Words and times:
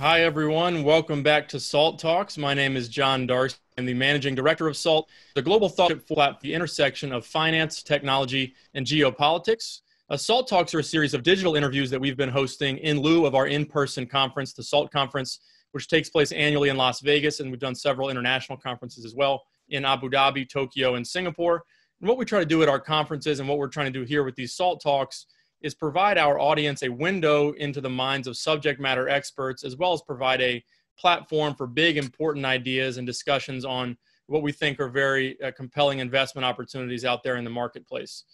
Hi, 0.00 0.22
everyone. 0.22 0.82
Welcome 0.82 1.22
back 1.22 1.46
to 1.48 1.60
SALT 1.60 1.98
Talks. 1.98 2.38
My 2.38 2.54
name 2.54 2.74
is 2.74 2.88
John 2.88 3.26
Darcy. 3.26 3.58
I'm 3.76 3.84
the 3.84 3.92
managing 3.92 4.34
director 4.34 4.66
of 4.66 4.74
SALT, 4.74 5.10
the 5.34 5.42
global 5.42 5.68
thought 5.68 5.90
at 5.90 6.40
the 6.40 6.54
intersection 6.54 7.12
of 7.12 7.26
finance, 7.26 7.82
technology, 7.82 8.54
and 8.72 8.86
geopolitics. 8.86 9.80
Uh, 10.08 10.16
SALT 10.16 10.48
Talks 10.48 10.74
are 10.74 10.78
a 10.78 10.82
series 10.82 11.12
of 11.12 11.22
digital 11.22 11.54
interviews 11.54 11.90
that 11.90 12.00
we've 12.00 12.16
been 12.16 12.30
hosting 12.30 12.78
in 12.78 12.98
lieu 12.98 13.26
of 13.26 13.34
our 13.34 13.46
in 13.46 13.66
person 13.66 14.06
conference, 14.06 14.54
the 14.54 14.62
SALT 14.62 14.90
Conference, 14.90 15.40
which 15.72 15.86
takes 15.86 16.08
place 16.08 16.32
annually 16.32 16.70
in 16.70 16.78
Las 16.78 17.00
Vegas. 17.00 17.40
And 17.40 17.50
we've 17.50 17.60
done 17.60 17.74
several 17.74 18.08
international 18.08 18.56
conferences 18.56 19.04
as 19.04 19.14
well 19.14 19.42
in 19.68 19.84
Abu 19.84 20.08
Dhabi, 20.08 20.48
Tokyo, 20.48 20.94
and 20.94 21.06
Singapore. 21.06 21.62
And 22.00 22.08
what 22.08 22.16
we 22.16 22.24
try 22.24 22.38
to 22.38 22.46
do 22.46 22.62
at 22.62 22.70
our 22.70 22.80
conferences 22.80 23.38
and 23.38 23.46
what 23.46 23.58
we're 23.58 23.68
trying 23.68 23.92
to 23.92 23.98
do 23.98 24.06
here 24.06 24.24
with 24.24 24.34
these 24.34 24.54
SALT 24.54 24.80
Talks 24.80 25.26
is 25.62 25.74
provide 25.74 26.18
our 26.18 26.38
audience 26.38 26.82
a 26.82 26.88
window 26.88 27.52
into 27.52 27.80
the 27.80 27.90
minds 27.90 28.26
of 28.26 28.36
subject 28.36 28.80
matter 28.80 29.08
experts, 29.08 29.64
as 29.64 29.76
well 29.76 29.92
as 29.92 30.02
provide 30.02 30.40
a 30.40 30.62
platform 30.98 31.54
for 31.54 31.66
big, 31.66 31.96
important 31.96 32.44
ideas 32.44 32.98
and 32.98 33.06
discussions 33.06 33.64
on 33.64 33.96
what 34.26 34.42
we 34.42 34.52
think 34.52 34.78
are 34.78 34.88
very 34.88 35.40
uh, 35.42 35.50
compelling 35.56 35.98
investment 35.98 36.44
opportunities 36.44 37.04
out 37.04 37.22
there 37.22 37.36
in 37.36 37.44
the 37.44 37.50
marketplace. 37.50 38.24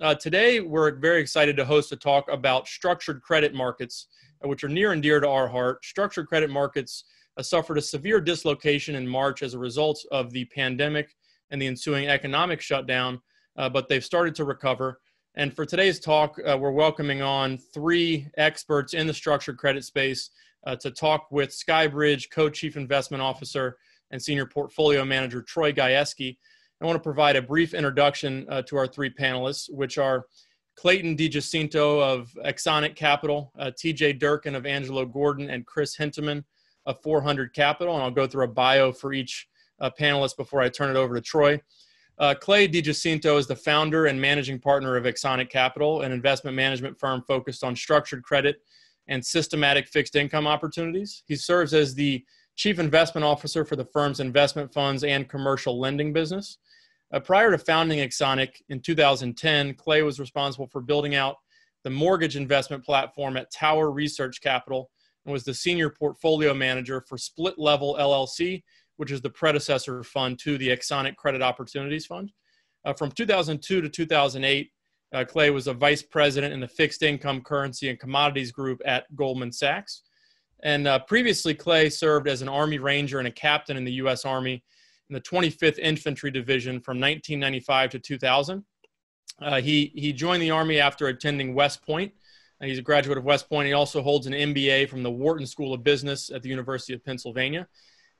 Uh, 0.00 0.14
today, 0.14 0.60
we're 0.60 0.94
very 0.96 1.20
excited 1.20 1.56
to 1.56 1.64
host 1.64 1.92
a 1.92 1.96
talk 1.96 2.28
about 2.30 2.66
structured 2.66 3.22
credit 3.22 3.54
markets, 3.54 4.08
uh, 4.44 4.48
which 4.48 4.64
are 4.64 4.68
near 4.68 4.92
and 4.92 5.02
dear 5.02 5.20
to 5.20 5.28
our 5.28 5.48
heart. 5.48 5.82
Structured 5.84 6.26
credit 6.26 6.50
markets 6.50 7.04
uh, 7.36 7.42
suffered 7.42 7.78
a 7.78 7.82
severe 7.82 8.20
dislocation 8.20 8.96
in 8.96 9.06
March 9.06 9.42
as 9.42 9.54
a 9.54 9.58
result 9.58 10.04
of 10.10 10.30
the 10.32 10.44
pandemic 10.46 11.14
and 11.50 11.62
the 11.62 11.66
ensuing 11.66 12.08
economic 12.08 12.60
shutdown, 12.60 13.20
uh, 13.56 13.68
but 13.68 13.88
they've 13.88 14.04
started 14.04 14.34
to 14.34 14.44
recover. 14.44 15.00
And 15.38 15.54
for 15.54 15.66
today's 15.66 16.00
talk, 16.00 16.38
uh, 16.46 16.56
we're 16.58 16.70
welcoming 16.70 17.20
on 17.20 17.58
three 17.58 18.26
experts 18.38 18.94
in 18.94 19.06
the 19.06 19.12
structured 19.12 19.58
credit 19.58 19.84
space 19.84 20.30
uh, 20.66 20.76
to 20.76 20.90
talk 20.90 21.30
with 21.30 21.50
Skybridge 21.50 22.30
co-chief 22.30 22.78
investment 22.78 23.22
officer 23.22 23.76
and 24.10 24.22
senior 24.22 24.46
portfolio 24.46 25.04
manager 25.04 25.42
Troy 25.42 25.72
Gayeski. 25.72 26.38
I 26.80 26.86
want 26.86 26.96
to 26.96 27.02
provide 27.02 27.36
a 27.36 27.42
brief 27.42 27.74
introduction 27.74 28.46
uh, 28.48 28.62
to 28.62 28.78
our 28.78 28.86
three 28.86 29.10
panelists, 29.10 29.70
which 29.70 29.98
are 29.98 30.24
Clayton 30.74 31.18
DeGiacinto 31.18 32.00
of 32.02 32.32
Axonic 32.46 32.96
Capital, 32.96 33.52
uh, 33.58 33.70
TJ 33.78 34.18
Durkin 34.18 34.54
of 34.54 34.64
Angelo 34.64 35.04
Gordon, 35.04 35.50
and 35.50 35.66
Chris 35.66 35.94
Hentemann 35.94 36.44
of 36.86 37.02
400 37.02 37.52
Capital. 37.52 37.92
And 37.92 38.02
I'll 38.02 38.10
go 38.10 38.26
through 38.26 38.44
a 38.44 38.48
bio 38.48 38.90
for 38.90 39.12
each 39.12 39.48
uh, 39.80 39.90
panelist 40.00 40.38
before 40.38 40.62
I 40.62 40.70
turn 40.70 40.88
it 40.88 40.98
over 40.98 41.14
to 41.14 41.20
Troy. 41.20 41.60
Uh, 42.18 42.34
Clay 42.34 42.66
DeGiacinto 42.66 43.38
is 43.38 43.46
the 43.46 43.56
founder 43.56 44.06
and 44.06 44.18
managing 44.18 44.58
partner 44.58 44.96
of 44.96 45.04
Axonic 45.04 45.50
Capital, 45.50 46.00
an 46.02 46.12
investment 46.12 46.56
management 46.56 46.98
firm 46.98 47.22
focused 47.28 47.62
on 47.62 47.76
structured 47.76 48.22
credit 48.22 48.56
and 49.08 49.24
systematic 49.24 49.86
fixed 49.86 50.16
income 50.16 50.46
opportunities. 50.46 51.22
He 51.26 51.36
serves 51.36 51.74
as 51.74 51.94
the 51.94 52.24
chief 52.56 52.78
investment 52.78 53.24
officer 53.24 53.64
for 53.64 53.76
the 53.76 53.84
firm's 53.84 54.20
investment 54.20 54.72
funds 54.72 55.04
and 55.04 55.28
commercial 55.28 55.78
lending 55.78 56.12
business. 56.12 56.56
Uh, 57.12 57.20
prior 57.20 57.50
to 57.50 57.58
founding 57.58 57.98
Axonic 57.98 58.62
in 58.70 58.80
2010, 58.80 59.74
Clay 59.74 60.02
was 60.02 60.18
responsible 60.18 60.66
for 60.66 60.80
building 60.80 61.14
out 61.14 61.36
the 61.84 61.90
mortgage 61.90 62.34
investment 62.34 62.84
platform 62.84 63.36
at 63.36 63.52
Tower 63.52 63.90
Research 63.90 64.40
Capital 64.40 64.90
and 65.24 65.32
was 65.32 65.44
the 65.44 65.54
senior 65.54 65.90
portfolio 65.90 66.54
manager 66.54 67.04
for 67.06 67.18
Split 67.18 67.58
Level 67.58 67.96
LLC 68.00 68.62
which 68.96 69.10
is 69.10 69.20
the 69.20 69.30
predecessor 69.30 70.02
fund 70.02 70.38
to 70.40 70.58
the 70.58 70.68
Axonic 70.68 71.16
Credit 71.16 71.42
Opportunities 71.42 72.06
Fund. 72.06 72.32
Uh, 72.84 72.92
from 72.92 73.10
2002 73.10 73.80
to 73.80 73.88
2008, 73.88 74.70
uh, 75.12 75.24
Clay 75.24 75.50
was 75.50 75.66
a 75.66 75.74
vice 75.74 76.02
president 76.02 76.52
in 76.52 76.60
the 76.60 76.68
fixed 76.68 77.02
income, 77.02 77.40
currency, 77.40 77.88
and 77.88 77.98
commodities 77.98 78.52
group 78.52 78.80
at 78.84 79.04
Goldman 79.14 79.52
Sachs. 79.52 80.02
And 80.62 80.88
uh, 80.88 80.98
previously, 81.00 81.54
Clay 81.54 81.90
served 81.90 82.28
as 82.28 82.42
an 82.42 82.48
Army 82.48 82.78
Ranger 82.78 83.18
and 83.18 83.28
a 83.28 83.32
captain 83.32 83.76
in 83.76 83.84
the 83.84 83.92
U.S. 83.92 84.24
Army 84.24 84.62
in 85.08 85.14
the 85.14 85.20
25th 85.20 85.78
Infantry 85.78 86.30
Division 86.30 86.80
from 86.80 86.96
1995 86.96 87.90
to 87.90 87.98
2000. 87.98 88.64
Uh, 89.40 89.60
he, 89.60 89.92
he 89.94 90.12
joined 90.12 90.42
the 90.42 90.50
Army 90.50 90.80
after 90.80 91.08
attending 91.08 91.54
West 91.54 91.84
Point. 91.84 92.12
Uh, 92.60 92.66
he's 92.66 92.78
a 92.78 92.82
graduate 92.82 93.18
of 93.18 93.24
West 93.24 93.48
Point. 93.48 93.66
He 93.66 93.74
also 93.74 94.02
holds 94.02 94.26
an 94.26 94.32
MBA 94.32 94.88
from 94.88 95.02
the 95.02 95.10
Wharton 95.10 95.46
School 95.46 95.74
of 95.74 95.84
Business 95.84 96.30
at 96.30 96.42
the 96.42 96.48
University 96.48 96.94
of 96.94 97.04
Pennsylvania. 97.04 97.68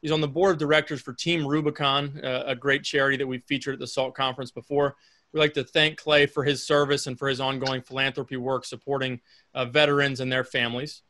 He's 0.06 0.12
on 0.12 0.20
the 0.20 0.28
board 0.28 0.52
of 0.52 0.58
directors 0.58 1.02
for 1.02 1.12
Team 1.12 1.44
Rubicon, 1.44 2.20
a 2.22 2.54
great 2.54 2.84
charity 2.84 3.16
that 3.16 3.26
we've 3.26 3.42
featured 3.42 3.74
at 3.74 3.80
the 3.80 3.88
SALT 3.88 4.14
conference 4.14 4.52
before. 4.52 4.94
We'd 5.32 5.40
like 5.40 5.54
to 5.54 5.64
thank 5.64 5.98
Clay 5.98 6.26
for 6.26 6.44
his 6.44 6.64
service 6.64 7.08
and 7.08 7.18
for 7.18 7.26
his 7.26 7.40
ongoing 7.40 7.82
philanthropy 7.82 8.36
work 8.36 8.64
supporting 8.64 9.20
uh, 9.52 9.64
veterans 9.64 10.20
and 10.20 10.30
their 10.30 10.44
families. 10.44 11.02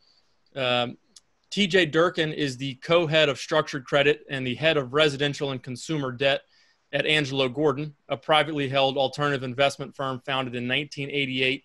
Um, 0.54 0.96
TJ 1.50 1.90
Durkin 1.90 2.32
is 2.32 2.56
the 2.56 2.76
co 2.76 3.06
head 3.06 3.28
of 3.28 3.38
structured 3.38 3.84
credit 3.84 4.24
and 4.30 4.46
the 4.46 4.54
head 4.54 4.78
of 4.78 4.94
residential 4.94 5.50
and 5.50 5.62
consumer 5.62 6.10
debt 6.10 6.40
at 6.90 7.04
Angelo 7.04 7.50
Gordon, 7.50 7.94
a 8.08 8.16
privately 8.16 8.66
held 8.66 8.96
alternative 8.96 9.42
investment 9.42 9.94
firm 9.94 10.22
founded 10.24 10.54
in 10.54 10.66
1988 10.66 11.64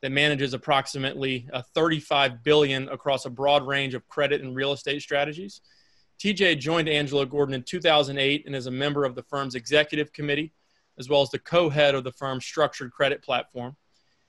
that 0.00 0.10
manages 0.10 0.52
approximately 0.52 1.48
uh, 1.52 1.62
35 1.76 2.42
billion 2.42 2.88
across 2.88 3.24
a 3.24 3.30
broad 3.30 3.64
range 3.64 3.94
of 3.94 4.08
credit 4.08 4.40
and 4.40 4.56
real 4.56 4.72
estate 4.72 5.00
strategies. 5.00 5.60
TJ 6.22 6.60
joined 6.60 6.88
Angelo 6.88 7.24
Gordon 7.24 7.52
in 7.52 7.64
2008 7.64 8.46
and 8.46 8.54
is 8.54 8.66
a 8.66 8.70
member 8.70 9.04
of 9.04 9.16
the 9.16 9.24
firm's 9.24 9.56
executive 9.56 10.12
committee, 10.12 10.52
as 10.96 11.08
well 11.08 11.20
as 11.20 11.30
the 11.30 11.38
co 11.40 11.68
head 11.68 11.96
of 11.96 12.04
the 12.04 12.12
firm's 12.12 12.44
structured 12.44 12.92
credit 12.92 13.24
platform. 13.24 13.76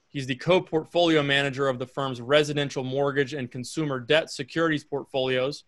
He's 0.07 0.25
the 0.25 0.33
co 0.33 0.59
portfolio 0.59 1.21
manager 1.21 1.67
of 1.67 1.77
the 1.77 1.85
firm's 1.85 2.19
residential 2.19 2.83
mortgage 2.83 3.35
and 3.35 3.51
consumer 3.51 3.99
debt 3.99 4.31
securities 4.31 4.83
portfolios, 4.83 5.65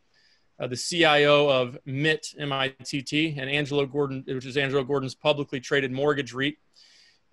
uh, 0.60 0.66
the 0.66 0.76
CIO 0.76 1.48
of 1.48 1.78
MIT, 1.86 2.38
M-I-T-T, 2.40 3.36
and 3.38 3.48
Angelo 3.48 3.86
Gordon, 3.86 4.24
which 4.26 4.48
is 4.48 4.58
Angelo 4.58 4.84
Gordon's 4.84 5.14
publicly 5.14 5.60
traded 5.60 5.92
mortgage 5.92 6.34
REIT. 6.34 6.58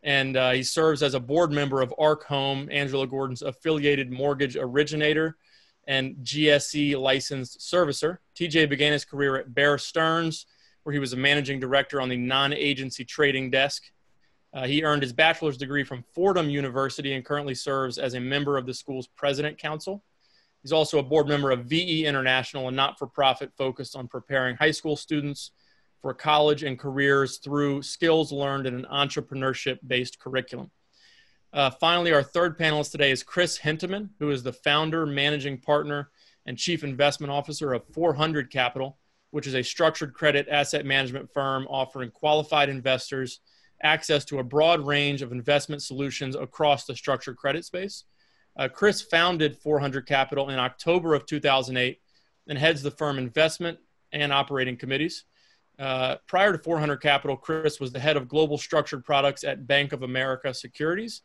And 0.02 0.36
uh, 0.36 0.50
he 0.50 0.62
serves 0.62 1.02
as 1.02 1.14
a 1.14 1.20
board 1.20 1.50
member 1.50 1.80
of 1.80 1.94
Arc 1.98 2.24
Home, 2.24 2.68
Angelo 2.70 3.06
Gordon's 3.06 3.40
affiliated 3.40 4.12
mortgage 4.12 4.54
originator 4.54 5.38
and 5.86 6.16
GSE 6.16 6.98
licensed 7.00 7.60
servicer. 7.60 8.18
TJ 8.36 8.68
began 8.68 8.92
his 8.92 9.04
career 9.04 9.36
at 9.36 9.54
Bear 9.54 9.78
Stearns, 9.78 10.46
where 10.82 10.92
he 10.92 10.98
was 10.98 11.12
a 11.12 11.16
managing 11.16 11.60
director 11.60 12.00
on 12.00 12.08
the 12.08 12.16
non 12.16 12.52
agency 12.52 13.04
trading 13.04 13.50
desk. 13.50 13.84
Uh, 14.54 14.66
he 14.66 14.84
earned 14.84 15.02
his 15.02 15.12
bachelor's 15.12 15.56
degree 15.56 15.82
from 15.82 16.04
Fordham 16.14 16.50
University 16.50 17.14
and 17.14 17.24
currently 17.24 17.54
serves 17.54 17.98
as 17.98 18.14
a 18.14 18.20
member 18.20 18.58
of 18.58 18.66
the 18.66 18.74
school's 18.74 19.06
president 19.06 19.58
council. 19.58 20.04
He's 20.62 20.72
also 20.72 20.98
a 20.98 21.02
board 21.02 21.26
member 21.26 21.50
of 21.50 21.64
VE 21.64 22.06
International, 22.06 22.68
a 22.68 22.70
not 22.70 22.98
for 22.98 23.06
profit 23.06 23.50
focused 23.56 23.96
on 23.96 24.08
preparing 24.08 24.56
high 24.56 24.70
school 24.70 24.94
students 24.94 25.52
for 26.00 26.12
college 26.12 26.62
and 26.62 26.78
careers 26.78 27.38
through 27.38 27.82
skills 27.82 28.30
learned 28.30 28.66
in 28.66 28.74
an 28.74 28.86
entrepreneurship 28.92 29.78
based 29.86 30.18
curriculum. 30.18 30.70
Uh, 31.52 31.70
finally, 31.70 32.12
our 32.12 32.22
third 32.22 32.58
panelist 32.58 32.92
today 32.92 33.10
is 33.10 33.22
Chris 33.22 33.58
Hentemann, 33.58 34.08
who 34.18 34.30
is 34.30 34.42
the 34.42 34.52
founder, 34.52 35.04
managing 35.04 35.58
partner, 35.58 36.10
and 36.46 36.56
chief 36.56 36.82
investment 36.82 37.30
officer 37.30 37.74
of 37.74 37.84
400 37.92 38.50
Capital, 38.50 38.98
which 39.32 39.46
is 39.46 39.54
a 39.54 39.62
structured 39.62 40.14
credit 40.14 40.48
asset 40.50 40.86
management 40.86 41.30
firm 41.32 41.66
offering 41.68 42.10
qualified 42.10 42.70
investors 42.70 43.40
access 43.82 44.24
to 44.24 44.38
a 44.38 44.44
broad 44.44 44.80
range 44.80 45.20
of 45.20 45.32
investment 45.32 45.82
solutions 45.82 46.36
across 46.36 46.86
the 46.86 46.96
structured 46.96 47.36
credit 47.36 47.64
space. 47.64 48.04
Uh, 48.56 48.68
Chris 48.68 49.02
founded 49.02 49.58
400 49.58 50.06
Capital 50.06 50.48
in 50.48 50.58
October 50.58 51.14
of 51.14 51.26
2008 51.26 52.00
and 52.48 52.58
heads 52.58 52.82
the 52.82 52.90
firm 52.90 53.18
investment 53.18 53.78
and 54.12 54.32
operating 54.32 54.76
committees. 54.76 55.24
Uh, 55.78 56.16
prior 56.26 56.52
to 56.52 56.58
400 56.58 56.98
Capital, 56.98 57.36
Chris 57.36 57.80
was 57.80 57.92
the 57.92 58.00
head 58.00 58.16
of 58.16 58.28
global 58.28 58.56
structured 58.56 59.04
products 59.04 59.44
at 59.44 59.66
Bank 59.66 59.92
of 59.92 60.02
America 60.02 60.54
Securities 60.54 61.22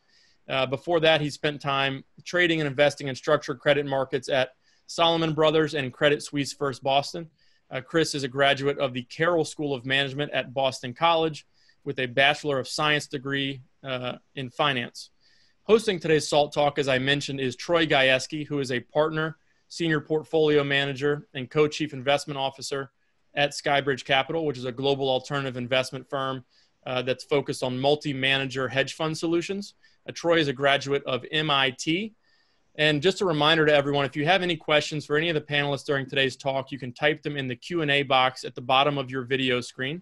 uh, 0.48 0.66
before 0.66 1.00
that, 1.00 1.20
he 1.20 1.30
spent 1.30 1.60
time 1.60 2.04
trading 2.24 2.60
and 2.60 2.68
investing 2.68 3.08
in 3.08 3.14
structured 3.14 3.58
credit 3.58 3.86
markets 3.86 4.28
at 4.28 4.50
Salomon 4.86 5.34
Brothers 5.34 5.74
and 5.74 5.92
Credit 5.92 6.22
Suisse 6.22 6.52
First 6.52 6.82
Boston. 6.82 7.28
Uh, 7.70 7.80
Chris 7.82 8.14
is 8.14 8.24
a 8.24 8.28
graduate 8.28 8.78
of 8.78 8.94
the 8.94 9.02
Carroll 9.02 9.44
School 9.44 9.74
of 9.74 9.84
Management 9.84 10.32
at 10.32 10.54
Boston 10.54 10.94
College 10.94 11.46
with 11.84 11.98
a 11.98 12.06
Bachelor 12.06 12.58
of 12.58 12.66
Science 12.66 13.06
degree 13.06 13.60
uh, 13.84 14.14
in 14.34 14.48
finance. 14.48 15.10
Hosting 15.64 16.00
today's 16.00 16.26
SALT 16.26 16.54
Talk, 16.54 16.78
as 16.78 16.88
I 16.88 16.98
mentioned, 16.98 17.40
is 17.40 17.54
Troy 17.54 17.86
Gayeski, 17.86 18.46
who 18.46 18.60
is 18.60 18.72
a 18.72 18.80
partner, 18.80 19.36
senior 19.68 20.00
portfolio 20.00 20.64
manager, 20.64 21.28
and 21.34 21.50
co 21.50 21.68
chief 21.68 21.92
investment 21.92 22.38
officer 22.38 22.90
at 23.34 23.50
Skybridge 23.50 24.06
Capital, 24.06 24.46
which 24.46 24.56
is 24.56 24.64
a 24.64 24.72
global 24.72 25.10
alternative 25.10 25.58
investment 25.58 26.08
firm 26.08 26.42
uh, 26.86 27.02
that's 27.02 27.24
focused 27.24 27.62
on 27.62 27.78
multi 27.78 28.14
manager 28.14 28.66
hedge 28.66 28.94
fund 28.94 29.16
solutions. 29.16 29.74
Uh, 30.08 30.12
Troy 30.14 30.38
is 30.38 30.48
a 30.48 30.52
graduate 30.52 31.02
of 31.04 31.24
MIT. 31.30 32.14
And 32.76 33.02
just 33.02 33.20
a 33.20 33.24
reminder 33.24 33.66
to 33.66 33.74
everyone, 33.74 34.04
if 34.04 34.14
you 34.14 34.24
have 34.24 34.42
any 34.42 34.56
questions 34.56 35.04
for 35.04 35.16
any 35.16 35.28
of 35.28 35.34
the 35.34 35.40
panelists 35.40 35.84
during 35.84 36.08
today's 36.08 36.36
talk, 36.36 36.70
you 36.70 36.78
can 36.78 36.92
type 36.92 37.22
them 37.22 37.36
in 37.36 37.48
the 37.48 37.56
Q&A 37.56 38.04
box 38.04 38.44
at 38.44 38.54
the 38.54 38.60
bottom 38.60 38.98
of 38.98 39.10
your 39.10 39.24
video 39.24 39.60
screen. 39.60 40.00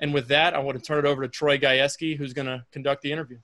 And 0.00 0.12
with 0.12 0.28
that, 0.28 0.54
I 0.54 0.58
want 0.58 0.78
to 0.78 0.84
turn 0.84 0.98
it 0.98 1.08
over 1.08 1.22
to 1.22 1.28
Troy 1.28 1.58
Gayeski, 1.58 2.16
who's 2.16 2.34
going 2.34 2.46
to 2.46 2.64
conduct 2.72 3.02
the 3.02 3.10
interview. 3.10 3.38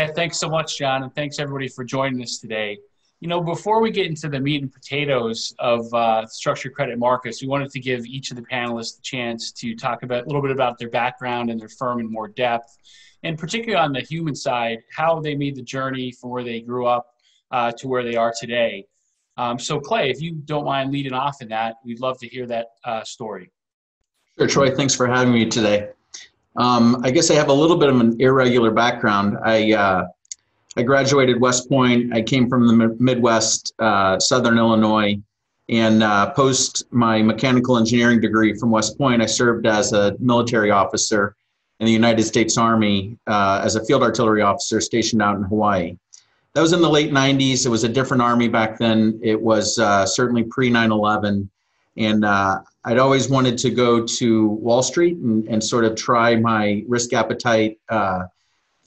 Yeah, 0.00 0.12
thanks 0.12 0.38
so 0.38 0.48
much, 0.48 0.78
John, 0.78 1.02
and 1.02 1.14
thanks 1.14 1.38
everybody 1.38 1.68
for 1.68 1.82
joining 1.82 2.22
us 2.22 2.38
today. 2.38 2.78
You 3.22 3.28
know, 3.28 3.40
before 3.40 3.80
we 3.80 3.92
get 3.92 4.06
into 4.06 4.28
the 4.28 4.40
meat 4.40 4.62
and 4.62 4.72
potatoes 4.72 5.54
of 5.60 5.94
uh, 5.94 6.26
structured 6.26 6.74
credit 6.74 6.98
markets, 6.98 7.40
we 7.40 7.46
wanted 7.46 7.70
to 7.70 7.78
give 7.78 8.04
each 8.04 8.32
of 8.32 8.36
the 8.36 8.42
panelists 8.42 8.96
the 8.96 9.02
chance 9.02 9.52
to 9.52 9.76
talk 9.76 10.02
about 10.02 10.24
a 10.24 10.26
little 10.26 10.42
bit 10.42 10.50
about 10.50 10.76
their 10.76 10.90
background 10.90 11.48
and 11.48 11.60
their 11.60 11.68
firm 11.68 12.00
in 12.00 12.10
more 12.10 12.26
depth, 12.26 12.76
and 13.22 13.38
particularly 13.38 13.80
on 13.80 13.92
the 13.92 14.00
human 14.00 14.34
side, 14.34 14.78
how 14.90 15.20
they 15.20 15.36
made 15.36 15.54
the 15.54 15.62
journey 15.62 16.10
from 16.10 16.30
where 16.30 16.42
they 16.42 16.62
grew 16.62 16.84
up 16.88 17.14
uh, 17.52 17.70
to 17.70 17.86
where 17.86 18.02
they 18.02 18.16
are 18.16 18.34
today. 18.36 18.84
Um, 19.36 19.56
so, 19.56 19.78
Clay, 19.78 20.10
if 20.10 20.20
you 20.20 20.32
don't 20.32 20.64
mind 20.64 20.90
leading 20.90 21.12
off 21.12 21.40
in 21.40 21.48
that, 21.50 21.76
we'd 21.84 22.00
love 22.00 22.18
to 22.18 22.26
hear 22.26 22.48
that 22.48 22.70
uh, 22.84 23.04
story. 23.04 23.52
Sure, 24.36 24.48
Troy. 24.48 24.74
Thanks 24.74 24.96
for 24.96 25.06
having 25.06 25.32
me 25.32 25.46
today. 25.46 25.90
Um, 26.56 27.00
I 27.04 27.12
guess 27.12 27.30
I 27.30 27.34
have 27.34 27.50
a 27.50 27.54
little 27.54 27.76
bit 27.76 27.88
of 27.88 28.00
an 28.00 28.20
irregular 28.20 28.72
background. 28.72 29.38
I 29.44 29.74
uh, 29.74 30.06
I 30.76 30.82
graduated 30.82 31.40
West 31.40 31.68
Point. 31.68 32.14
I 32.14 32.22
came 32.22 32.48
from 32.48 32.66
the 32.66 32.96
Midwest, 32.98 33.74
uh, 33.78 34.18
Southern 34.18 34.56
Illinois, 34.56 35.20
and 35.68 36.02
uh, 36.02 36.30
post 36.30 36.84
my 36.90 37.22
mechanical 37.22 37.76
engineering 37.76 38.20
degree 38.20 38.54
from 38.54 38.70
West 38.70 38.96
Point, 38.98 39.22
I 39.22 39.26
served 39.26 39.66
as 39.66 39.92
a 39.92 40.16
military 40.18 40.70
officer 40.70 41.36
in 41.80 41.86
the 41.86 41.92
United 41.92 42.24
States 42.24 42.56
Army 42.56 43.18
uh, 43.26 43.60
as 43.64 43.76
a 43.76 43.84
field 43.84 44.02
artillery 44.02 44.42
officer 44.42 44.80
stationed 44.80 45.20
out 45.20 45.36
in 45.36 45.42
Hawaii. 45.42 45.96
That 46.54 46.60
was 46.60 46.72
in 46.72 46.82
the 46.82 46.90
late 46.90 47.10
90s. 47.10 47.64
It 47.64 47.70
was 47.70 47.84
a 47.84 47.88
different 47.88 48.22
army 48.22 48.48
back 48.48 48.78
then. 48.78 49.18
It 49.22 49.40
was 49.40 49.78
uh, 49.78 50.06
certainly 50.06 50.44
pre 50.44 50.68
9 50.68 50.92
11. 50.92 51.50
And 51.96 52.24
uh, 52.24 52.60
I'd 52.84 52.98
always 52.98 53.28
wanted 53.28 53.58
to 53.58 53.70
go 53.70 54.06
to 54.06 54.48
Wall 54.48 54.82
Street 54.82 55.16
and, 55.18 55.46
and 55.48 55.62
sort 55.62 55.84
of 55.84 55.96
try 55.96 56.36
my 56.36 56.84
risk 56.86 57.12
appetite 57.12 57.78
uh, 57.88 58.24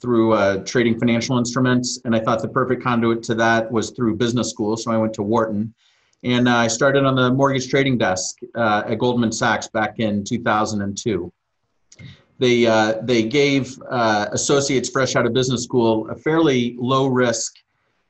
through 0.00 0.34
uh, 0.34 0.64
trading 0.64 0.98
financial 0.98 1.38
instruments. 1.38 2.00
And 2.04 2.14
I 2.14 2.20
thought 2.20 2.42
the 2.42 2.48
perfect 2.48 2.82
conduit 2.82 3.22
to 3.24 3.34
that 3.36 3.70
was 3.70 3.90
through 3.90 4.16
business 4.16 4.50
school. 4.50 4.76
So 4.76 4.90
I 4.90 4.96
went 4.96 5.14
to 5.14 5.22
Wharton. 5.22 5.74
And 6.22 6.48
uh, 6.48 6.56
I 6.56 6.66
started 6.66 7.04
on 7.04 7.14
the 7.14 7.30
mortgage 7.30 7.68
trading 7.68 7.98
desk 7.98 8.38
uh, 8.54 8.84
at 8.86 8.98
Goldman 8.98 9.32
Sachs 9.32 9.68
back 9.68 9.98
in 9.98 10.24
2002. 10.24 11.32
They, 12.38 12.66
uh, 12.66 12.94
they 13.02 13.22
gave 13.22 13.78
uh, 13.88 14.26
associates 14.32 14.90
fresh 14.90 15.16
out 15.16 15.24
of 15.24 15.32
business 15.32 15.64
school 15.64 16.08
a 16.10 16.16
fairly 16.16 16.76
low 16.78 17.06
risk 17.06 17.54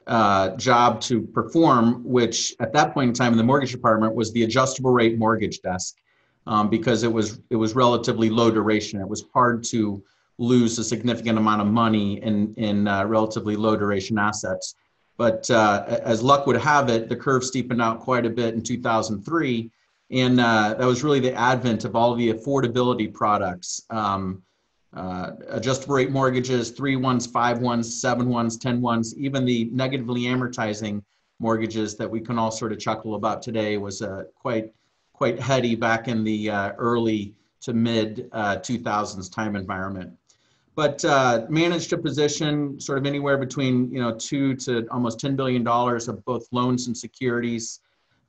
uh, 0.06 0.50
job 0.56 1.00
to 1.02 1.22
perform, 1.22 2.02
which 2.04 2.54
at 2.60 2.72
that 2.72 2.94
point 2.94 3.08
in 3.08 3.14
time 3.14 3.32
in 3.32 3.38
the 3.38 3.44
mortgage 3.44 3.72
department 3.72 4.14
was 4.14 4.32
the 4.32 4.44
adjustable 4.44 4.92
rate 4.92 5.18
mortgage 5.18 5.60
desk, 5.60 5.96
um, 6.46 6.70
because 6.70 7.02
it 7.02 7.12
was 7.12 7.40
it 7.50 7.56
was 7.56 7.74
relatively 7.74 8.30
low 8.30 8.50
duration. 8.50 9.00
It 9.00 9.08
was 9.08 9.24
hard 9.34 9.64
to 9.64 10.02
lose 10.38 10.78
a 10.78 10.84
significant 10.84 11.38
amount 11.38 11.62
of 11.62 11.66
money 11.66 12.22
in, 12.22 12.52
in 12.54 12.86
uh, 12.86 13.04
relatively 13.04 13.56
low 13.56 13.76
duration 13.76 14.18
assets. 14.18 14.74
But 15.16 15.50
uh, 15.50 16.00
as 16.02 16.22
luck 16.22 16.46
would 16.46 16.56
have 16.56 16.90
it, 16.90 17.08
the 17.08 17.16
curve 17.16 17.42
steepened 17.42 17.80
out 17.80 18.00
quite 18.00 18.26
a 18.26 18.30
bit 18.30 18.54
in 18.54 18.62
2003. 18.62 19.70
And 20.10 20.40
uh, 20.40 20.74
that 20.78 20.86
was 20.86 21.02
really 21.02 21.20
the 21.20 21.34
advent 21.34 21.84
of 21.84 21.96
all 21.96 22.12
of 22.12 22.18
the 22.18 22.32
affordability 22.32 23.12
products. 23.12 23.82
Um, 23.90 24.42
uh, 24.94 25.32
adjustable 25.48 25.94
rate 25.94 26.10
mortgages, 26.10 26.70
three 26.70 26.96
ones, 26.96 27.26
five 27.26 27.58
ones, 27.58 28.00
seven 28.00 28.28
ones, 28.28 28.56
ten 28.56 28.80
ones, 28.80 29.16
even 29.18 29.44
the 29.44 29.68
negatively 29.72 30.22
amortizing 30.22 31.02
mortgages 31.38 31.96
that 31.96 32.10
we 32.10 32.20
can 32.20 32.38
all 32.38 32.50
sort 32.50 32.72
of 32.72 32.78
chuckle 32.78 33.14
about 33.14 33.42
today 33.42 33.76
was 33.76 34.00
uh, 34.00 34.24
quite 34.34 34.72
quite 35.12 35.38
heady 35.40 35.74
back 35.74 36.08
in 36.08 36.24
the 36.24 36.48
uh, 36.48 36.72
early 36.78 37.34
to 37.60 37.74
mid 37.74 38.30
2000s 38.32 39.32
time 39.32 39.56
environment 39.56 40.16
but 40.76 41.02
uh, 41.06 41.46
managed 41.48 41.94
a 41.94 41.98
position 41.98 42.78
sort 42.78 42.98
of 42.98 43.06
anywhere 43.06 43.38
between 43.38 43.90
you 43.90 44.00
know 44.00 44.14
two 44.14 44.54
to 44.54 44.86
almost 44.90 45.18
ten 45.18 45.34
billion 45.34 45.64
dollars 45.64 46.06
of 46.06 46.22
both 46.24 46.46
loans 46.52 46.86
and 46.86 46.96
securities, 46.96 47.80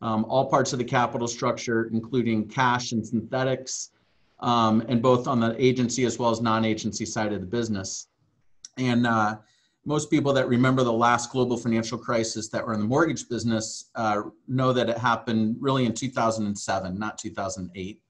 um, 0.01 0.25
all 0.29 0.49
parts 0.49 0.71
of 0.73 0.79
the 0.79 0.85
capital 0.85 1.27
structure, 1.27 1.89
including 1.91 2.47
cash 2.47 2.93
and 2.93 3.05
synthetics, 3.05 3.91
um, 4.39 4.81
and 4.87 5.01
both 5.01 5.27
on 5.27 5.41
the 5.41 5.53
agency 5.63 6.05
as 6.05 6.17
well 6.17 6.31
as 6.31 6.41
non-agency 6.41 7.05
side 7.05 7.33
of 7.33 7.41
the 7.41 7.47
business. 7.47 8.07
And 8.77 9.05
uh, 9.05 9.37
most 9.85 10.09
people 10.09 10.31
that 10.33 10.47
remember 10.47 10.83
the 10.83 10.93
last 10.93 11.31
global 11.31 11.57
financial 11.57 11.97
crisis 11.97 12.47
that 12.49 12.65
were 12.65 12.73
in 12.73 12.79
the 12.79 12.85
mortgage 12.85 13.27
business 13.27 13.89
uh, 13.95 14.21
know 14.47 14.71
that 14.71 14.89
it 14.89 14.97
happened 14.97 15.57
really 15.59 15.85
in 15.85 15.93
2007, 15.93 16.97
not 16.97 17.17
2008. 17.17 18.01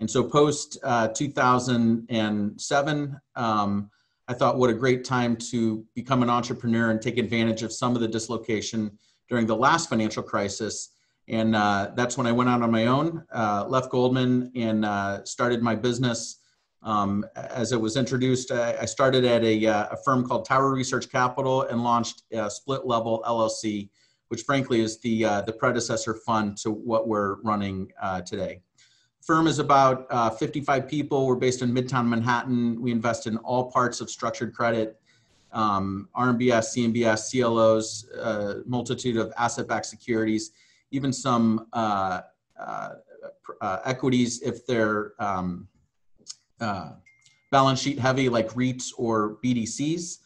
And 0.00 0.10
so 0.10 0.24
post 0.24 0.78
uh, 0.82 1.08
2007, 1.08 3.20
um, 3.36 3.90
I 4.26 4.32
thought 4.32 4.58
what 4.58 4.70
a 4.70 4.74
great 4.74 5.04
time 5.04 5.36
to 5.50 5.84
become 5.94 6.22
an 6.22 6.30
entrepreneur 6.30 6.90
and 6.90 7.00
take 7.00 7.18
advantage 7.18 7.62
of 7.62 7.72
some 7.72 7.94
of 7.94 8.00
the 8.00 8.08
dislocation 8.08 8.98
during 9.28 9.46
the 9.46 9.56
last 9.56 9.88
financial 9.88 10.22
crisis. 10.22 10.90
And 11.28 11.54
uh, 11.54 11.92
that's 11.94 12.18
when 12.18 12.26
I 12.26 12.32
went 12.32 12.50
out 12.50 12.62
on 12.62 12.70
my 12.70 12.86
own, 12.86 13.24
uh, 13.32 13.66
left 13.68 13.90
Goldman, 13.90 14.50
and 14.56 14.84
uh, 14.84 15.24
started 15.24 15.62
my 15.62 15.74
business. 15.74 16.40
Um, 16.82 17.24
as 17.34 17.72
it 17.72 17.80
was 17.80 17.96
introduced, 17.96 18.50
I, 18.50 18.84
started 18.84 19.24
at 19.24 19.42
a, 19.42 19.66
uh, 19.66 19.86
a, 19.92 19.96
firm 20.04 20.28
called 20.28 20.44
Tower 20.44 20.70
Research 20.70 21.10
Capital 21.10 21.62
and 21.62 21.82
launched 21.82 22.24
Split 22.50 22.84
Level 22.84 23.24
LLC, 23.26 23.88
which 24.28 24.42
frankly 24.42 24.82
is 24.82 25.00
the, 25.00 25.24
uh, 25.24 25.40
the 25.40 25.52
predecessor 25.52 26.12
fund 26.26 26.58
to 26.58 26.70
what 26.70 27.08
we're 27.08 27.36
running 27.36 27.90
uh, 28.02 28.20
today 28.20 28.60
firm 29.24 29.46
is 29.46 29.58
about 29.58 30.06
uh, 30.10 30.30
55 30.30 30.86
people. 30.86 31.26
We're 31.26 31.34
based 31.34 31.62
in 31.62 31.72
Midtown 31.72 32.06
Manhattan. 32.06 32.80
We 32.80 32.92
invest 32.92 33.26
in 33.26 33.38
all 33.38 33.70
parts 33.70 34.00
of 34.00 34.10
structured 34.10 34.54
credit, 34.54 35.00
um, 35.52 36.08
RMBS, 36.14 36.76
CMBS, 36.76 37.30
CLOs, 37.30 38.08
uh, 38.10 38.60
multitude 38.66 39.16
of 39.16 39.32
asset-backed 39.38 39.86
securities, 39.86 40.52
even 40.90 41.12
some 41.12 41.66
uh, 41.72 42.20
uh, 42.58 42.90
uh 43.60 43.78
equities 43.84 44.42
if 44.42 44.66
they're 44.66 45.12
um, 45.18 45.68
uh, 46.60 46.92
balance 47.50 47.80
sheet 47.80 47.98
heavy 47.98 48.28
like 48.28 48.48
REITs 48.50 48.92
or 48.98 49.38
BDCs. 49.42 50.18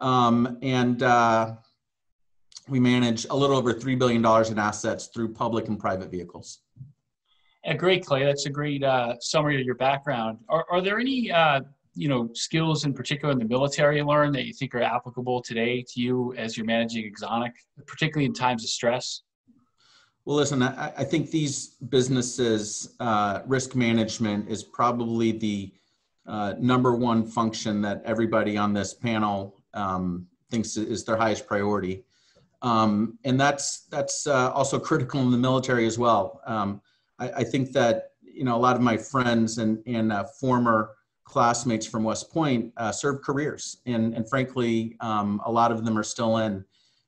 Um, 0.00 0.58
and 0.62 1.00
we 2.68 2.78
manage 2.78 3.26
a 3.30 3.34
little 3.34 3.56
over 3.56 3.72
$3 3.72 3.98
billion 3.98 4.24
in 4.52 4.58
assets 4.58 5.06
through 5.06 5.32
public 5.32 5.68
and 5.68 5.78
private 5.78 6.10
vehicles. 6.10 6.60
Great, 7.76 8.04
Clay. 8.04 8.24
That's 8.24 8.46
a 8.46 8.50
great 8.50 8.82
uh, 8.82 9.14
summary 9.20 9.60
of 9.60 9.64
your 9.64 9.76
background. 9.76 10.38
Are, 10.48 10.66
are 10.70 10.80
there 10.80 10.98
any 10.98 11.30
uh, 11.30 11.60
you 11.94 12.08
know 12.08 12.28
skills 12.34 12.84
in 12.84 12.92
particular 12.92 13.32
in 13.32 13.38
the 13.38 13.44
military 13.44 13.98
you 13.98 14.06
learned 14.06 14.34
that 14.34 14.46
you 14.46 14.52
think 14.52 14.74
are 14.74 14.82
applicable 14.82 15.42
today 15.42 15.84
to 15.88 16.00
you 16.00 16.34
as 16.34 16.56
you're 16.56 16.66
managing 16.66 17.10
Axonic, 17.12 17.52
particularly 17.86 18.26
in 18.26 18.34
times 18.34 18.64
of 18.64 18.70
stress? 18.70 19.22
Well, 20.24 20.36
listen, 20.36 20.62
I, 20.62 20.92
I 20.98 21.04
think 21.04 21.30
these 21.30 21.76
businesses 21.88 22.94
uh, 23.00 23.40
risk 23.46 23.74
management 23.74 24.48
is 24.48 24.62
probably 24.62 25.32
the 25.32 25.72
uh, 26.26 26.54
number 26.58 26.94
one 26.94 27.26
function 27.26 27.80
that 27.82 28.02
everybody 28.04 28.56
on 28.56 28.72
this 28.72 28.94
panel 28.94 29.56
um, 29.74 30.26
thinks 30.50 30.76
is 30.76 31.04
their 31.04 31.16
highest 31.16 31.46
priority, 31.46 32.04
um, 32.62 33.18
and 33.24 33.40
that's 33.40 33.86
that's 33.90 34.26
uh, 34.26 34.50
also 34.52 34.78
critical 34.90 35.20
in 35.20 35.30
the 35.30 35.38
military 35.38 35.86
as 35.86 35.98
well. 35.98 36.40
Um, 36.46 36.80
I, 37.22 37.30
I, 37.38 37.44
think 37.44 37.72
that 37.72 38.10
you 38.20 38.44
know 38.44 38.56
a 38.56 38.62
lot 38.66 38.74
of 38.76 38.82
my 38.82 38.96
friends 38.96 39.58
and 39.58 39.82
and 39.86 40.12
uh, 40.12 40.24
former 40.24 40.94
classmates 41.24 41.86
from 41.86 42.02
West 42.02 42.32
Point 42.32 42.72
uh, 42.76 42.92
careers, 43.22 43.78
and 43.86 44.14
and 44.14 44.28
frankly, 44.28 44.96
um, 45.00 45.40
a 45.44 45.52
lot 45.52 45.70
of 45.70 45.84
them 45.84 45.96
are 45.96 46.02
still 46.02 46.38
in 46.38 46.64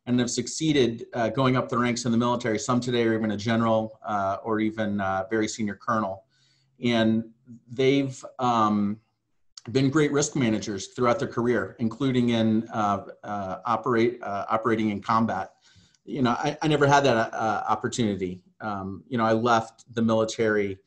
and 0.06 0.20
have 0.20 0.30
succeeded 0.30 1.06
uh, 1.14 1.30
going 1.30 1.56
up 1.56 1.68
the 1.68 1.78
ranks 1.78 2.04
in 2.04 2.12
the 2.12 2.18
military. 2.18 2.58
Some 2.58 2.78
today 2.78 3.04
are 3.04 3.14
even 3.14 3.32
a 3.32 3.36
general 3.36 3.98
uh, 4.06 4.36
or 4.44 4.60
even 4.60 5.00
uh, 5.00 5.24
very 5.30 5.48
senior 5.48 5.74
colonel, 5.74 6.24
and 6.82 7.24
they've 7.72 8.24
um, 8.38 9.00
been 9.72 9.90
great 9.90 10.12
risk 10.12 10.36
managers 10.36 10.88
throughout 10.88 11.18
their 11.18 11.28
career, 11.28 11.74
including 11.80 12.28
in 12.30 12.68
uh, 12.68 13.06
operate 13.66 14.20
operating 14.22 14.90
in 14.90 15.00
combat. 15.00 15.50
You 16.04 16.22
know, 16.22 16.32
I, 16.32 16.56
I 16.60 16.68
never 16.68 16.86
had 16.86 17.02
that 17.04 17.34
opportunity 17.34 18.43
um, 18.60 19.02
you 19.08 19.18
know, 19.18 19.24
I 19.24 19.32
left 19.32 19.84
the 19.94 20.02
military 20.02 20.78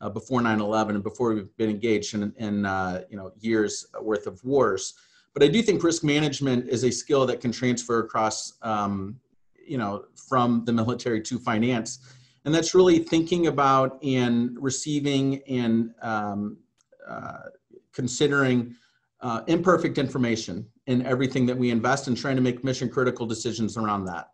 uh, 0.00 0.10
before 0.10 0.40
9/11 0.40 0.90
and 0.90 1.02
before 1.02 1.34
we've 1.34 1.56
been 1.56 1.70
engaged 1.70 2.14
in, 2.14 2.32
in 2.38 2.66
uh, 2.66 3.02
you 3.10 3.16
know 3.16 3.32
years 3.40 3.86
worth 4.00 4.26
of 4.26 4.42
wars. 4.44 4.94
But 5.34 5.42
I 5.42 5.48
do 5.48 5.62
think 5.62 5.82
risk 5.82 6.02
management 6.02 6.68
is 6.68 6.84
a 6.84 6.90
skill 6.90 7.26
that 7.26 7.40
can 7.40 7.52
transfer 7.52 7.98
across, 7.98 8.54
um, 8.62 9.20
you 9.66 9.76
know, 9.76 10.06
from 10.14 10.64
the 10.64 10.72
military 10.72 11.20
to 11.22 11.38
finance, 11.38 11.98
and 12.44 12.54
that's 12.54 12.74
really 12.74 12.98
thinking 12.98 13.48
about 13.48 14.02
and 14.02 14.56
receiving 14.60 15.42
and 15.48 15.92
um, 16.02 16.58
uh, 17.06 17.50
considering 17.92 18.74
uh, 19.20 19.42
imperfect 19.46 19.98
information 19.98 20.66
in 20.86 21.04
everything 21.04 21.46
that 21.46 21.56
we 21.56 21.70
invest 21.70 22.06
and 22.06 22.16
trying 22.16 22.36
to 22.36 22.42
make 22.42 22.62
mission 22.62 22.88
critical 22.88 23.26
decisions 23.26 23.76
around 23.76 24.04
that 24.04 24.30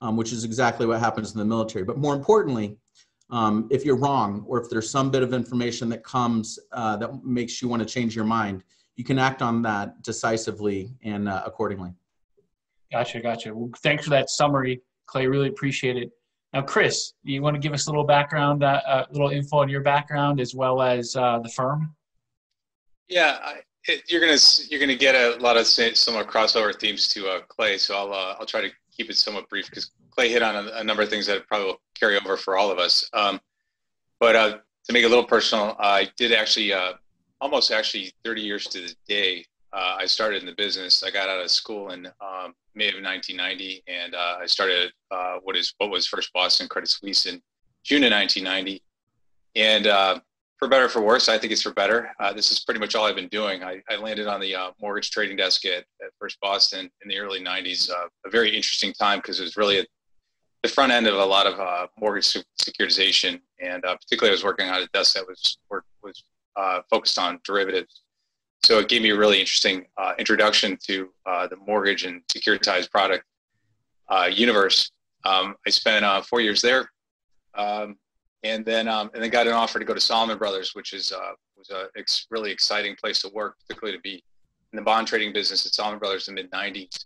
um, 0.00 0.16
which 0.16 0.32
is 0.32 0.44
exactly 0.44 0.86
what 0.86 1.00
happens 1.00 1.32
in 1.32 1.38
the 1.38 1.44
military. 1.44 1.84
But 1.84 1.98
more 1.98 2.14
importantly, 2.14 2.76
um, 3.30 3.68
if 3.70 3.84
you're 3.84 3.96
wrong 3.96 4.44
or 4.46 4.60
if 4.60 4.70
there's 4.70 4.88
some 4.88 5.10
bit 5.10 5.22
of 5.22 5.32
information 5.32 5.88
that 5.88 6.04
comes 6.04 6.58
uh, 6.72 6.96
that 6.98 7.24
makes 7.24 7.60
you 7.60 7.68
want 7.68 7.80
to 7.82 7.86
change 7.86 8.14
your 8.14 8.24
mind, 8.24 8.62
you 8.96 9.04
can 9.04 9.18
act 9.18 9.42
on 9.42 9.62
that 9.62 10.02
decisively 10.02 10.90
and 11.02 11.28
uh, 11.28 11.42
accordingly. 11.44 11.92
Gotcha, 12.92 13.20
gotcha. 13.20 13.54
Well, 13.54 13.70
thanks 13.82 14.04
for 14.04 14.10
that 14.10 14.30
summary 14.30 14.80
Clay. 15.06 15.26
Really 15.26 15.48
appreciate 15.48 15.96
it. 15.96 16.10
Now, 16.52 16.62
Chris, 16.62 17.14
you 17.22 17.42
want 17.42 17.54
to 17.54 17.60
give 17.60 17.72
us 17.72 17.86
a 17.86 17.90
little 17.90 18.04
background, 18.04 18.62
uh, 18.62 18.80
a 18.86 18.90
uh, 18.90 19.06
little 19.10 19.30
info 19.30 19.58
on 19.58 19.68
your 19.68 19.80
background 19.80 20.40
as 20.40 20.54
well 20.54 20.80
as 20.80 21.14
uh, 21.16 21.38
the 21.40 21.48
firm? 21.48 21.94
Yeah, 23.08 23.38
I, 23.42 23.60
it, 23.88 24.02
you're 24.08 24.20
gonna 24.20 24.38
you're 24.68 24.80
gonna 24.80 24.96
get 24.96 25.14
a 25.14 25.36
lot 25.40 25.56
of 25.56 25.66
similar 25.66 26.24
crossover 26.24 26.78
themes 26.78 27.08
to 27.08 27.28
uh, 27.28 27.40
Clay, 27.48 27.78
so 27.78 27.96
I'll 27.96 28.12
uh, 28.12 28.36
I'll 28.38 28.46
try 28.46 28.62
to 28.62 28.70
keep 28.96 29.10
it 29.10 29.16
somewhat 29.16 29.48
brief 29.48 29.68
because 29.68 29.90
Clay 30.10 30.28
hit 30.30 30.42
on 30.42 30.54
a, 30.54 30.70
a, 30.76 30.84
number 30.84 31.02
of 31.02 31.08
things 31.08 31.26
that 31.26 31.46
probably 31.46 31.66
will 31.66 31.80
carry 31.94 32.16
over 32.16 32.36
for 32.36 32.56
all 32.56 32.70
of 32.70 32.78
us. 32.78 33.08
Um, 33.12 33.40
but 34.18 34.34
uh, 34.36 34.50
to 34.84 34.92
make 34.92 35.02
it 35.02 35.06
a 35.06 35.08
little 35.08 35.26
personal, 35.26 35.76
I 35.78 36.08
did 36.16 36.32
actually 36.32 36.72
almost 37.40 37.70
actually 37.70 38.12
30 38.24 38.40
years 38.40 38.66
to 38.68 38.80
the 38.80 38.94
day 39.06 39.44
uh, 39.76 39.96
I 39.98 40.06
started 40.06 40.40
in 40.40 40.46
the 40.46 40.54
business. 40.54 41.02
I 41.02 41.10
got 41.10 41.28
out 41.28 41.42
of 41.42 41.50
school 41.50 41.90
in 41.90 42.06
um, 42.06 42.54
May 42.74 42.88
of 42.88 42.94
1990, 42.94 43.82
and 43.86 44.14
uh, 44.14 44.36
I 44.40 44.46
started 44.46 44.90
uh, 45.10 45.36
what 45.42 45.54
is 45.54 45.74
what 45.76 45.90
was 45.90 46.06
First 46.06 46.32
Boston 46.32 46.66
Credit 46.66 46.88
Suisse 46.88 47.26
in 47.26 47.42
June 47.84 48.02
of 48.04 48.12
1990. 48.12 48.82
And 49.54 49.86
uh, 49.86 50.20
for 50.58 50.68
better 50.68 50.86
or 50.86 50.88
for 50.88 51.02
worse, 51.02 51.28
I 51.28 51.38
think 51.38 51.52
it's 51.52 51.62
for 51.62 51.72
better. 51.72 52.10
Uh, 52.18 52.32
this 52.32 52.50
is 52.50 52.60
pretty 52.60 52.80
much 52.80 52.94
all 52.94 53.04
I've 53.04 53.16
been 53.16 53.28
doing. 53.28 53.62
I, 53.62 53.82
I 53.90 53.96
landed 53.96 54.26
on 54.26 54.40
the 54.40 54.54
uh, 54.54 54.70
mortgage 54.80 55.10
trading 55.10 55.36
desk 55.36 55.64
at, 55.66 55.84
at, 56.02 56.10
First 56.18 56.40
Boston 56.40 56.90
in 57.02 57.08
the 57.08 57.18
early 57.18 57.40
90s. 57.40 57.90
a 57.90 58.30
very 58.30 58.48
interesting 58.48 58.92
time 58.94 59.18
because 59.18 59.38
it 59.38 59.42
was 59.42 59.56
really 59.56 59.80
a, 59.80 59.84
the 60.62 60.68
front 60.68 60.92
end 60.92 61.06
of 61.06 61.14
a 61.14 61.24
lot 61.24 61.46
of 61.46 61.88
mortgage 61.98 62.36
securitization, 62.60 63.40
and 63.60 63.82
particularly 63.82 64.30
I 64.30 64.32
was 64.32 64.44
working 64.44 64.68
on 64.68 64.82
a 64.82 64.86
desk 64.88 65.14
that 65.14 65.26
was 65.26 65.58
was 66.02 66.24
focused 66.90 67.18
on 67.18 67.38
derivatives 67.44 68.02
so 68.66 68.80
it 68.80 68.88
gave 68.88 69.00
me 69.00 69.10
a 69.10 69.16
really 69.16 69.38
interesting 69.38 69.86
uh, 69.96 70.14
introduction 70.18 70.76
to 70.88 71.12
uh, 71.24 71.46
the 71.46 71.54
mortgage 71.54 72.04
and 72.04 72.20
securitized 72.26 72.90
product 72.90 73.24
uh, 74.08 74.28
universe. 74.32 74.90
Um, 75.24 75.54
I 75.64 75.70
spent 75.70 76.04
uh, 76.04 76.20
four 76.22 76.40
years 76.40 76.62
there, 76.62 76.90
um, 77.54 77.96
and 78.42 78.64
then 78.64 78.88
um, 78.88 79.10
and 79.14 79.22
then 79.22 79.30
got 79.30 79.46
an 79.46 79.52
offer 79.52 79.78
to 79.78 79.84
go 79.84 79.94
to 79.94 80.00
Salomon 80.00 80.38
Brothers, 80.38 80.74
which 80.74 80.92
is 80.92 81.12
uh, 81.12 81.32
was 81.56 81.70
a 81.70 81.86
ex- 81.96 82.26
really 82.30 82.50
exciting 82.50 82.96
place 82.96 83.20
to 83.22 83.28
work, 83.28 83.56
particularly 83.60 83.96
to 83.96 84.02
be 84.02 84.22
in 84.72 84.76
the 84.76 84.82
bond 84.82 85.06
trading 85.06 85.32
business 85.32 85.64
at 85.66 85.72
Salomon 85.72 85.98
Brothers 85.98 86.28
in 86.28 86.34
the 86.34 86.42
mid 86.42 86.50
'90s. 86.50 87.04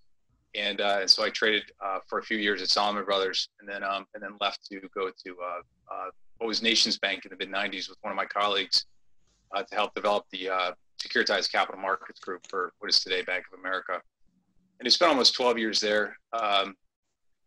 And, 0.56 0.80
uh, 0.80 0.98
and 1.02 1.08
so 1.08 1.22
I 1.22 1.30
traded 1.30 1.62
for 2.08 2.18
a 2.18 2.22
few 2.24 2.36
years 2.36 2.60
at 2.60 2.68
Salomon 2.68 3.04
Brothers, 3.04 3.50
and 3.60 3.68
then 3.68 3.84
um, 3.84 4.06
and 4.14 4.22
then 4.22 4.32
left 4.40 4.66
to 4.66 4.80
go 4.94 5.08
to 5.08 5.36
what 6.38 6.46
was 6.46 6.62
Nations 6.62 6.98
Bank 6.98 7.24
in 7.24 7.30
the 7.30 7.36
mid 7.36 7.54
'90s 7.54 7.88
with 7.88 7.98
one 8.00 8.10
of 8.10 8.16
my 8.16 8.26
colleagues 8.26 8.86
to 9.54 9.74
help 9.74 9.94
develop 9.94 10.24
the 10.32 10.48
securitized 11.00 11.50
capital 11.50 11.80
markets 11.80 12.20
group 12.20 12.46
for 12.48 12.72
what 12.78 12.90
is 12.90 13.00
today 13.00 13.22
Bank 13.22 13.44
of 13.52 13.58
America. 13.58 14.00
And 14.78 14.86
he 14.86 14.90
spent 14.90 15.10
almost 15.10 15.34
12 15.34 15.58
years 15.58 15.80
there. 15.80 16.16
Um, 16.32 16.74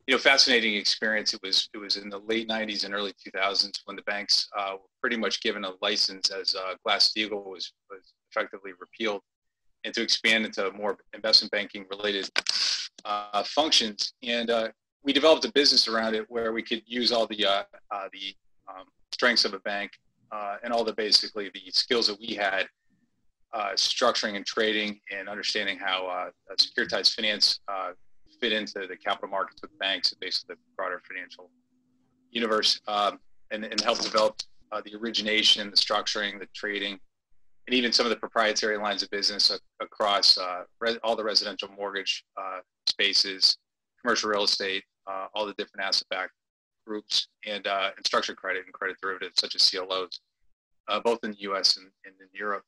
you 0.07 0.13
know, 0.13 0.19
fascinating 0.19 0.75
experience. 0.75 1.33
It 1.33 1.39
was 1.41 1.69
it 1.73 1.77
was 1.77 1.95
in 1.95 2.09
the 2.09 2.19
late 2.19 2.49
90s 2.49 2.83
and 2.83 2.93
early 2.93 3.13
2000s 3.35 3.71
when 3.85 3.95
the 3.95 4.01
banks 4.03 4.49
uh, 4.57 4.73
were 4.73 4.89
pretty 5.01 5.17
much 5.17 5.41
given 5.41 5.63
a 5.63 5.71
license 5.81 6.29
as 6.29 6.55
uh, 6.55 6.73
Glass-Steagall 6.83 7.45
was 7.45 7.73
was 7.89 8.13
effectively 8.29 8.71
repealed, 8.79 9.21
and 9.85 9.93
to 9.93 10.01
expand 10.01 10.45
into 10.45 10.71
more 10.71 10.97
investment 11.13 11.51
banking 11.51 11.85
related 11.89 12.29
uh, 13.05 13.43
functions. 13.43 14.13
And 14.23 14.49
uh, 14.49 14.69
we 15.03 15.13
developed 15.13 15.45
a 15.45 15.51
business 15.53 15.87
around 15.87 16.15
it 16.15 16.25
where 16.29 16.51
we 16.51 16.63
could 16.63 16.81
use 16.85 17.11
all 17.11 17.27
the 17.27 17.45
uh, 17.45 17.63
uh, 17.91 18.07
the 18.11 18.35
um, 18.67 18.85
strengths 19.13 19.45
of 19.45 19.53
a 19.53 19.59
bank 19.59 19.91
and 20.63 20.73
all 20.73 20.83
the 20.83 20.93
basically 20.93 21.51
the 21.53 21.71
skills 21.71 22.07
that 22.07 22.19
we 22.19 22.33
had 22.33 22.65
structuring 23.75 24.35
and 24.35 24.45
trading 24.45 24.99
and 25.15 25.29
understanding 25.29 25.77
how 25.77 26.31
securitized 26.57 27.13
finance 27.13 27.59
fit 28.43 28.51
into 28.51 28.85
the 28.87 28.97
capital 28.97 29.29
markets 29.29 29.61
with 29.61 29.71
banks 29.79 30.11
and 30.11 30.19
basically 30.19 30.55
the 30.55 30.59
broader 30.75 31.01
financial 31.07 31.49
universe 32.31 32.81
um, 32.89 33.17
and, 33.51 33.63
and 33.63 33.79
help 33.79 33.99
develop 33.99 34.35
uh, 34.73 34.81
the 34.83 34.93
origination, 34.95 35.69
the 35.69 35.77
structuring, 35.77 36.39
the 36.39 36.47
trading, 36.53 36.99
and 37.67 37.73
even 37.73 37.93
some 37.93 38.05
of 38.05 38.09
the 38.09 38.17
proprietary 38.17 38.77
lines 38.77 39.01
of 39.01 39.09
business 39.11 39.57
across 39.79 40.37
uh, 40.37 40.63
all 41.05 41.15
the 41.15 41.23
residential 41.23 41.69
mortgage 41.77 42.25
uh, 42.35 42.59
spaces, 42.89 43.57
commercial 44.01 44.29
real 44.29 44.43
estate, 44.43 44.83
all 45.33 45.45
the 45.45 45.53
different 45.53 45.85
asset-backed 45.85 46.33
groups, 46.85 47.29
and, 47.45 47.65
and 47.65 48.05
structured 48.05 48.35
credit 48.35 48.65
and 48.65 48.73
credit 48.73 48.97
derivatives 49.01 49.35
such 49.39 49.55
as 49.55 49.69
CLOs, 49.69 50.19
both 51.05 51.19
in 51.23 51.31
the 51.31 51.39
U.S. 51.41 51.77
and, 51.77 51.87
and 52.05 52.13
in 52.19 52.27
Europe 52.33 52.65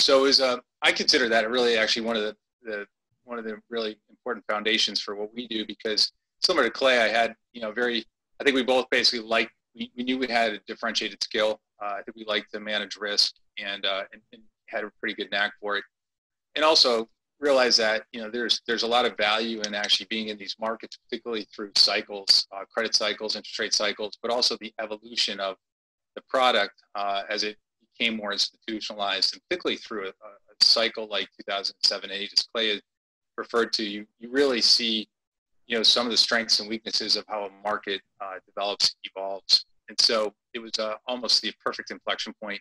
so 0.00 0.24
is 0.24 0.40
uh, 0.40 0.56
I 0.82 0.92
consider 0.92 1.28
that 1.28 1.48
really 1.50 1.76
actually 1.76 2.06
one 2.06 2.16
of 2.16 2.22
the, 2.22 2.36
the 2.62 2.86
one 3.30 3.38
of 3.38 3.44
the 3.44 3.56
really 3.70 3.96
important 4.10 4.44
foundations 4.50 5.00
for 5.00 5.14
what 5.14 5.32
we 5.32 5.46
do 5.46 5.64
because 5.64 6.12
similar 6.40 6.64
to 6.64 6.70
Clay, 6.70 7.00
I 7.00 7.08
had 7.08 7.34
you 7.52 7.62
know 7.62 7.70
very 7.72 8.04
I 8.40 8.44
think 8.44 8.56
we 8.56 8.62
both 8.62 8.88
basically 8.90 9.26
liked, 9.26 9.52
we, 9.74 9.92
we 9.96 10.02
knew 10.02 10.18
we 10.18 10.26
had 10.26 10.54
a 10.54 10.58
differentiated 10.66 11.22
skill. 11.22 11.60
Uh, 11.82 11.96
I 11.98 12.02
think 12.02 12.16
we 12.16 12.24
liked 12.24 12.50
to 12.52 12.60
manage 12.60 12.96
risk 12.96 13.34
and, 13.58 13.84
uh, 13.84 14.04
and, 14.12 14.22
and 14.32 14.42
had 14.66 14.82
a 14.82 14.90
pretty 14.98 15.14
good 15.14 15.30
knack 15.30 15.52
for 15.60 15.76
it, 15.76 15.84
and 16.54 16.64
also 16.64 17.08
realize 17.38 17.76
that 17.76 18.04
you 18.12 18.20
know 18.20 18.30
there's 18.30 18.60
there's 18.66 18.82
a 18.82 18.86
lot 18.86 19.06
of 19.06 19.16
value 19.16 19.60
in 19.62 19.74
actually 19.74 20.06
being 20.10 20.28
in 20.28 20.38
these 20.38 20.56
markets, 20.60 20.98
particularly 21.08 21.46
through 21.54 21.70
cycles, 21.74 22.46
uh, 22.54 22.64
credit 22.72 22.94
cycles, 22.94 23.36
interest 23.36 23.58
rate 23.58 23.74
cycles, 23.74 24.18
but 24.22 24.30
also 24.30 24.56
the 24.60 24.72
evolution 24.80 25.40
of 25.40 25.56
the 26.14 26.22
product 26.28 26.74
uh, 26.94 27.22
as 27.28 27.42
it 27.42 27.56
became 27.98 28.16
more 28.16 28.32
institutionalized, 28.32 29.34
and 29.34 29.42
particularly 29.48 29.76
through 29.76 30.06
a, 30.06 30.10
a 30.10 30.64
cycle 30.64 31.08
like 31.08 31.28
2007-8, 31.48 32.32
as 32.32 32.48
Clay 32.54 32.80
referred 33.40 33.72
to, 33.74 33.82
you, 33.82 34.06
you 34.18 34.30
really 34.30 34.60
see, 34.60 35.08
you 35.66 35.76
know, 35.76 35.82
some 35.82 36.06
of 36.06 36.10
the 36.10 36.16
strengths 36.16 36.60
and 36.60 36.68
weaknesses 36.68 37.16
of 37.16 37.24
how 37.28 37.44
a 37.44 37.50
market 37.62 38.00
uh, 38.20 38.38
develops, 38.46 38.94
evolves. 39.04 39.64
And 39.88 40.00
so 40.00 40.32
it 40.54 40.60
was 40.60 40.72
uh, 40.78 40.94
almost 41.06 41.42
the 41.42 41.52
perfect 41.64 41.90
inflection 41.90 42.32
point 42.42 42.60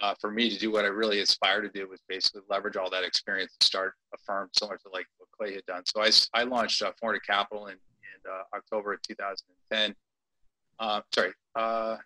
uh, 0.00 0.14
for 0.20 0.30
me 0.30 0.50
to 0.50 0.58
do 0.58 0.72
what 0.72 0.84
I 0.84 0.88
really 0.88 1.20
aspire 1.20 1.60
to 1.60 1.68
do 1.68 1.88
was 1.88 2.00
basically 2.08 2.42
leverage 2.48 2.76
all 2.76 2.90
that 2.90 3.04
experience 3.04 3.52
and 3.60 3.64
start 3.64 3.94
a 4.14 4.18
firm 4.26 4.48
similar 4.58 4.78
to 4.78 4.88
like 4.92 5.06
what 5.18 5.28
Clay 5.36 5.54
had 5.54 5.66
done. 5.66 5.82
So 5.86 6.02
I, 6.02 6.10
I 6.40 6.44
launched 6.44 6.82
uh, 6.82 6.92
400 7.00 7.20
Capital 7.26 7.66
in, 7.66 7.74
in 7.74 8.30
uh, 8.30 8.56
October 8.56 8.94
of 8.94 9.02
2010. 9.02 9.94
Uh, 10.80 11.00
sorry, 11.14 11.32
uh, 11.54 11.96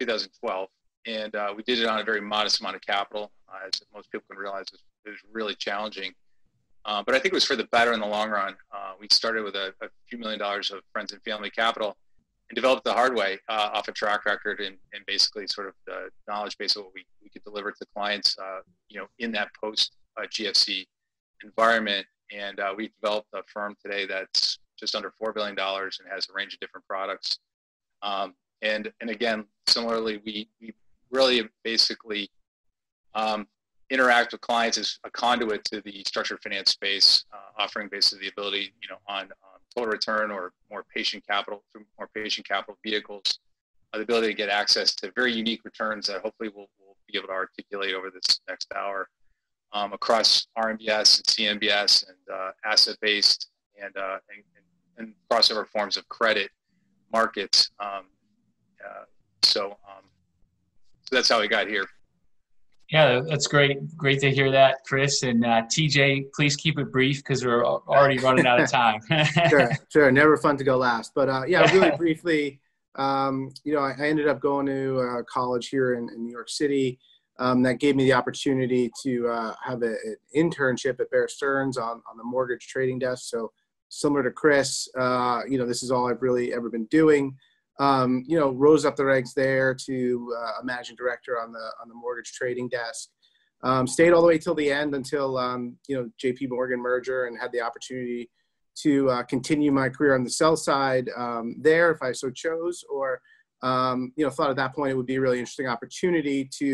2012 0.00 0.68
and 1.08 1.34
uh, 1.34 1.52
we 1.56 1.62
did 1.62 1.78
it 1.78 1.86
on 1.86 1.98
a 1.98 2.04
very 2.04 2.20
modest 2.20 2.60
amount 2.60 2.76
of 2.76 2.82
capital, 2.82 3.32
uh, 3.48 3.66
as 3.66 3.80
most 3.94 4.12
people 4.12 4.26
can 4.30 4.38
realize. 4.38 4.66
It 4.66 4.72
was, 4.72 4.82
it 5.06 5.10
was 5.10 5.18
really 5.32 5.54
challenging, 5.54 6.12
uh, 6.84 7.02
but 7.04 7.14
I 7.14 7.18
think 7.18 7.32
it 7.32 7.36
was 7.36 7.44
for 7.44 7.56
the 7.56 7.64
better 7.64 7.92
in 7.92 8.00
the 8.00 8.06
long 8.06 8.30
run. 8.30 8.54
Uh, 8.72 8.92
we 9.00 9.08
started 9.10 9.44
with 9.44 9.54
a, 9.54 9.74
a, 9.82 9.88
few 10.08 10.18
million 10.18 10.38
dollars 10.38 10.70
of 10.70 10.80
friends 10.92 11.12
and 11.12 11.22
family 11.22 11.50
capital, 11.50 11.96
and 12.48 12.54
developed 12.54 12.84
the 12.84 12.92
hard 12.92 13.14
way 13.14 13.38
uh, 13.48 13.70
off 13.74 13.88
a 13.88 13.92
track 13.92 14.24
record 14.24 14.60
and, 14.60 14.76
and 14.94 15.04
basically 15.06 15.46
sort 15.46 15.68
of 15.68 15.74
the 15.86 16.08
knowledge 16.26 16.56
base 16.56 16.76
of 16.76 16.84
what 16.84 16.94
we, 16.94 17.04
we 17.22 17.28
could 17.28 17.44
deliver 17.44 17.70
to 17.70 17.86
clients, 17.94 18.36
uh, 18.38 18.60
you 18.88 18.98
know, 18.98 19.06
in 19.18 19.32
that 19.32 19.48
post 19.62 19.96
GFC 20.18 20.86
environment. 21.44 22.06
And 22.32 22.60
we've 22.76 22.92
developed 23.00 23.28
a 23.34 23.42
firm 23.52 23.76
today 23.82 24.06
that's 24.06 24.58
just 24.78 24.94
under 24.94 25.12
four 25.18 25.32
billion 25.32 25.54
dollars 25.54 25.98
and 26.00 26.10
has 26.10 26.28
a 26.28 26.32
range 26.32 26.54
of 26.54 26.60
different 26.60 26.86
products. 26.86 27.38
Um, 28.02 28.34
and 28.62 28.92
and 29.00 29.10
again, 29.10 29.44
similarly, 29.66 30.20
we 30.24 30.48
we 30.60 30.74
really 31.10 31.48
basically 31.64 32.30
um, 33.14 33.46
interact 33.90 34.32
with 34.32 34.40
clients 34.40 34.78
as 34.78 34.98
a 35.04 35.10
conduit 35.10 35.64
to 35.64 35.80
the 35.80 36.02
structured 36.06 36.40
finance 36.42 36.70
space, 36.70 37.24
uh, 37.32 37.62
offering 37.62 37.88
basically 37.88 38.26
the 38.26 38.32
ability, 38.32 38.72
you 38.82 38.88
know, 38.88 38.98
on, 39.06 39.22
on, 39.22 39.58
total 39.76 39.90
return 39.90 40.30
or 40.30 40.52
more 40.70 40.84
patient 40.94 41.22
capital 41.26 41.62
through 41.70 41.84
more 41.98 42.08
patient 42.14 42.46
capital 42.48 42.76
vehicles, 42.82 43.38
uh, 43.92 43.98
the 43.98 44.02
ability 44.02 44.28
to 44.28 44.34
get 44.34 44.48
access 44.48 44.94
to 44.94 45.12
very 45.14 45.32
unique 45.32 45.60
returns 45.64 46.06
that 46.06 46.22
hopefully 46.22 46.50
we'll, 46.54 46.68
we'll 46.80 46.96
be 47.06 47.18
able 47.18 47.28
to 47.28 47.34
articulate 47.34 47.94
over 47.94 48.10
this 48.10 48.40
next 48.48 48.72
hour 48.74 49.08
um, 49.72 49.92
across 49.92 50.46
RMBS 50.56 51.18
and 51.18 51.60
CMBS 51.60 52.08
and 52.08 52.34
uh, 52.34 52.50
asset-based 52.64 53.50
and, 53.80 53.94
uh, 53.96 54.18
and, 54.34 54.42
and, 54.96 55.14
crossover 55.30 55.66
forms 55.66 55.96
of 55.96 56.08
credit 56.08 56.50
markets. 57.12 57.70
Um, 57.78 58.06
uh, 58.84 59.04
so 59.42 59.72
um, 59.86 60.04
so 61.08 61.16
that's 61.16 61.28
how 61.28 61.40
we 61.40 61.48
got 61.48 61.68
here. 61.68 61.86
Yeah, 62.90 63.20
that's 63.20 63.46
great. 63.46 63.96
Great 63.98 64.20
to 64.20 64.30
hear 64.30 64.50
that, 64.50 64.78
Chris. 64.86 65.22
And 65.22 65.44
uh, 65.44 65.62
TJ, 65.64 66.32
please 66.34 66.56
keep 66.56 66.78
it 66.78 66.90
brief 66.90 67.18
because 67.18 67.44
we're 67.44 67.64
already 67.64 68.18
running 68.18 68.46
out 68.46 68.60
of 68.60 68.70
time. 68.70 69.00
sure, 69.50 69.70
sure. 69.90 70.10
Never 70.10 70.38
fun 70.38 70.56
to 70.56 70.64
go 70.64 70.78
last. 70.78 71.12
But 71.14 71.28
uh, 71.28 71.42
yeah, 71.46 71.70
really 71.72 71.94
briefly, 71.98 72.60
um, 72.94 73.52
you 73.62 73.74
know, 73.74 73.80
I, 73.80 73.90
I, 73.90 74.08
ended 74.08 74.26
up 74.26 74.40
going 74.40 74.66
to 74.66 75.00
uh, 75.00 75.22
college 75.30 75.68
here 75.68 75.94
in, 75.94 76.08
in, 76.08 76.24
New 76.24 76.32
York 76.32 76.48
City. 76.48 76.98
Um, 77.38 77.62
that 77.62 77.78
gave 77.78 77.94
me 77.94 78.04
the 78.04 78.14
opportunity 78.14 78.90
to 79.04 79.28
uh, 79.28 79.54
have 79.62 79.82
a, 79.82 79.90
an 79.90 80.16
internship 80.34 80.98
at 80.98 81.10
Bear 81.10 81.28
Stearns 81.28 81.76
on, 81.76 82.02
on 82.10 82.16
the 82.16 82.24
mortgage 82.24 82.66
trading 82.66 82.98
desk. 82.98 83.26
So 83.26 83.52
similar 83.90 84.24
to 84.24 84.32
Chris, 84.32 84.88
uh, 84.98 85.42
you 85.48 85.58
know, 85.58 85.66
this 85.66 85.84
is 85.84 85.92
all 85.92 86.10
I've 86.10 86.22
really 86.22 86.52
ever 86.52 86.68
been 86.70 86.86
doing 86.86 87.36
um, 87.78 88.24
you 88.26 88.38
know, 88.38 88.50
rose 88.50 88.84
up 88.84 88.96
the 88.96 89.04
ranks 89.04 89.34
there 89.34 89.74
to 89.86 90.34
uh, 90.38 90.62
managing 90.64 90.96
director 90.96 91.40
on 91.40 91.52
the 91.52 91.70
on 91.80 91.88
the 91.88 91.94
mortgage 91.94 92.32
trading 92.32 92.68
desk. 92.68 93.08
Um, 93.62 93.86
stayed 93.86 94.12
all 94.12 94.20
the 94.20 94.28
way 94.28 94.38
till 94.38 94.54
the 94.54 94.70
end 94.70 94.94
until 94.94 95.36
um, 95.36 95.76
you 95.88 95.96
know 95.96 96.08
J.P. 96.18 96.48
Morgan 96.48 96.80
merger 96.80 97.26
and 97.26 97.38
had 97.38 97.52
the 97.52 97.60
opportunity 97.60 98.30
to 98.82 99.10
uh, 99.10 99.22
continue 99.24 99.72
my 99.72 99.88
career 99.88 100.14
on 100.14 100.22
the 100.22 100.30
sell 100.30 100.56
side 100.56 101.10
um, 101.16 101.56
there 101.60 101.90
if 101.90 102.00
I 102.02 102.12
so 102.12 102.30
chose, 102.30 102.84
or 102.88 103.20
um, 103.62 104.12
you 104.16 104.24
know, 104.24 104.30
thought 104.30 104.50
at 104.50 104.56
that 104.56 104.74
point 104.74 104.92
it 104.92 104.96
would 104.96 105.06
be 105.06 105.16
a 105.16 105.20
really 105.20 105.38
interesting 105.38 105.66
opportunity 105.66 106.48
to, 106.58 106.66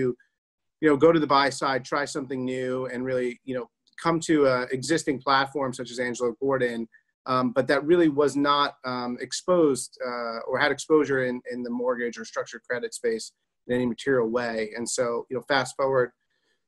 you 0.80 0.88
know, 0.88 0.96
go 0.96 1.12
to 1.12 1.20
the 1.20 1.26
buy 1.26 1.48
side, 1.50 1.84
try 1.84 2.04
something 2.04 2.44
new, 2.44 2.86
and 2.86 3.04
really, 3.04 3.40
you 3.44 3.54
know, 3.54 3.70
come 4.02 4.20
to 4.20 4.46
an 4.46 4.68
existing 4.70 5.20
platform 5.20 5.72
such 5.72 5.90
as 5.90 5.98
Angelo 5.98 6.34
Gordon, 6.40 6.86
um, 7.26 7.52
but 7.52 7.66
that 7.68 7.84
really 7.84 8.08
was 8.08 8.36
not 8.36 8.76
um, 8.84 9.16
exposed 9.20 9.98
uh, 10.04 10.40
or 10.46 10.58
had 10.58 10.72
exposure 10.72 11.24
in, 11.24 11.40
in 11.50 11.62
the 11.62 11.70
mortgage 11.70 12.18
or 12.18 12.24
structured 12.24 12.62
credit 12.68 12.94
space 12.94 13.32
in 13.66 13.74
any 13.74 13.86
material 13.86 14.28
way. 14.28 14.70
And 14.76 14.88
so, 14.88 15.26
you 15.30 15.36
know, 15.36 15.42
fast 15.48 15.74
forward 15.76 16.10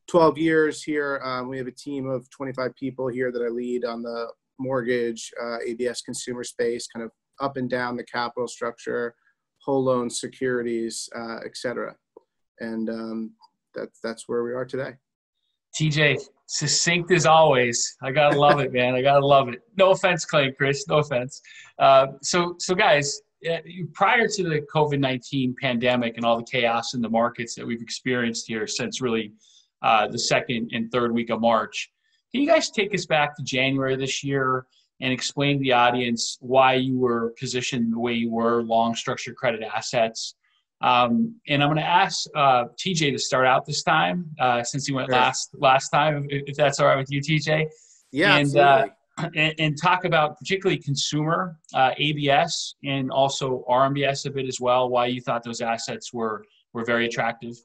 12 0.09 0.39
years 0.39 0.83
here, 0.83 1.21
um, 1.25 1.49
we 1.49 1.59
have 1.59 1.67
a 1.67 1.73
team 1.73 2.09
of 2.09 2.31
25 2.31 2.75
people 2.77 3.09
here 3.09 3.33
that 3.33 3.43
I 3.43 3.49
lead 3.49 3.85
on 3.85 4.03
the 4.03 4.29
mortgage, 4.59 5.33
uh, 5.43 5.59
ABS 5.67 6.03
consumer 6.03 6.45
space, 6.45 6.87
kind 6.87 7.05
of 7.05 7.11
up 7.41 7.57
and 7.57 7.69
down 7.69 7.97
the 7.97 8.05
capital 8.05 8.49
structure, 8.49 9.15
whole 9.59 9.85
loan 9.85 10.09
securities, 10.09 11.09
uh, 11.15 11.39
et 11.45 11.57
cetera. 11.57 11.95
And 12.61 12.89
um, 12.89 13.33
that, 13.75 13.89
that's 14.03 14.29
where 14.29 14.43
we 14.43 14.55
are 14.55 14.65
today. 14.65 14.95
TJ, 15.77 16.19
succinct 16.47 17.11
as 17.11 17.27
always. 17.27 17.97
I 18.03 18.11
gotta 18.11 18.39
love 18.39 18.61
it, 18.61 18.73
man. 18.73 18.95
I 18.95 19.03
gotta 19.03 19.25
love 19.25 19.49
it. 19.49 19.61
No 19.77 19.91
offense, 19.91 20.25
Clay 20.25 20.53
Chris. 20.53 20.87
No 20.89 20.99
offense. 20.99 21.43
Uh, 21.79 22.07
so, 22.23 22.55
so 22.59 22.75
guys, 22.75 23.21
prior 23.93 24.27
to 24.27 24.43
the 24.43 24.67
COVID 24.75 24.99
nineteen 24.99 25.55
pandemic 25.61 26.17
and 26.17 26.25
all 26.25 26.39
the 26.39 26.47
chaos 26.51 26.95
in 26.95 27.03
the 27.03 27.11
markets 27.11 27.55
that 27.57 27.67
we've 27.67 27.83
experienced 27.83 28.47
here 28.47 28.67
since 28.67 29.01
really 29.01 29.33
uh, 29.83 30.09
the 30.09 30.19
second 30.19 30.71
and 30.73 30.91
third 30.91 31.13
week 31.13 31.31
of 31.31 31.41
March, 31.41 31.91
can 32.33 32.41
you 32.41 32.49
guys 32.49 32.71
take 32.71 32.95
us 32.95 33.07
back 33.07 33.37
to 33.37 33.43
January 33.43 33.97
this 33.97 34.25
year 34.25 34.67
and 35.01 35.13
explain 35.13 35.59
to 35.59 35.63
the 35.63 35.73
audience 35.73 36.39
why 36.41 36.75
you 36.75 36.99
were 36.99 37.35
positioned 37.39 37.93
the 37.93 37.99
way 37.99 38.15
you 38.15 38.31
were, 38.31 38.63
long 38.63 38.95
structured 38.95 39.37
credit 39.37 39.63
assets? 39.63 40.35
Um, 40.83 41.37
and 41.49 41.63
I'm 41.63 41.69
going 41.69 41.79
to 41.79 41.89
ask 41.89 42.27
uh, 42.35 42.65
TJ 42.77 43.13
to 43.13 43.19
start 43.19 43.47
out 43.47 43.65
this 43.65 43.83
time, 43.83 44.27
uh, 44.39 44.63
since 44.63 44.87
he 44.87 44.93
went 44.93 45.09
sure. 45.09 45.17
last 45.17 45.51
last 45.55 45.89
time, 45.89 46.27
if, 46.29 46.43
if, 46.47 46.57
that's 46.57 46.81
all 46.81 46.87
right 46.87 46.99
with 46.99 47.11
you, 47.11 47.21
TJ. 47.21 47.69
Yeah, 48.13 48.37
and, 48.37 48.57
uh, 48.57 48.87
and, 49.35 49.55
and, 49.59 49.81
talk 49.81 50.05
about 50.05 50.39
particularly 50.39 50.79
consumer 50.79 51.59
uh, 51.75 51.93
ABS 51.97 52.75
and 52.85 53.11
also 53.11 53.65
RMBS 53.69 54.27
a 54.27 54.31
bit 54.31 54.47
as 54.47 54.61
well. 54.61 54.91
Why 54.91 55.07
you 55.07 55.23
thought 55.23 55.43
those 55.43 55.63
assets 55.63 56.13
were 56.13 56.45
were 56.75 56.85
very 56.85 57.07
attractive. 57.07 57.57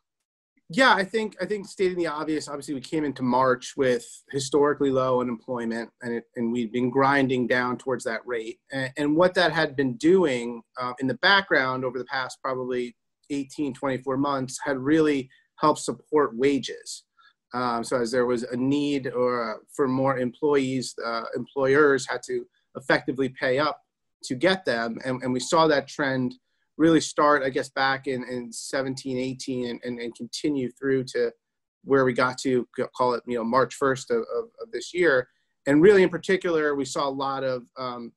Yeah, 0.74 0.94
I 0.94 1.04
think 1.04 1.36
I 1.42 1.46
think 1.46 1.68
stating 1.68 1.98
the 1.98 2.08
obvious. 2.08 2.48
Obviously, 2.48 2.76
we 2.76 2.80
came 2.80 3.04
into 3.04 3.24
March 3.24 3.74
with 3.76 4.06
historically 4.32 4.90
low 4.90 5.20
unemployment, 5.20 5.90
and 6.02 6.14
it, 6.14 6.24
and 6.38 6.50
we'd 6.50 6.72
been 6.72 6.90
grinding 6.90 7.46
down 7.46 7.78
towards 7.78 8.06
that 8.06 8.22
rate. 8.26 8.58
And, 8.72 8.90
and 8.96 9.16
what 9.18 9.34
that 9.34 9.52
had 9.52 9.76
been 9.76 9.98
doing 9.98 10.62
uh, 10.80 10.94
in 11.00 11.08
the 11.08 11.16
background 11.16 11.84
over 11.84 12.00
the 12.00 12.06
past 12.06 12.38
probably 12.42 12.96
18, 13.32 13.74
24 13.74 14.18
months 14.18 14.60
had 14.64 14.78
really 14.78 15.30
helped 15.60 15.80
support 15.80 16.36
wages. 16.36 17.04
Um, 17.54 17.84
so 17.84 18.00
as 18.02 18.12
there 18.12 18.26
was 18.26 18.44
a 18.44 18.56
need 18.56 19.08
or 19.08 19.56
uh, 19.56 19.58
for 19.74 19.88
more 19.88 20.18
employees, 20.18 20.96
uh, 21.06 21.24
employers 21.36 22.08
had 22.08 22.22
to 22.28 22.46
effectively 22.76 23.30
pay 23.30 23.60
up 23.60 23.82
to 24.24 24.36
get 24.36 24.64
them, 24.66 25.00
and, 25.04 25.22
and 25.24 25.34
we 25.34 25.40
saw 25.40 25.68
that 25.68 25.88
trend 25.88 26.36
really 26.78 27.02
start, 27.02 27.44
I 27.44 27.50
guess, 27.50 27.70
back 27.70 28.08
in, 28.08 28.24
in 28.24 28.52
17, 28.52 29.18
18, 29.18 29.80
and, 29.84 30.00
and, 30.00 30.16
continue 30.16 30.72
through 30.72 31.04
to 31.06 31.32
where 31.84 32.06
we 32.06 32.14
got 32.14 32.38
to 32.40 32.68
call 32.96 33.14
it, 33.14 33.24
you 33.28 33.38
know, 33.38 33.44
March 33.44 33.78
1st 33.80 34.10
of, 34.12 34.18
of, 34.36 34.46
of 34.62 34.72
this 34.72 34.94
year. 34.94 35.28
And 35.68 35.82
really, 35.82 36.02
in 36.02 36.10
particular, 36.10 36.76
we 36.76 36.86
saw 36.86 37.08
a 37.08 37.10
lot 37.10 37.44
of 37.44 37.64
um, 37.78 38.12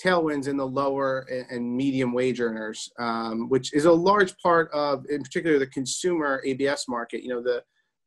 tailwinds 0.00 0.48
in 0.48 0.56
the 0.56 0.66
lower 0.66 1.26
and, 1.50 1.76
medium 1.76 2.12
wage 2.12 2.40
earners, 2.40 2.90
um, 2.98 3.48
which 3.48 3.72
is 3.74 3.84
a 3.84 3.92
large 3.92 4.36
part 4.38 4.70
of, 4.72 5.04
in 5.08 5.22
particular, 5.22 5.58
the 5.58 5.66
consumer 5.66 6.42
ABS 6.44 6.86
market. 6.88 7.22
You 7.22 7.30
know, 7.30 7.42
the 7.42 7.62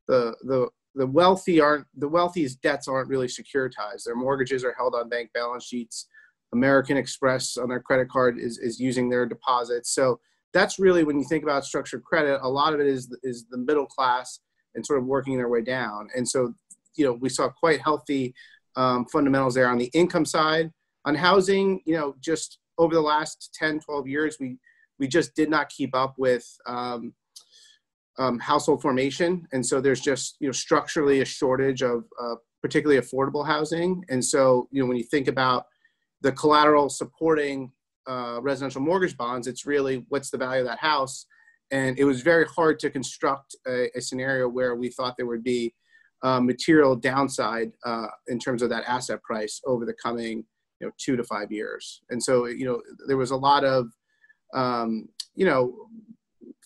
the 0.07 0.35
the 0.43 0.69
the 0.95 1.07
wealthy 1.07 1.59
aren't 1.59 1.85
the 1.97 2.07
wealthy's 2.07 2.55
debts 2.55 2.87
aren't 2.87 3.09
really 3.09 3.27
securitized. 3.27 4.03
Their 4.05 4.15
mortgages 4.15 4.63
are 4.63 4.73
held 4.77 4.95
on 4.95 5.09
bank 5.09 5.31
balance 5.33 5.65
sheets. 5.65 6.07
American 6.53 6.95
Express 6.95 7.57
on 7.57 7.67
their 7.69 7.81
credit 7.81 8.09
card 8.09 8.39
is, 8.39 8.57
is 8.59 8.79
using 8.79 9.09
their 9.09 9.25
deposits. 9.25 9.93
So 9.93 10.19
that's 10.53 10.79
really 10.79 11.03
when 11.03 11.19
you 11.19 11.25
think 11.27 11.43
about 11.43 11.65
structured 11.65 12.03
credit, 12.03 12.39
a 12.41 12.47
lot 12.47 12.73
of 12.73 12.79
it 12.79 12.87
is 12.87 13.13
is 13.23 13.45
the 13.49 13.57
middle 13.57 13.85
class 13.85 14.39
and 14.73 14.85
sort 14.85 14.99
of 14.99 15.05
working 15.05 15.37
their 15.37 15.49
way 15.49 15.61
down. 15.61 16.07
And 16.15 16.27
so, 16.27 16.53
you 16.95 17.05
know, 17.05 17.13
we 17.13 17.29
saw 17.29 17.49
quite 17.49 17.81
healthy 17.81 18.33
um, 18.75 19.05
fundamentals 19.05 19.55
there 19.55 19.67
on 19.67 19.77
the 19.77 19.91
income 19.93 20.25
side. 20.25 20.71
On 21.05 21.15
housing, 21.15 21.81
you 21.85 21.95
know, 21.95 22.15
just 22.19 22.59
over 22.77 22.93
the 22.93 23.01
last 23.01 23.55
10, 23.57 23.79
12 23.79 24.07
years, 24.07 24.37
we 24.39 24.57
we 24.97 25.07
just 25.07 25.35
did 25.35 25.49
not 25.49 25.67
keep 25.69 25.93
up 25.93 26.15
with 26.17 26.47
um, 26.67 27.13
um, 28.17 28.39
household 28.39 28.81
formation, 28.81 29.45
and 29.51 29.65
so 29.65 29.81
there's 29.81 29.99
just 29.99 30.37
you 30.39 30.47
know 30.47 30.53
structurally 30.53 31.21
a 31.21 31.25
shortage 31.25 31.81
of 31.81 32.05
uh, 32.21 32.35
particularly 32.65 32.99
affordable 32.99 33.45
housing. 33.45 34.03
And 34.09 34.25
so, 34.25 34.67
you 34.71 34.81
know, 34.81 34.87
when 34.87 34.97
you 34.97 35.03
think 35.03 35.27
about 35.27 35.67
the 36.21 36.31
collateral 36.31 36.89
supporting 36.89 37.71
uh, 38.07 38.39
residential 38.41 38.81
mortgage 38.81 39.15
bonds, 39.15 39.45
it's 39.45 39.67
really 39.67 40.03
what's 40.09 40.31
the 40.31 40.39
value 40.39 40.61
of 40.61 40.67
that 40.67 40.79
house. 40.79 41.27
And 41.69 41.99
it 41.99 42.05
was 42.05 42.21
very 42.21 42.45
hard 42.45 42.79
to 42.79 42.89
construct 42.89 43.55
a, 43.67 43.95
a 43.95 44.01
scenario 44.01 44.49
where 44.49 44.75
we 44.75 44.89
thought 44.89 45.13
there 45.15 45.27
would 45.27 45.43
be 45.43 45.75
uh, 46.23 46.39
material 46.39 46.95
downside 46.95 47.71
uh, 47.85 48.07
in 48.29 48.39
terms 48.39 48.63
of 48.63 48.69
that 48.69 48.85
asset 48.87 49.21
price 49.21 49.61
over 49.67 49.85
the 49.85 49.93
coming 50.01 50.43
you 50.79 50.87
know 50.87 50.93
two 50.97 51.15
to 51.15 51.23
five 51.23 51.51
years. 51.51 52.01
And 52.09 52.21
so 52.21 52.45
you 52.45 52.65
know 52.65 52.81
there 53.07 53.17
was 53.17 53.31
a 53.31 53.35
lot 53.35 53.63
of 53.63 53.87
um, 54.53 55.07
you 55.35 55.45
know 55.45 55.87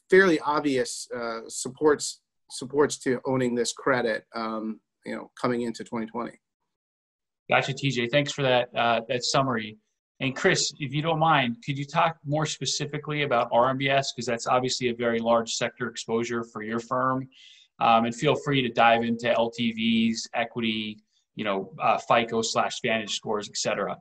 fairly 0.10 0.40
obvious 0.40 1.08
uh, 1.16 1.42
supports 1.48 2.22
supports 2.52 2.98
to 2.98 3.20
owning 3.26 3.54
this 3.54 3.74
credit 3.74 4.26
um, 4.36 4.80
you 5.06 5.16
know 5.16 5.32
coming 5.40 5.62
into 5.62 5.84
2020. 5.84 6.32
Gotcha, 7.50 7.74
TJ. 7.74 8.12
Thanks 8.12 8.32
for 8.32 8.44
that 8.44 8.70
uh, 8.76 9.02
that 9.08 9.24
summary. 9.24 9.78
And 10.22 10.36
Chris, 10.36 10.74
if 10.80 10.94
you 10.94 11.02
don't 11.02 11.20
mind, 11.20 11.58
could 11.66 11.78
you 11.78 11.86
talk 11.86 12.18
more 12.26 12.46
specifically 12.46 13.24
about 13.24 13.50
RMBS 13.52 14.08
because 14.14 14.26
that's 14.26 14.48
obviously 14.48 14.90
a 14.90 14.94
very 14.94 15.20
large 15.20 15.54
sector 15.54 15.88
exposure 15.88 16.44
for 16.44 16.62
your 16.62 16.80
firm, 16.80 17.28
um, 17.80 18.06
and 18.06 18.14
feel 18.14 18.36
free 18.36 18.62
to 18.62 18.70
dive 18.70 19.04
into 19.04 19.28
LTVs, 19.28 20.28
equity, 20.34 21.00
you 21.40 21.46
know, 21.46 21.72
uh, 21.80 21.98
FICO 21.98 22.42
slash 22.42 22.82
Vantage 22.84 23.16
scores, 23.16 23.48
et 23.48 23.56
cetera. 23.56 23.98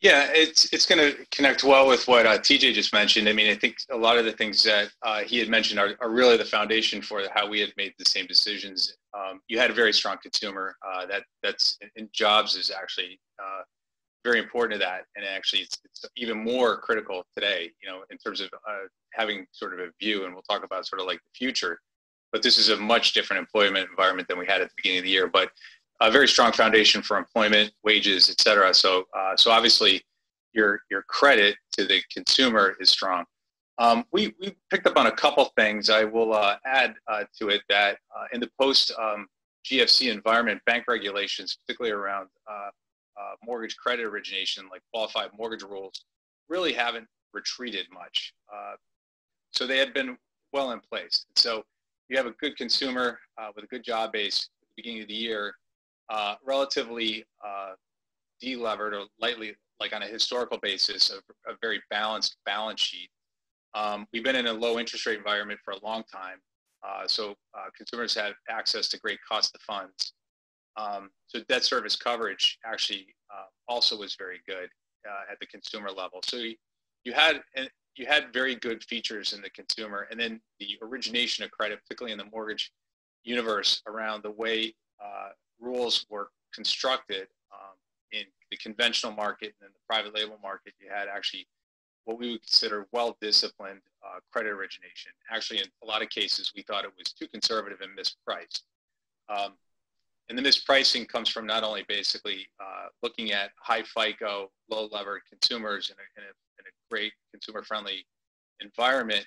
Yeah, 0.00 0.28
it's 0.32 0.72
it's 0.72 0.86
going 0.86 0.98
to 0.98 1.26
connect 1.30 1.62
well 1.62 1.86
with 1.86 2.08
what 2.08 2.24
uh, 2.24 2.38
TJ 2.38 2.72
just 2.72 2.94
mentioned. 2.94 3.28
I 3.28 3.34
mean, 3.34 3.50
I 3.50 3.54
think 3.54 3.76
a 3.90 3.96
lot 3.96 4.16
of 4.16 4.24
the 4.24 4.32
things 4.32 4.62
that 4.62 4.88
uh, 5.02 5.20
he 5.20 5.38
had 5.38 5.50
mentioned 5.50 5.78
are, 5.78 5.94
are 6.00 6.08
really 6.08 6.38
the 6.38 6.44
foundation 6.46 7.02
for 7.02 7.20
how 7.34 7.46
we 7.46 7.60
had 7.60 7.74
made 7.76 7.92
the 7.98 8.06
same 8.06 8.26
decisions. 8.26 8.96
Um, 9.12 9.42
you 9.48 9.58
had 9.58 9.70
a 9.70 9.74
very 9.74 9.92
strong 9.92 10.16
consumer. 10.22 10.74
Uh, 10.88 11.04
that 11.04 11.24
that's 11.42 11.78
jobs 12.12 12.56
is 12.56 12.70
actually 12.70 13.20
uh, 13.38 13.60
very 14.24 14.38
important 14.38 14.80
to 14.80 14.86
that, 14.86 15.02
and 15.16 15.26
actually 15.26 15.60
it's, 15.60 15.76
it's, 15.84 16.06
even 16.16 16.42
more 16.42 16.80
critical 16.80 17.26
today. 17.34 17.70
You 17.82 17.90
know, 17.90 18.04
in 18.10 18.16
terms 18.16 18.40
of 18.40 18.48
uh, 18.66 18.86
having 19.12 19.44
sort 19.52 19.74
of 19.74 19.80
a 19.80 19.90
view, 20.00 20.24
and 20.24 20.32
we'll 20.32 20.48
talk 20.48 20.64
about 20.64 20.86
sort 20.86 21.02
of 21.02 21.06
like 21.06 21.18
the 21.18 21.36
future. 21.36 21.78
But 22.32 22.42
this 22.42 22.56
is 22.58 22.70
a 22.70 22.76
much 22.76 23.12
different 23.12 23.40
employment 23.40 23.90
environment 23.90 24.28
than 24.28 24.38
we 24.38 24.46
had 24.46 24.62
at 24.62 24.68
the 24.68 24.74
beginning 24.76 25.00
of 25.00 25.04
the 25.04 25.10
year. 25.10 25.26
But 25.26 25.50
a 26.00 26.10
very 26.10 26.26
strong 26.26 26.52
foundation 26.52 27.02
for 27.02 27.18
employment, 27.18 27.72
wages, 27.84 28.30
et 28.30 28.40
cetera. 28.40 28.72
So, 28.72 29.04
uh, 29.16 29.36
so 29.36 29.50
obviously, 29.50 30.02
your 30.52 30.80
your 30.90 31.02
credit 31.02 31.56
to 31.72 31.84
the 31.84 32.02
consumer 32.12 32.76
is 32.80 32.90
strong. 32.90 33.24
Um, 33.78 34.04
we 34.12 34.34
we 34.40 34.56
picked 34.70 34.86
up 34.86 34.96
on 34.96 35.06
a 35.06 35.12
couple 35.12 35.44
things. 35.56 35.90
I 35.90 36.04
will 36.04 36.34
uh, 36.34 36.56
add 36.64 36.94
uh, 37.06 37.24
to 37.38 37.48
it 37.48 37.62
that 37.68 37.98
uh, 38.16 38.24
in 38.32 38.40
the 38.40 38.50
post 38.60 38.92
um, 38.98 39.26
GFC 39.64 40.10
environment, 40.10 40.60
bank 40.66 40.84
regulations, 40.88 41.56
particularly 41.56 41.92
around 41.92 42.28
uh, 42.50 42.70
uh, 43.20 43.34
mortgage 43.44 43.76
credit 43.76 44.06
origination, 44.06 44.64
like 44.70 44.82
qualified 44.92 45.30
mortgage 45.38 45.62
rules, 45.62 46.04
really 46.48 46.72
haven't 46.72 47.06
retreated 47.32 47.86
much. 47.92 48.32
so 49.52 49.66
they 49.66 49.78
had 49.78 49.94
been 49.94 50.16
well 50.52 50.72
in 50.72 50.80
place. 50.80 51.26
So 51.36 51.64
you 52.08 52.16
have 52.16 52.26
a 52.26 52.32
good 52.32 52.56
consumer 52.56 53.18
with 53.54 53.64
a 53.64 53.68
good 53.68 53.84
job 53.84 54.12
base 54.12 54.48
at 54.62 54.68
the 54.68 54.82
beginning 54.82 55.02
of 55.02 55.08
the 55.08 55.14
year 55.14 55.54
uh, 56.10 56.34
relatively 56.44 57.24
uh, 57.46 57.72
delevered 58.40 58.94
or 58.94 59.04
lightly, 59.20 59.54
like 59.78 59.94
on 59.94 60.02
a 60.02 60.06
historical 60.06 60.58
basis, 60.58 61.10
a, 61.10 61.50
a 61.50 61.54
very 61.62 61.80
balanced 61.88 62.36
balance 62.44 62.80
sheet. 62.80 63.08
Um, 63.74 64.06
we've 64.12 64.24
been 64.24 64.36
in 64.36 64.48
a 64.48 64.52
low 64.52 64.78
interest 64.80 65.06
rate 65.06 65.18
environment 65.18 65.60
for 65.64 65.70
a 65.70 65.84
long 65.84 66.02
time, 66.12 66.38
uh, 66.86 67.06
so 67.06 67.34
uh, 67.54 67.70
consumers 67.76 68.14
have 68.16 68.34
access 68.48 68.88
to 68.88 68.98
great 68.98 69.20
cost 69.26 69.54
of 69.54 69.62
funds. 69.62 70.14
Um, 70.76 71.10
so 71.28 71.40
debt 71.48 71.64
service 71.64 71.94
coverage 71.94 72.58
actually 72.66 73.14
uh, 73.32 73.44
also 73.68 73.96
was 73.96 74.16
very 74.16 74.40
good 74.48 74.68
at 75.30 75.38
the 75.40 75.46
consumer 75.46 75.90
level. 75.90 76.20
So 76.24 76.36
you, 76.38 76.56
you 77.04 77.12
had 77.12 77.40
you 77.96 78.06
had 78.06 78.32
very 78.32 78.54
good 78.54 78.82
features 78.84 79.32
in 79.32 79.42
the 79.42 79.50
consumer, 79.50 80.06
and 80.10 80.18
then 80.18 80.40
the 80.58 80.78
origination 80.82 81.44
of 81.44 81.50
credit, 81.50 81.80
particularly 81.82 82.12
in 82.12 82.18
the 82.18 82.30
mortgage 82.32 82.70
universe, 83.24 83.82
around 83.86 84.22
the 84.22 84.30
way 84.30 84.74
uh, 85.04 85.30
rules 85.60 86.06
were 86.08 86.30
constructed 86.54 87.28
um, 87.52 87.76
in 88.12 88.24
the 88.50 88.56
conventional 88.56 89.12
market 89.12 89.54
and 89.60 89.68
in 89.68 89.72
the 89.72 89.80
private 89.88 90.14
label 90.14 90.38
market, 90.42 90.74
you 90.80 90.88
had 90.92 91.08
actually 91.08 91.46
what 92.04 92.18
we 92.18 92.32
would 92.32 92.42
consider 92.42 92.86
well-disciplined 92.92 93.80
uh, 94.04 94.18
credit 94.32 94.50
origination. 94.50 95.12
Actually, 95.30 95.60
in 95.60 95.66
a 95.82 95.86
lot 95.86 96.02
of 96.02 96.08
cases, 96.08 96.52
we 96.56 96.62
thought 96.62 96.84
it 96.84 96.90
was 96.96 97.12
too 97.12 97.28
conservative 97.28 97.80
and 97.82 97.96
mispriced. 97.96 98.62
Um, 99.28 99.52
and 100.28 100.38
the 100.38 100.42
mispricing 100.42 101.08
comes 101.08 101.28
from 101.28 101.46
not 101.46 101.62
only 101.62 101.84
basically 101.88 102.46
uh, 102.60 102.86
looking 103.02 103.32
at 103.32 103.50
high 103.56 103.82
FICO, 103.82 104.50
low 104.70 104.88
levered 104.92 105.22
consumers 105.28 105.90
in 105.90 105.96
a, 105.96 106.20
in 106.20 106.26
a, 106.26 106.32
in 106.60 106.66
a 106.66 106.72
great 106.90 107.12
consumer 107.32 107.62
friendly 107.62 108.06
environment, 108.60 109.26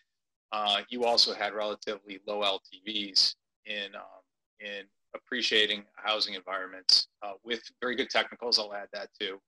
uh, 0.51 0.81
you 0.89 1.03
also 1.03 1.33
had 1.33 1.53
relatively 1.53 2.19
low 2.27 2.41
LTVs 2.41 3.35
in, 3.65 3.95
um, 3.95 4.23
in 4.59 4.85
appreciating 5.15 5.83
housing 5.95 6.33
environments 6.33 7.07
uh, 7.21 7.33
with 7.43 7.61
very 7.81 7.95
good 7.95 8.09
technicals. 8.09 8.59
I'll 8.59 8.73
add 8.73 8.87
that 8.93 9.09
too. 9.19 9.39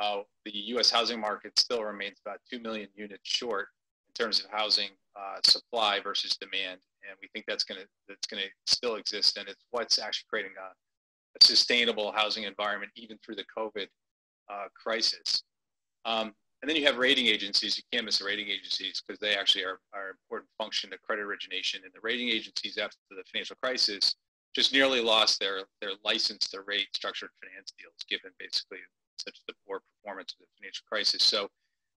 Uh, 0.00 0.20
the 0.44 0.52
U.S. 0.68 0.90
housing 0.90 1.20
market 1.20 1.58
still 1.58 1.84
remains 1.84 2.18
about 2.24 2.38
2 2.50 2.58
million 2.58 2.88
units 2.94 3.28
short 3.28 3.68
in 4.08 4.24
terms 4.24 4.40
of 4.40 4.50
housing 4.50 4.90
uh, 5.16 5.36
supply 5.44 6.00
versus 6.00 6.36
demand. 6.36 6.80
And 7.08 7.16
we 7.22 7.28
think 7.32 7.44
that's 7.46 7.64
going 7.64 7.80
to 7.80 7.86
that's 8.08 8.26
going 8.26 8.42
to 8.42 8.48
still 8.72 8.96
exist, 8.96 9.36
and 9.36 9.48
it's 9.48 9.64
what's 9.70 9.98
actually 9.98 10.26
creating 10.28 10.52
a, 10.58 10.68
a 10.70 11.44
sustainable 11.44 12.12
housing 12.12 12.44
environment 12.44 12.90
even 12.96 13.18
through 13.24 13.36
the 13.36 13.44
COVID 13.56 13.86
uh, 14.50 14.66
crisis. 14.74 15.42
Um, 16.04 16.34
and 16.62 16.68
then 16.68 16.76
you 16.76 16.86
have 16.86 16.96
rating 16.96 17.26
agencies. 17.26 17.76
You 17.76 17.82
can't 17.92 18.06
miss 18.06 18.18
the 18.18 18.24
rating 18.24 18.48
agencies 18.48 19.02
because 19.06 19.20
they 19.20 19.34
actually 19.34 19.64
are, 19.64 19.80
are 19.92 20.08
an 20.08 20.14
important 20.24 20.48
function 20.56 20.90
to 20.90 20.98
credit 20.98 21.22
origination. 21.22 21.82
And 21.84 21.92
the 21.92 22.00
rating 22.02 22.30
agencies 22.30 22.78
after 22.78 22.96
the 23.10 23.22
financial 23.30 23.56
crisis 23.62 24.16
just 24.54 24.72
nearly 24.72 25.00
lost 25.00 25.40
their, 25.40 25.62
their 25.80 25.90
license 26.04 26.48
to 26.48 26.60
rate 26.62 26.88
structured 26.94 27.30
finance 27.42 27.72
deals, 27.78 27.94
given 28.08 28.30
basically 28.38 28.78
such 29.16 29.40
the 29.48 29.54
poor 29.66 29.80
performance 29.80 30.32
of 30.32 30.38
the 30.40 30.46
financial 30.58 30.84
crisis. 30.88 31.22
So 31.22 31.48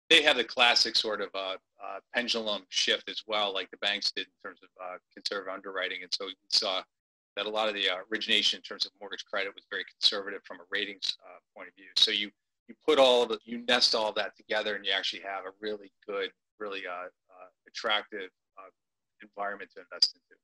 they 0.09 0.23
have 0.23 0.37
the 0.37 0.45
classic 0.45 0.97
sort 0.97 1.21
of 1.21 1.29
uh, 1.35 1.57
uh, 1.83 1.99
pendulum 2.15 2.63
shift 2.69 3.11
as 3.11 3.23
well, 3.27 3.53
like 3.53 3.71
the 3.71 3.77
banks 3.79 4.13
did 4.13 4.27
in 4.27 4.33
terms 4.43 4.61
of 4.63 4.69
uh, 4.83 4.97
conservative 5.13 5.53
underwriting. 5.53 5.99
And 6.03 6.13
so 6.15 6.27
we 6.27 6.35
saw 6.49 6.83
that 7.37 7.47
a 7.47 7.51
lot 7.51 7.69
of 7.69 7.75
the 7.75 7.91
uh, 7.91 7.97
origination 8.11 8.59
in 8.59 8.63
terms 8.63 8.87
of 8.87 8.93
mortgage 9.01 9.25
credit 9.25 9.55
was 9.55 9.65
very 9.71 9.85
conservative 9.85 10.41
from 10.45 10.59
a 10.59 10.67
ratings 10.71 11.17
uh, 11.27 11.39
point 11.55 11.69
of 11.69 11.75
view. 11.75 11.91
So 11.97 12.11
you 12.11 12.31
you 12.69 12.75
put 12.85 12.99
all 12.99 13.27
the, 13.27 13.39
you 13.45 13.65
nest 13.69 13.95
all 13.95 14.13
that 14.15 14.37
together, 14.37 14.75
and 14.75 14.85
you 14.85 14.91
actually 14.91 15.23
have 15.23 15.45
a 15.45 15.55
really 15.61 15.93
good, 16.05 16.31
really 16.59 16.83
uh, 16.85 17.07
attractive 17.69 18.31
environment 19.23 19.71
to 19.75 19.83
invest 19.83 20.17
into. 20.17 20.35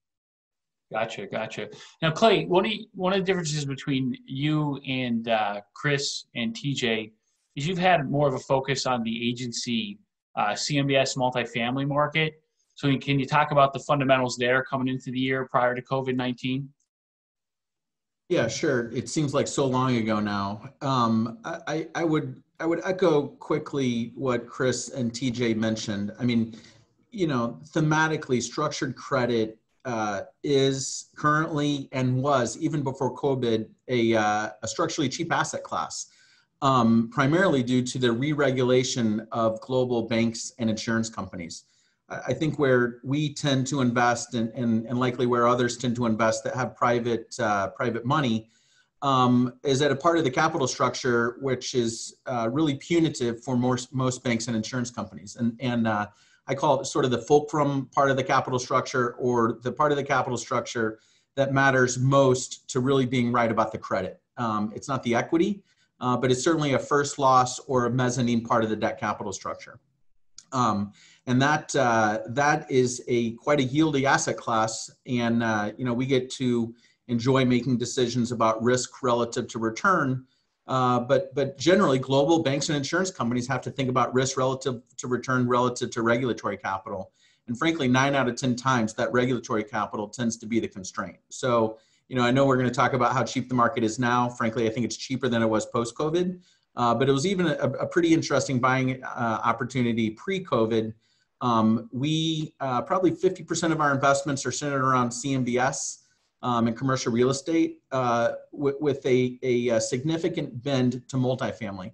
Gotcha, 0.93 1.27
gotcha. 1.27 1.69
Now, 2.03 2.11
Clay, 2.11 2.45
one 2.45 2.67
of 2.67 2.73
one 2.95 3.13
of 3.15 3.21
the 3.21 3.25
differences 3.25 3.65
between 3.65 4.17
you 4.27 4.79
and 4.87 5.29
uh, 5.29 5.63
Chris 5.75 6.27
and 6.35 6.55
TJ 6.55 7.13
is 7.57 7.67
you've 7.67 7.79
had 7.79 8.11
more 8.11 8.29
of 8.29 8.35
a 8.35 8.39
focus 8.39 8.85
on 8.85 9.03
the 9.03 9.29
agency 9.29 9.99
uh, 10.37 10.51
CMBS 10.51 11.17
multifamily 11.17 11.89
market. 11.89 12.35
So, 12.75 12.95
can 12.99 13.19
you 13.19 13.27
talk 13.27 13.53
about 13.53 13.73
the 13.73 13.81
fundamentals 13.81 14.37
there 14.37 14.63
coming 14.65 14.89
into 14.89 15.11
the 15.11 15.19
year 15.19 15.49
prior 15.51 15.75
to 15.75 15.81
COVID 15.83 16.15
nineteen? 16.15 16.69
Yeah, 18.29 18.49
sure. 18.49 18.91
It 18.93 19.09
seems 19.09 19.35
like 19.35 19.47
so 19.47 19.67
long 19.67 19.97
ago 19.97 20.21
now. 20.21 20.63
Um, 20.81 21.39
I, 21.45 21.87
I 21.95 22.05
would 22.05 22.43
I 22.61 22.67
would 22.67 22.81
echo 22.85 23.29
quickly 23.29 24.13
what 24.15 24.47
Chris 24.47 24.91
and 24.91 25.11
TJ 25.11 25.57
mentioned. 25.57 26.13
I 26.19 26.25
mean, 26.25 26.55
you 27.11 27.27
know, 27.27 27.59
thematically, 27.75 28.43
structured 28.43 28.95
credit 28.95 29.59
uh, 29.85 30.23
is 30.43 31.11
currently 31.17 31.89
and 31.93 32.23
was 32.23 32.57
even 32.59 32.83
before 32.83 33.15
COVID 33.17 33.69
a, 33.89 34.15
uh, 34.15 34.51
a 34.63 34.69
structurally 34.69 35.09
cheap 35.09 35.33
asset 35.33 35.63
class, 35.63 36.07
um, 36.61 37.11
primarily 37.13 37.63
due 37.63 37.83
to 37.83 37.99
the 37.99 38.11
re-regulation 38.11 39.27
of 39.33 39.61
global 39.61 40.03
banks 40.03 40.53
and 40.59 40.71
insurance 40.71 41.09
companies. 41.09 41.65
I 42.27 42.33
think 42.33 42.59
where 42.59 42.99
we 43.03 43.33
tend 43.33 43.67
to 43.69 43.81
invest 43.81 44.35
and, 44.35 44.51
and, 44.51 44.87
and 44.87 44.99
likely 44.99 45.27
where 45.27 45.47
others 45.47 45.77
tend 45.77 45.97
to 45.97 46.07
invest 46.07 46.45
that 46.45 46.55
have 46.55 46.77
private, 46.77 47.35
uh, 47.41 47.69
private 47.69 48.05
money 48.05 48.51
um, 49.03 49.55
is 49.65 49.83
at 49.83 49.91
a 49.91 49.97
part 49.97 50.19
of 50.19 50.25
the 50.25 50.31
capital 50.31 50.69
structure 50.69 51.37
which 51.41 51.75
is 51.75 52.17
uh, 52.27 52.49
really 52.53 52.75
punitive 52.77 53.43
for 53.43 53.57
most, 53.57 53.93
most 53.93 54.23
banks 54.23 54.47
and 54.47 54.57
insurance 54.57 54.91
companies. 54.91 55.37
And, 55.37 55.57
and 55.61 55.89
uh, 55.89 56.07
I 56.47 56.55
call 56.55 56.81
it 56.81 56.87
sort 56.87 57.05
of 57.05 57.11
the 57.11 57.19
fulcrum 57.19 57.87
part 57.95 58.11
of 58.11 58.17
the 58.17 58.25
capital 58.25 58.59
structure 58.59 59.15
or 59.15 59.59
the 59.63 59.73
part 59.73 59.93
of 59.93 59.97
the 59.97 60.05
capital 60.05 60.37
structure 60.37 60.99
that 61.37 61.53
matters 61.53 61.99
most 61.99 62.69
to 62.71 62.81
really 62.81 63.07
being 63.07 63.33
right 63.33 63.51
about 63.51 63.73
the 63.73 63.79
credit. 63.79 64.21
Um, 64.37 64.73
it's 64.75 64.89
not 64.89 65.03
the 65.03 65.15
equity, 65.15 65.63
uh, 66.01 66.17
but 66.17 66.31
it's 66.31 66.43
certainly 66.43 66.75
a 66.75 66.79
first 66.79 67.19
loss 67.19 67.59
or 67.61 67.87
a 67.87 67.91
mezzanine 67.91 68.43
part 68.43 68.65
of 68.65 68.71
the 68.71 68.77
debt 68.77 68.99
capital 68.99 69.33
structure. 69.33 69.79
Um, 70.53 70.93
and 71.27 71.41
that 71.41 71.75
uh, 71.75 72.19
that 72.29 72.71
is 72.71 73.03
a 73.09 73.33
quite 73.33 73.61
a 73.61 73.63
yieldy 73.63 74.05
asset 74.05 74.37
class, 74.37 74.91
and 75.07 75.43
uh, 75.43 75.73
you 75.79 75.85
know 75.85 75.95
we 75.95 76.05
get 76.05 76.31
to 76.33 76.75
enjoy 77.09 77.45
making 77.45 77.79
decisions 77.79 78.33
about 78.33 78.63
risk 78.63 79.03
relative 79.03 79.49
to 79.49 79.59
return 79.59 80.27
uh, 80.67 81.01
but 81.01 81.35
but 81.35 81.59
generally, 81.59 81.99
global 81.99 82.43
banks 82.43 82.69
and 82.69 82.77
insurance 82.77 83.11
companies 83.11 83.47
have 83.49 83.61
to 83.63 83.71
think 83.71 83.89
about 83.89 84.15
risk 84.15 84.37
relative 84.37 84.83
to 84.97 85.09
return 85.09 85.49
relative 85.49 85.91
to 85.91 86.03
regulatory 86.03 86.57
capital. 86.57 87.13
And 87.49 87.59
frankly, 87.59 87.89
nine 87.89 88.15
out 88.15 88.29
of 88.29 88.37
ten 88.37 88.55
times 88.55 88.95
that 88.95 89.13
regulatory 89.13 89.65
capital 89.65 90.09
tends 90.09 90.37
to 90.39 90.47
be 90.47 90.61
the 90.61 90.69
constraint. 90.69 91.19
So 91.31 91.79
you 92.09 92.17
know, 92.17 92.23
I 92.23 92.31
know 92.31 92.45
we're 92.47 92.57
going 92.57 92.69
to 92.69 92.75
talk 92.75 92.93
about 92.93 93.13
how 93.13 93.25
cheap 93.25 93.49
the 93.49 93.55
market 93.55 93.83
is 93.83 93.99
now. 93.99 94.29
Frankly, 94.29 94.67
I 94.67 94.71
think 94.71 94.85
it's 94.85 94.97
cheaper 94.97 95.29
than 95.29 95.43
it 95.43 95.47
was 95.47 95.67
post-COVID. 95.67 96.41
Uh, 96.77 96.95
but 96.95 97.09
it 97.09 97.13
was 97.13 97.27
even 97.27 97.47
a, 97.47 97.55
a 97.55 97.87
pretty 97.87 98.13
interesting 98.13 98.59
buying 98.59 99.03
uh, 99.03 99.41
opportunity 99.45 100.11
pre-COVID. 100.11 100.93
Um, 101.41 101.89
we 101.93 102.55
uh, 102.61 102.83
probably 102.83 103.11
50% 103.11 103.73
of 103.73 103.81
our 103.81 103.93
investments 103.93 104.47
are 104.47 104.53
centered 104.53 104.83
around 104.83 105.11
CMBS 105.11 106.02
um, 106.43 106.67
and 106.67 106.77
commercial 106.77 107.13
real 107.13 107.31
estate 107.31 107.81
uh, 107.93 108.33
with, 108.51 109.05
a, 109.07 109.39
a, 109.43 109.81
significant 109.81 110.63
bend 110.63 111.03
to 111.09 111.17
multifamily. 111.17 111.93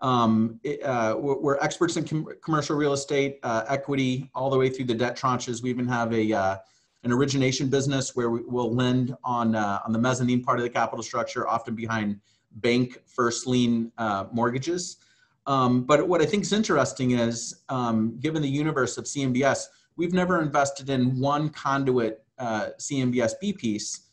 Um, 0.00 0.60
it, 0.62 0.82
uh, 0.82 1.16
we're, 1.18 1.38
we're, 1.38 1.58
experts 1.58 1.96
in 1.96 2.04
com 2.04 2.28
commercial 2.42 2.76
real 2.76 2.92
estate, 2.92 3.38
uh, 3.42 3.64
equity, 3.68 4.30
all 4.34 4.50
the 4.50 4.58
way 4.58 4.68
through 4.68 4.86
the 4.86 4.94
debt 4.94 5.16
tranches. 5.16 5.62
We 5.62 5.70
even 5.70 5.88
have 5.88 6.12
a 6.12 6.32
uh, 6.32 6.56
an 7.04 7.12
origination 7.12 7.68
business 7.68 8.16
where 8.16 8.30
we 8.30 8.40
will 8.42 8.74
lend 8.74 9.16
on 9.24 9.54
uh, 9.54 9.80
on 9.86 9.92
the 9.92 9.98
mezzanine 9.98 10.42
part 10.42 10.58
of 10.58 10.64
the 10.64 10.70
capital 10.70 11.02
structure, 11.02 11.48
often 11.48 11.74
behind 11.74 12.20
bank 12.56 12.98
first 13.06 13.46
lien 13.46 13.90
uh, 13.98 14.26
mortgages. 14.32 14.98
Um, 15.46 15.84
but 15.84 16.08
what 16.08 16.22
I 16.22 16.26
think 16.26 16.42
is 16.42 16.52
interesting 16.52 17.12
is, 17.12 17.62
um, 17.68 18.18
given 18.18 18.40
the 18.40 18.48
universe 18.48 18.96
of 18.96 19.04
CMBS, 19.04 19.66
we've 19.96 20.14
never 20.14 20.40
invested 20.40 20.88
in 20.88 21.18
one 21.20 21.50
conduit 21.50 22.23
uh, 22.38 22.68
CMBS 22.78 23.32
B 23.40 23.52
piece, 23.52 24.08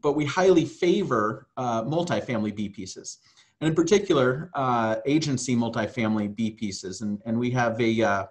but 0.00 0.12
we 0.12 0.24
highly 0.24 0.64
favor 0.64 1.48
uh, 1.56 1.82
multifamily 1.84 2.54
B 2.54 2.68
pieces. 2.68 3.18
And 3.60 3.68
in 3.68 3.74
particular, 3.74 4.50
uh, 4.54 4.96
agency 5.06 5.56
multifamily 5.56 6.34
B 6.34 6.50
pieces. 6.50 7.00
And, 7.00 7.20
and 7.24 7.38
we 7.38 7.50
have 7.52 7.80
a 7.80 8.02
uh, 8.02 8.26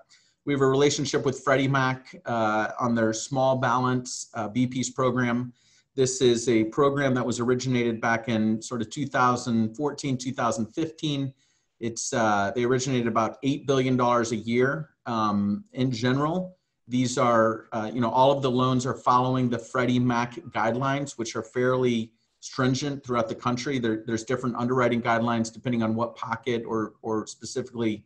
we 0.45 0.53
have 0.53 0.61
a 0.61 0.67
relationship 0.67 1.23
with 1.23 1.39
Freddie 1.39 1.69
Mac 1.69 2.13
uh, 2.25 2.71
on 2.77 2.93
their 2.95 3.13
small 3.13 3.55
balance 3.55 4.29
uh, 4.33 4.49
B 4.49 4.67
piece 4.67 4.89
program. 4.89 5.53
This 5.95 6.21
is 6.21 6.49
a 6.49 6.65
program 6.65 7.13
that 7.13 7.25
was 7.25 7.39
originated 7.39 8.01
back 8.01 8.27
in 8.27 8.61
sort 8.61 8.81
of 8.81 8.89
2014, 8.89 10.17
2015. 10.17 11.33
It's 11.79 12.09
they 12.09 12.63
originated 12.63 13.07
about 13.07 13.37
eight 13.43 13.65
billion 13.65 13.95
dollars 13.95 14.33
a 14.33 14.37
year 14.37 14.89
um, 15.05 15.63
in 15.73 15.91
general. 15.91 16.57
These 16.87 17.17
are, 17.17 17.67
uh, 17.71 17.89
you 17.93 18.01
know, 18.01 18.09
all 18.09 18.31
of 18.31 18.41
the 18.41 18.51
loans 18.51 18.85
are 18.85 18.93
following 18.93 19.49
the 19.49 19.59
Freddie 19.59 19.99
Mac 19.99 20.35
guidelines, 20.49 21.17
which 21.17 21.35
are 21.35 21.43
fairly 21.43 22.11
stringent 22.41 23.05
throughout 23.05 23.29
the 23.29 23.35
country. 23.35 23.79
There, 23.79 24.03
there's 24.05 24.25
different 24.25 24.57
underwriting 24.57 25.01
guidelines 25.01 25.51
depending 25.51 25.81
on 25.81 25.95
what 25.95 26.15
pocket 26.15 26.63
or, 26.67 26.93
or 27.01 27.25
specifically, 27.25 28.03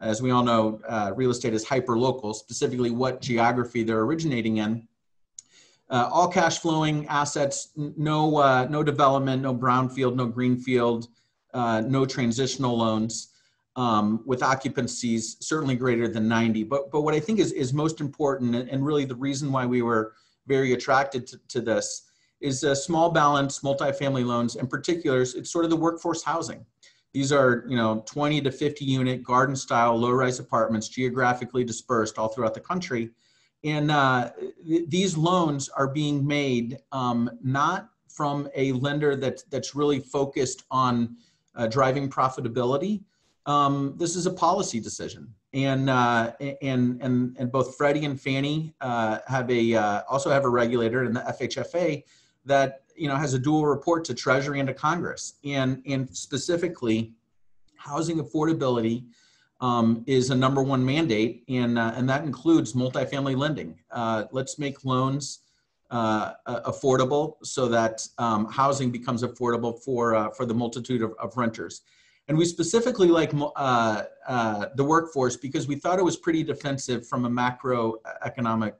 as 0.00 0.22
we 0.22 0.30
all 0.30 0.44
know, 0.44 0.80
uh, 0.88 1.12
real 1.16 1.30
estate 1.30 1.54
is 1.54 1.66
hyper 1.66 1.98
local, 1.98 2.32
specifically 2.32 2.90
what 2.90 3.20
geography 3.20 3.82
they're 3.82 4.02
originating 4.02 4.58
in. 4.58 4.86
Uh, 5.90 6.08
all 6.12 6.28
cash 6.28 6.60
flowing 6.60 7.04
assets, 7.08 7.70
no, 7.76 8.36
uh, 8.36 8.64
no 8.70 8.84
development, 8.84 9.42
no 9.42 9.52
brownfield, 9.52 10.14
no 10.14 10.26
greenfield, 10.26 11.08
uh, 11.52 11.80
no 11.80 12.06
transitional 12.06 12.78
loans 12.78 13.29
um, 13.76 14.22
with 14.26 14.40
occupancies 14.40 15.36
certainly 15.40 15.76
greater 15.76 16.08
than 16.08 16.28
90. 16.28 16.64
But, 16.64 16.90
but 16.90 17.02
what 17.02 17.14
I 17.14 17.20
think 17.20 17.38
is, 17.38 17.52
is 17.52 17.72
most 17.72 18.00
important 18.00 18.54
and 18.54 18.84
really 18.84 19.04
the 19.04 19.14
reason 19.14 19.52
why 19.52 19.66
we 19.66 19.82
were 19.82 20.14
very 20.46 20.72
attracted 20.72 21.26
to, 21.28 21.40
to 21.48 21.60
this 21.60 22.10
is 22.40 22.64
uh, 22.64 22.74
small 22.74 23.10
balance 23.10 23.60
multifamily 23.60 24.24
loans 24.24 24.56
in 24.56 24.66
particular, 24.66 25.20
it's 25.20 25.50
sort 25.50 25.64
of 25.64 25.70
the 25.70 25.76
workforce 25.76 26.22
housing. 26.22 26.64
These 27.12 27.32
are, 27.32 27.64
you 27.68 27.76
know, 27.76 28.02
20 28.06 28.40
to 28.42 28.52
50 28.52 28.84
unit 28.84 29.22
garden 29.22 29.56
style 29.56 29.96
low 29.96 30.12
rise 30.12 30.38
apartments 30.38 30.88
geographically 30.88 31.64
dispersed 31.64 32.18
all 32.18 32.28
throughout 32.28 32.54
the 32.54 32.60
country. 32.60 33.10
And 33.62 33.90
uh, 33.90 34.30
th 34.66 34.88
these 34.88 35.16
loans 35.16 35.68
are 35.68 35.88
being 35.88 36.26
made 36.26 36.78
um, 36.92 37.30
not 37.42 37.90
from 38.08 38.48
a 38.54 38.72
lender 38.72 39.16
that, 39.16 39.42
that's 39.50 39.74
really 39.74 40.00
focused 40.00 40.64
on 40.70 41.16
uh, 41.56 41.66
driving 41.66 42.08
profitability, 42.08 43.02
um, 43.50 43.94
this 43.96 44.14
is 44.14 44.26
a 44.26 44.30
policy 44.30 44.78
decision. 44.78 45.34
And, 45.52 45.90
uh, 45.90 46.32
and, 46.62 47.02
and, 47.02 47.36
and 47.36 47.50
both 47.50 47.76
Freddie 47.76 48.04
and 48.04 48.20
Fannie 48.20 48.72
uh, 48.80 49.18
have 49.26 49.50
a, 49.50 49.74
uh, 49.74 50.02
also 50.08 50.30
have 50.30 50.44
a 50.44 50.48
regulator 50.48 51.02
in 51.04 51.12
the 51.12 51.20
FHFA 51.20 52.04
that 52.44 52.82
you 52.94 53.08
know 53.08 53.16
has 53.16 53.34
a 53.34 53.38
dual 53.38 53.66
report 53.66 54.04
to 54.04 54.14
Treasury 54.14 54.60
and 54.60 54.68
to 54.68 54.74
Congress. 54.74 55.34
And, 55.44 55.82
and 55.86 56.08
specifically, 56.16 57.12
housing 57.74 58.18
affordability 58.18 59.06
um, 59.60 60.04
is 60.06 60.30
a 60.30 60.34
number 60.34 60.62
one 60.62 60.84
mandate, 60.84 61.42
and, 61.48 61.78
uh, 61.78 61.92
and 61.96 62.08
that 62.08 62.24
includes 62.24 62.74
multifamily 62.74 63.36
lending. 63.36 63.78
Uh, 63.90 64.24
let's 64.30 64.58
make 64.58 64.84
loans 64.84 65.40
uh, 65.90 66.34
affordable 66.46 67.34
so 67.42 67.68
that 67.68 68.06
um, 68.18 68.46
housing 68.46 68.90
becomes 68.90 69.22
affordable 69.22 69.82
for, 69.82 70.14
uh, 70.14 70.30
for 70.30 70.46
the 70.46 70.54
multitude 70.54 71.02
of, 71.02 71.12
of, 71.18 71.36
renters. 71.36 71.82
And 72.30 72.38
we 72.38 72.44
specifically 72.44 73.08
like 73.08 73.32
uh, 73.34 74.02
uh, 74.28 74.66
the 74.76 74.84
workforce 74.84 75.36
because 75.36 75.66
we 75.66 75.74
thought 75.74 75.98
it 75.98 76.04
was 76.04 76.16
pretty 76.16 76.44
defensive 76.44 77.08
from 77.08 77.24
a 77.24 77.28
macroeconomic 77.28 78.74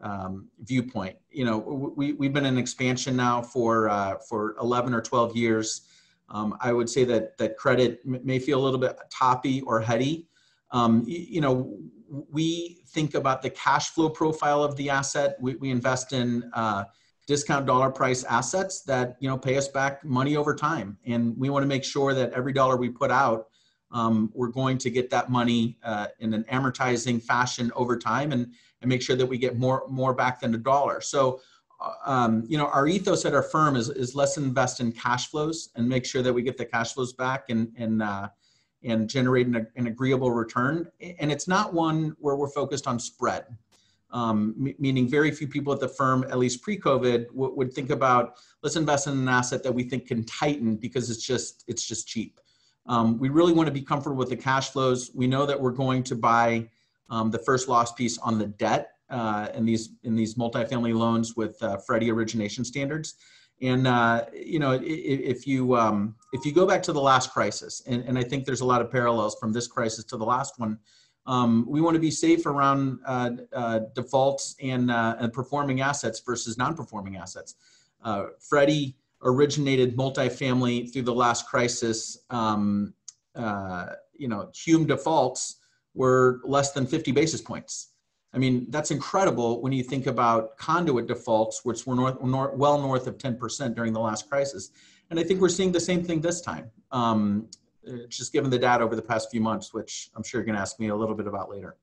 um, 0.00 0.46
viewpoint. 0.60 1.16
You 1.32 1.44
know, 1.44 1.58
we, 1.96 2.12
we've 2.12 2.32
been 2.32 2.46
in 2.46 2.58
expansion 2.58 3.16
now 3.16 3.42
for, 3.42 4.20
for 4.28 4.54
11 4.60 4.94
or 4.94 5.00
12 5.00 5.36
years. 5.36 5.80
Um, 6.28 6.56
I 6.60 6.72
would 6.72 6.88
say 6.88 7.02
that 7.06 7.36
that 7.38 7.56
credit 7.56 8.06
may 8.06 8.38
feel 8.38 8.60
a 8.60 8.62
little 8.62 8.78
bit 8.78 8.96
toppy 9.10 9.60
or 9.62 9.80
heady. 9.80 10.28
Um, 10.70 11.02
you, 11.04 11.26
you, 11.28 11.40
know, 11.40 11.76
we 12.30 12.84
think 12.90 13.14
about 13.14 13.42
the 13.42 13.50
cash 13.50 13.88
flow 13.88 14.08
profile 14.08 14.62
of 14.62 14.76
the 14.76 14.90
asset. 14.90 15.38
We, 15.40 15.56
we 15.56 15.70
invest 15.70 16.12
in 16.12 16.48
uh, 16.54 16.84
discount 17.26 17.66
dollar 17.66 17.90
price 17.90 18.24
assets 18.24 18.82
that 18.82 19.16
you 19.20 19.28
know 19.28 19.38
pay 19.38 19.56
us 19.56 19.68
back 19.68 20.04
money 20.04 20.36
over 20.36 20.54
time, 20.54 20.98
and 21.06 21.36
we 21.36 21.50
want 21.50 21.62
to 21.62 21.68
make 21.68 21.84
sure 21.84 22.14
that 22.14 22.32
every 22.32 22.52
dollar 22.52 22.76
we 22.76 22.88
put 22.88 23.10
out, 23.10 23.48
um, 23.90 24.30
we're 24.34 24.48
going 24.48 24.78
to 24.78 24.90
get 24.90 25.10
that 25.10 25.30
money 25.30 25.78
uh, 25.84 26.08
in 26.20 26.34
an 26.34 26.44
amortizing 26.50 27.22
fashion 27.22 27.70
over 27.74 27.98
time, 27.98 28.32
and 28.32 28.52
and 28.80 28.88
make 28.88 29.02
sure 29.02 29.16
that 29.16 29.26
we 29.26 29.38
get 29.38 29.58
more 29.58 29.84
more 29.88 30.14
back 30.14 30.40
than 30.40 30.54
a 30.54 30.58
dollar. 30.58 31.00
So 31.00 31.40
um, 32.04 32.44
you 32.48 32.58
know, 32.58 32.66
our 32.66 32.86
ethos 32.86 33.24
at 33.24 33.34
our 33.34 33.42
firm 33.42 33.76
is, 33.76 33.88
is 33.88 34.14
let's 34.14 34.36
invest 34.36 34.80
in 34.80 34.92
cash 34.92 35.28
flows 35.28 35.70
and 35.74 35.88
make 35.88 36.04
sure 36.04 36.22
that 36.22 36.32
we 36.32 36.42
get 36.42 36.56
the 36.56 36.64
cash 36.64 36.94
flows 36.94 37.12
back 37.12 37.46
and, 37.48 37.72
and, 37.76 38.02
uh, 38.02 38.28
and 38.84 39.08
generate 39.08 39.46
an, 39.46 39.66
an, 39.76 39.86
agreeable 39.86 40.30
return. 40.30 40.88
And 41.18 41.30
it's 41.30 41.48
not 41.48 41.72
one 41.72 42.16
where 42.18 42.36
we're 42.36 42.50
focused 42.50 42.86
on 42.86 42.98
spread, 42.98 43.46
um, 44.12 44.54
meaning 44.78 45.08
very 45.08 45.30
few 45.30 45.48
people 45.48 45.72
at 45.72 45.80
the 45.80 45.88
firm, 45.88 46.24
at 46.24 46.38
least 46.38 46.62
pre-COVID, 46.62 47.26
would 47.32 47.72
think 47.72 47.90
about 47.90 48.34
let's 48.62 48.76
invest 48.76 49.06
in 49.06 49.14
an 49.14 49.28
asset 49.28 49.62
that 49.62 49.72
we 49.72 49.84
think 49.84 50.06
can 50.06 50.24
tighten 50.24 50.76
because 50.76 51.10
it's 51.10 51.24
just 51.24 51.64
it's 51.66 51.86
just 51.86 52.06
cheap. 52.06 52.38
Um, 52.86 53.18
we 53.18 53.28
really 53.28 53.52
want 53.52 53.68
to 53.68 53.72
be 53.72 53.82
comfortable 53.82 54.16
with 54.16 54.28
the 54.28 54.36
cash 54.36 54.70
flows. 54.70 55.10
We 55.14 55.26
know 55.26 55.46
that 55.46 55.60
we're 55.60 55.70
going 55.70 56.02
to 56.04 56.16
buy 56.16 56.68
um, 57.10 57.30
the 57.30 57.38
first 57.38 57.68
loss 57.68 57.92
piece 57.92 58.18
on 58.18 58.38
the 58.38 58.46
debt 58.46 58.90
uh, 59.08 59.48
in 59.54 59.64
these 59.64 59.90
in 60.02 60.14
these 60.14 60.34
multifamily 60.34 60.94
loans 60.94 61.36
with 61.36 61.62
uh, 61.62 61.78
Freddie 61.78 62.10
origination 62.10 62.64
standards. 62.64 63.14
And 63.60 63.86
uh, 63.86 64.26
you 64.34 64.58
know, 64.58 64.72
if, 64.72 64.82
if 64.82 65.46
you 65.46 65.76
um, 65.76 66.16
if 66.32 66.44
you 66.44 66.52
go 66.52 66.66
back 66.66 66.82
to 66.84 66.92
the 66.92 67.00
last 67.00 67.32
crisis, 67.32 67.82
and, 67.86 68.02
and 68.04 68.18
I 68.18 68.24
think 68.24 68.44
there's 68.44 68.60
a 68.60 68.66
lot 68.66 68.80
of 68.80 68.90
parallels 68.90 69.36
from 69.38 69.52
this 69.52 69.66
crisis 69.66 70.04
to 70.06 70.16
the 70.16 70.24
last 70.24 70.58
one. 70.58 70.78
Um, 71.26 71.64
we 71.68 71.80
want 71.80 71.94
to 71.94 72.00
be 72.00 72.10
safe 72.10 72.46
around 72.46 72.98
uh, 73.06 73.30
uh, 73.52 73.80
defaults 73.94 74.56
and, 74.60 74.90
uh, 74.90 75.16
and 75.18 75.32
performing 75.32 75.80
assets 75.80 76.20
versus 76.20 76.58
non-performing 76.58 77.16
assets. 77.16 77.54
Freddie 78.40 78.96
originated 79.22 79.96
multifamily 79.96 80.92
through 80.92 81.02
the 81.02 81.14
last 81.14 81.46
crisis. 81.46 82.18
Um, 82.30 82.94
you 83.34 84.28
know, 84.28 84.50
Hume 84.54 84.86
defaults 84.86 85.56
were 85.94 86.40
less 86.44 86.72
than 86.72 86.86
50 86.86 87.12
basis 87.12 87.40
points. 87.40 87.92
I 88.34 88.38
mean, 88.38 88.66
that's 88.70 88.90
incredible 88.90 89.60
when 89.60 89.72
you 89.72 89.82
think 89.82 90.06
about 90.06 90.56
conduit 90.56 91.06
defaults, 91.06 91.64
which 91.64 91.86
were 91.86 91.94
north, 91.94 92.22
north, 92.22 92.54
well 92.54 92.80
north 92.80 93.06
of 93.06 93.18
10% 93.18 93.74
during 93.74 93.92
the 93.92 94.00
last 94.00 94.28
crisis. 94.28 94.70
And 95.10 95.20
I 95.20 95.22
think 95.22 95.40
we're 95.40 95.50
seeing 95.50 95.72
the 95.72 95.80
same 95.80 96.02
thing 96.02 96.20
this 96.22 96.40
time, 96.40 96.70
um, 96.90 97.48
just 98.08 98.32
given 98.32 98.50
the 98.50 98.58
data 98.58 98.84
over 98.84 98.96
the 98.96 99.02
past 99.02 99.30
few 99.30 99.40
months, 99.40 99.74
which 99.74 100.10
I'm 100.14 100.22
sure 100.22 100.40
you're 100.40 100.46
going 100.46 100.56
to 100.56 100.60
ask 100.60 100.78
me 100.78 100.88
a 100.88 100.96
little 100.96 101.14
bit 101.14 101.26
about 101.26 101.50
later. 101.50 101.76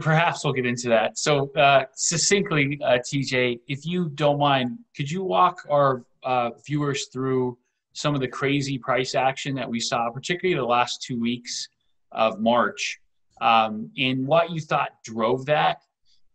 Perhaps 0.00 0.44
we'll 0.44 0.54
get 0.54 0.66
into 0.66 0.88
that. 0.88 1.18
So, 1.18 1.50
uh, 1.52 1.84
succinctly, 1.94 2.80
uh, 2.82 2.98
TJ, 2.98 3.60
if 3.68 3.84
you 3.84 4.08
don't 4.10 4.38
mind, 4.38 4.78
could 4.96 5.10
you 5.10 5.22
walk 5.22 5.66
our 5.68 6.04
uh, 6.22 6.50
viewers 6.66 7.08
through 7.08 7.58
some 7.92 8.14
of 8.14 8.20
the 8.20 8.28
crazy 8.28 8.78
price 8.78 9.14
action 9.14 9.54
that 9.56 9.68
we 9.68 9.78
saw, 9.78 10.10
particularly 10.10 10.58
the 10.58 10.66
last 10.66 11.02
two 11.02 11.20
weeks 11.20 11.68
of 12.12 12.40
March? 12.40 12.98
um, 13.40 13.90
and 13.98 14.26
what 14.26 14.50
you 14.50 14.60
thought 14.60 14.90
drove 15.04 15.46
that. 15.46 15.78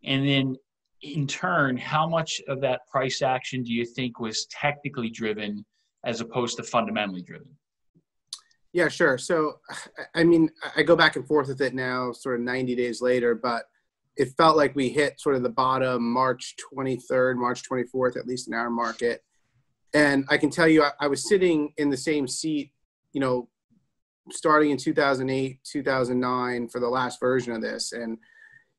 And 0.03 0.27
then 0.27 0.55
in 1.01 1.27
turn, 1.27 1.77
how 1.77 2.07
much 2.07 2.41
of 2.47 2.62
that 2.62 2.81
price 2.91 3.21
action 3.21 3.63
do 3.63 3.73
you 3.73 3.85
think 3.85 4.19
was 4.19 4.45
technically 4.45 5.09
driven 5.09 5.65
as 6.03 6.21
opposed 6.21 6.57
to 6.57 6.63
fundamentally 6.63 7.21
driven? 7.21 7.49
Yeah, 8.71 8.88
sure. 8.88 9.17
So, 9.17 9.60
I 10.13 10.23
mean, 10.23 10.49
I 10.75 10.84
go 10.84 10.95
back 10.95 11.15
and 11.15 11.27
forth 11.27 11.47
with 11.47 11.62
it 11.62 11.73
now, 11.73 12.12
sort 12.12 12.36
of 12.36 12.41
90 12.41 12.75
days 12.75 13.01
later, 13.01 13.34
but 13.34 13.63
it 14.15 14.29
felt 14.38 14.58
like 14.58 14.75
we 14.75 14.89
hit 14.89 15.19
sort 15.19 15.36
of 15.36 15.43
the 15.43 15.49
bottom 15.49 16.03
March 16.12 16.55
23rd, 16.73 17.38
March 17.38 17.63
24th, 17.67 18.17
at 18.17 18.27
least 18.27 18.47
in 18.47 18.53
our 18.53 18.69
market. 18.69 19.23
And 19.93 20.25
I 20.29 20.38
can 20.38 20.51
tell 20.51 20.67
you, 20.67 20.84
I, 20.84 20.91
I 20.99 21.08
was 21.08 21.27
sitting 21.27 21.73
in 21.77 21.89
the 21.89 21.97
same 21.97 22.27
seat, 22.27 22.71
you 23.12 23.21
know, 23.21 23.49
starting 24.32 24.71
in 24.71 24.77
2008 24.77 25.60
2009 25.63 26.67
for 26.69 26.79
the 26.79 26.88
last 26.88 27.19
version 27.19 27.53
of 27.53 27.62
this 27.62 27.91
and 27.91 28.17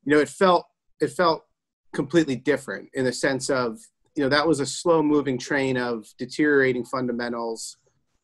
you 0.03 0.13
know 0.13 0.19
it 0.19 0.29
felt 0.29 0.65
it 0.99 1.09
felt 1.11 1.45
completely 1.93 2.35
different 2.35 2.89
in 2.93 3.05
the 3.05 3.11
sense 3.13 3.49
of 3.49 3.79
you 4.15 4.23
know 4.23 4.29
that 4.29 4.47
was 4.47 4.59
a 4.59 4.65
slow 4.65 5.01
moving 5.01 5.37
train 5.37 5.77
of 5.77 6.05
deteriorating 6.17 6.85
fundamentals 6.85 7.77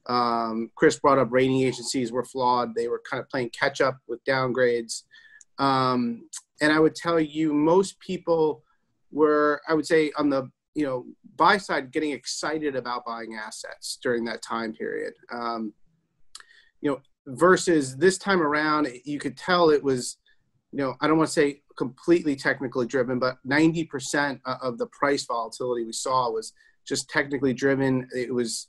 um, 0.08 0.72
chris 0.76 1.00
brought 1.00 1.18
up 1.18 1.30
rating 1.32 1.62
agencies 1.62 2.12
were 2.12 2.24
flawed. 2.24 2.76
They 2.76 2.88
were 2.88 3.02
kind 3.10 3.22
of 3.22 3.30
playing 3.30 3.50
catch 3.50 3.82
up 3.82 3.98
with 4.08 4.24
downgrades. 4.26 5.04
Um, 5.60 6.30
and 6.62 6.72
i 6.72 6.80
would 6.80 6.96
tell 6.96 7.20
you 7.20 7.54
most 7.54 8.00
people 8.00 8.64
were 9.12 9.62
i 9.68 9.74
would 9.74 9.86
say 9.86 10.12
on 10.18 10.30
the 10.30 10.50
you 10.76 10.86
know 10.86 11.06
buy 11.36 11.58
side 11.58 11.92
getting 11.92 12.12
excited 12.12 12.76
about 12.76 13.06
buying 13.06 13.36
assets 13.36 13.98
during 14.02 14.24
that 14.26 14.42
time 14.42 14.74
period. 14.74 15.14
Um, 15.32 15.74
you 16.82 16.92
know 16.92 17.02
versus 17.26 17.98
this 17.98 18.18
time 18.18 18.42
around 18.42 18.88
you 19.04 19.20
could 19.20 19.36
tell 19.36 19.70
it 19.70 19.84
was 19.84 20.18
you 20.72 20.78
know 20.78 20.96
i 21.02 21.08
don't 21.08 21.18
want 21.18 21.28
to 21.28 21.34
say 21.34 21.62
completely 21.78 22.36
technically 22.36 22.86
driven 22.86 23.20
but 23.20 23.38
90% 23.46 24.40
of 24.46 24.78
the 24.78 24.88
price 24.88 25.26
volatility 25.26 25.84
we 25.84 25.92
saw 25.92 26.32
was 26.32 26.54
just 26.88 27.10
technically 27.10 27.54
driven. 27.54 28.08
It 28.16 28.34
was 28.34 28.68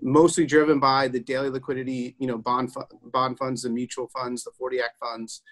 mostly 0.00 0.46
driven 0.46 0.78
by 0.78 1.08
the 1.08 1.20
daily 1.20 1.50
liquidity 1.50 2.14
you 2.18 2.26
know 2.26 2.38
bond 2.38 2.72
bond 3.12 3.36
funds 3.38 3.62
the 3.62 3.70
mutual 3.70 4.08
funds 4.08 4.44
the 4.44 4.50
40 4.56 4.80
act 4.80 4.98
funds 4.98 5.42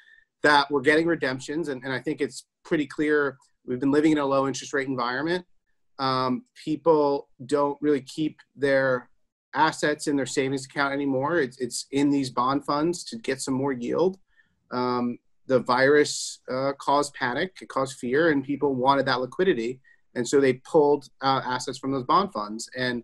that 0.42 0.70
we're 0.70 0.80
getting 0.80 1.06
redemptions 1.06 1.68
and, 1.68 1.82
and 1.82 1.92
i 1.92 2.00
think 2.00 2.20
it's 2.20 2.46
pretty 2.64 2.86
clear 2.86 3.36
we've 3.66 3.80
been 3.80 3.90
living 3.90 4.12
in 4.12 4.18
a 4.18 4.24
low 4.24 4.46
interest 4.46 4.72
rate 4.72 4.88
environment 4.88 5.44
um, 5.98 6.44
people 6.64 7.28
don't 7.46 7.76
really 7.80 8.00
keep 8.00 8.38
their 8.54 9.08
assets 9.54 10.06
in 10.06 10.16
their 10.16 10.26
savings 10.26 10.66
account 10.66 10.92
anymore. 10.92 11.40
It's, 11.40 11.58
it's 11.58 11.86
in 11.90 12.10
these 12.10 12.30
bond 12.30 12.64
funds 12.64 13.04
to 13.04 13.16
get 13.16 13.40
some 13.40 13.54
more 13.54 13.72
yield. 13.72 14.18
Um, 14.70 15.18
the 15.46 15.60
virus 15.60 16.40
uh, 16.50 16.72
caused 16.78 17.14
panic, 17.14 17.56
it 17.60 17.68
caused 17.68 17.98
fear, 17.98 18.30
and 18.30 18.44
people 18.44 18.74
wanted 18.74 19.06
that 19.06 19.20
liquidity. 19.20 19.80
And 20.14 20.26
so 20.26 20.40
they 20.40 20.54
pulled 20.54 21.08
uh, 21.22 21.40
assets 21.44 21.78
from 21.78 21.92
those 21.92 22.04
bond 22.04 22.32
funds. 22.32 22.68
And 22.76 23.02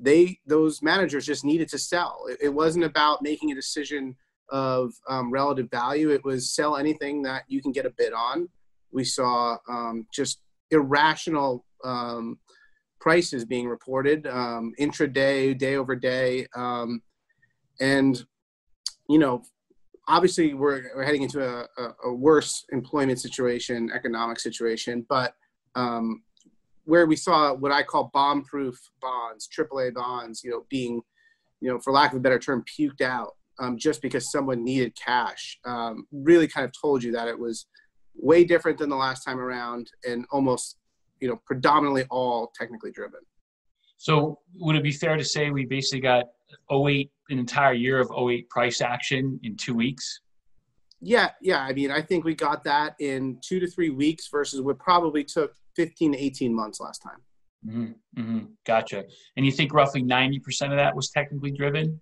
they 0.00 0.38
those 0.46 0.82
managers 0.82 1.26
just 1.26 1.44
needed 1.44 1.68
to 1.68 1.78
sell. 1.78 2.24
It, 2.28 2.38
it 2.42 2.48
wasn't 2.48 2.84
about 2.84 3.22
making 3.22 3.52
a 3.52 3.54
decision 3.54 4.16
of 4.50 4.92
um, 5.08 5.30
relative 5.30 5.70
value. 5.70 6.10
It 6.10 6.24
was 6.24 6.54
sell 6.54 6.76
anything 6.76 7.22
that 7.22 7.44
you 7.48 7.62
can 7.62 7.72
get 7.72 7.86
a 7.86 7.90
bid 7.96 8.12
on. 8.12 8.48
We 8.92 9.04
saw 9.04 9.56
um, 9.68 10.06
just 10.12 10.40
irrational 10.70 11.64
um, 11.84 12.38
prices 13.00 13.44
being 13.44 13.68
reported 13.68 14.26
um, 14.26 14.72
intraday, 14.80 15.56
day 15.56 15.76
over 15.76 15.96
day, 15.96 16.46
um, 16.54 17.02
and 17.80 18.24
you 19.08 19.18
know, 19.18 19.42
obviously 20.08 20.54
we're, 20.54 20.90
we're 20.94 21.04
heading 21.04 21.22
into 21.22 21.42
a, 21.42 21.66
a, 21.78 21.88
a, 22.06 22.12
worse 22.12 22.64
employment 22.72 23.20
situation, 23.20 23.90
economic 23.94 24.40
situation, 24.40 25.04
but 25.08 25.34
um, 25.74 26.22
where 26.84 27.06
we 27.06 27.16
saw 27.16 27.54
what 27.54 27.72
I 27.72 27.82
call 27.82 28.10
bomb-proof 28.12 28.78
bonds, 29.00 29.48
AAA 29.48 29.94
bonds, 29.94 30.44
you 30.44 30.50
know, 30.50 30.64
being, 30.68 31.00
you 31.60 31.70
know, 31.70 31.78
for 31.78 31.92
lack 31.92 32.12
of 32.12 32.18
a 32.18 32.20
better 32.20 32.38
term, 32.38 32.64
puked 32.78 33.00
out 33.00 33.32
um, 33.58 33.78
just 33.78 34.02
because 34.02 34.30
someone 34.30 34.64
needed 34.64 34.94
cash, 34.96 35.58
um, 35.64 36.06
really 36.12 36.48
kind 36.48 36.64
of 36.64 36.72
told 36.78 37.02
you 37.02 37.12
that 37.12 37.28
it 37.28 37.38
was 37.38 37.66
way 38.14 38.44
different 38.44 38.78
than 38.78 38.88
the 38.88 38.96
last 38.96 39.24
time 39.24 39.38
around 39.38 39.90
and 40.04 40.24
almost 40.30 40.76
you 41.20 41.28
know 41.28 41.40
predominantly 41.46 42.04
all 42.10 42.52
technically 42.58 42.90
driven. 42.90 43.20
So 43.96 44.40
would 44.56 44.76
it 44.76 44.82
be 44.82 44.92
fair 44.92 45.16
to 45.16 45.24
say 45.24 45.50
we 45.50 45.64
basically 45.64 46.00
got 46.00 46.26
08 46.70 47.10
an 47.30 47.38
entire 47.38 47.72
year 47.72 48.00
of 48.00 48.10
08 48.10 48.48
price 48.50 48.80
action 48.80 49.40
in 49.42 49.56
two 49.56 49.74
weeks? 49.74 50.20
Yeah, 51.00 51.30
yeah. 51.40 51.60
I 51.60 51.72
mean, 51.72 51.90
I 51.90 52.02
think 52.02 52.24
we 52.24 52.34
got 52.34 52.64
that 52.64 52.94
in 52.98 53.38
two 53.42 53.60
to 53.60 53.66
three 53.66 53.90
weeks 53.90 54.28
versus 54.28 54.60
what 54.60 54.78
probably 54.78 55.24
took 55.24 55.54
15 55.76 56.12
to 56.12 56.18
18 56.18 56.54
months 56.54 56.80
last 56.80 56.98
time. 57.00 57.18
Mm-hmm. 57.66 58.20
Mm-hmm. 58.20 58.38
Gotcha. 58.66 59.04
And 59.36 59.46
you 59.46 59.52
think 59.52 59.72
roughly 59.72 60.02
90% 60.02 60.70
of 60.70 60.76
that 60.76 60.94
was 60.94 61.10
technically 61.10 61.50
driven? 61.50 62.00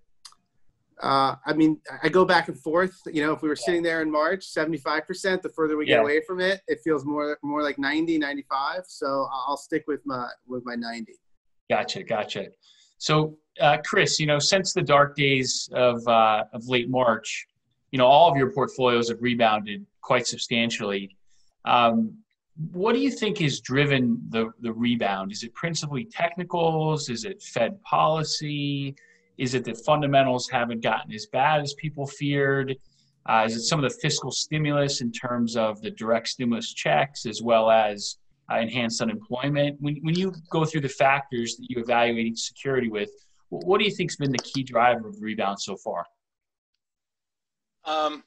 Uh, 1.01 1.35
I 1.45 1.53
mean, 1.53 1.79
I 2.01 2.09
go 2.09 2.23
back 2.23 2.47
and 2.47 2.57
forth. 2.59 2.95
You 3.05 3.25
know, 3.25 3.33
if 3.33 3.41
we 3.41 3.49
were 3.49 3.55
sitting 3.55 3.81
there 3.81 4.01
in 4.01 4.11
March, 4.11 4.45
75%, 4.53 5.41
the 5.41 5.49
further 5.49 5.75
we 5.75 5.85
get 5.85 5.95
Yeah. 5.95 6.01
away 6.01 6.21
from 6.25 6.39
it, 6.39 6.61
it 6.67 6.79
feels 6.83 7.03
more 7.03 7.37
more 7.43 7.61
like 7.61 7.77
90, 7.77 8.17
95. 8.17 8.83
So 8.87 9.27
I'll 9.31 9.57
stick 9.57 9.83
with 9.87 10.01
my 10.05 10.29
with 10.47 10.63
my 10.65 10.75
90. 10.75 11.13
Gotcha, 11.69 12.03
gotcha. 12.03 12.47
So, 12.99 13.37
uh, 13.59 13.77
Chris, 13.85 14.19
you 14.19 14.27
know, 14.27 14.39
since 14.39 14.71
the 14.71 14.81
dark 14.81 15.15
days 15.15 15.67
of 15.73 16.07
uh, 16.07 16.45
of 16.53 16.67
late 16.67 16.89
March, 16.89 17.47
you 17.91 17.97
know, 17.97 18.05
all 18.05 18.31
of 18.31 18.37
your 18.37 18.51
portfolios 18.51 19.09
have 19.09 19.21
rebounded 19.21 19.85
quite 20.01 20.27
substantially. 20.27 21.17
Um, 21.65 22.22
what 22.71 22.93
do 22.93 22.99
you 22.99 23.09
think 23.09 23.39
has 23.39 23.59
driven 23.59 24.21
the 24.29 24.51
the 24.61 24.71
rebound? 24.71 25.31
Is 25.31 25.43
it 25.43 25.53
principally 25.53 26.05
technicals? 26.05 27.09
Is 27.09 27.25
it 27.25 27.41
Fed 27.41 27.81
policy? 27.83 28.95
Is 29.37 29.55
it 29.55 29.65
that 29.65 29.83
fundamentals 29.83 30.47
haven't 30.49 30.81
gotten 30.81 31.11
as 31.13 31.25
bad 31.25 31.61
as 31.61 31.73
people 31.73 32.05
feared? 32.05 32.75
Uh, 33.25 33.43
is 33.47 33.55
it 33.55 33.61
some 33.61 33.83
of 33.83 33.89
the 33.89 33.97
fiscal 33.99 34.31
stimulus 34.31 35.01
in 35.01 35.11
terms 35.11 35.55
of 35.55 35.81
the 35.81 35.89
direct 35.91 36.27
stimulus 36.27 36.73
checks 36.73 37.25
as 37.25 37.41
well 37.41 37.71
as 37.71 38.17
uh, 38.51 38.57
enhanced 38.57 39.01
unemployment? 39.01 39.79
When, 39.79 39.95
when 40.01 40.13
you 40.13 40.33
go 40.51 40.65
through 40.65 40.81
the 40.81 40.89
factors 40.89 41.55
that 41.55 41.65
you 41.69 41.81
evaluate 41.81 42.25
each 42.25 42.41
security 42.41 42.89
with, 42.89 43.09
what 43.49 43.79
do 43.79 43.85
you 43.85 43.91
think 43.91 44.11
has 44.11 44.17
been 44.17 44.31
the 44.31 44.39
key 44.39 44.61
driver 44.61 45.07
of 45.07 45.15
the 45.15 45.21
rebound 45.21 45.59
so 45.59 45.77
far? 45.77 46.05
Um, 47.85 48.23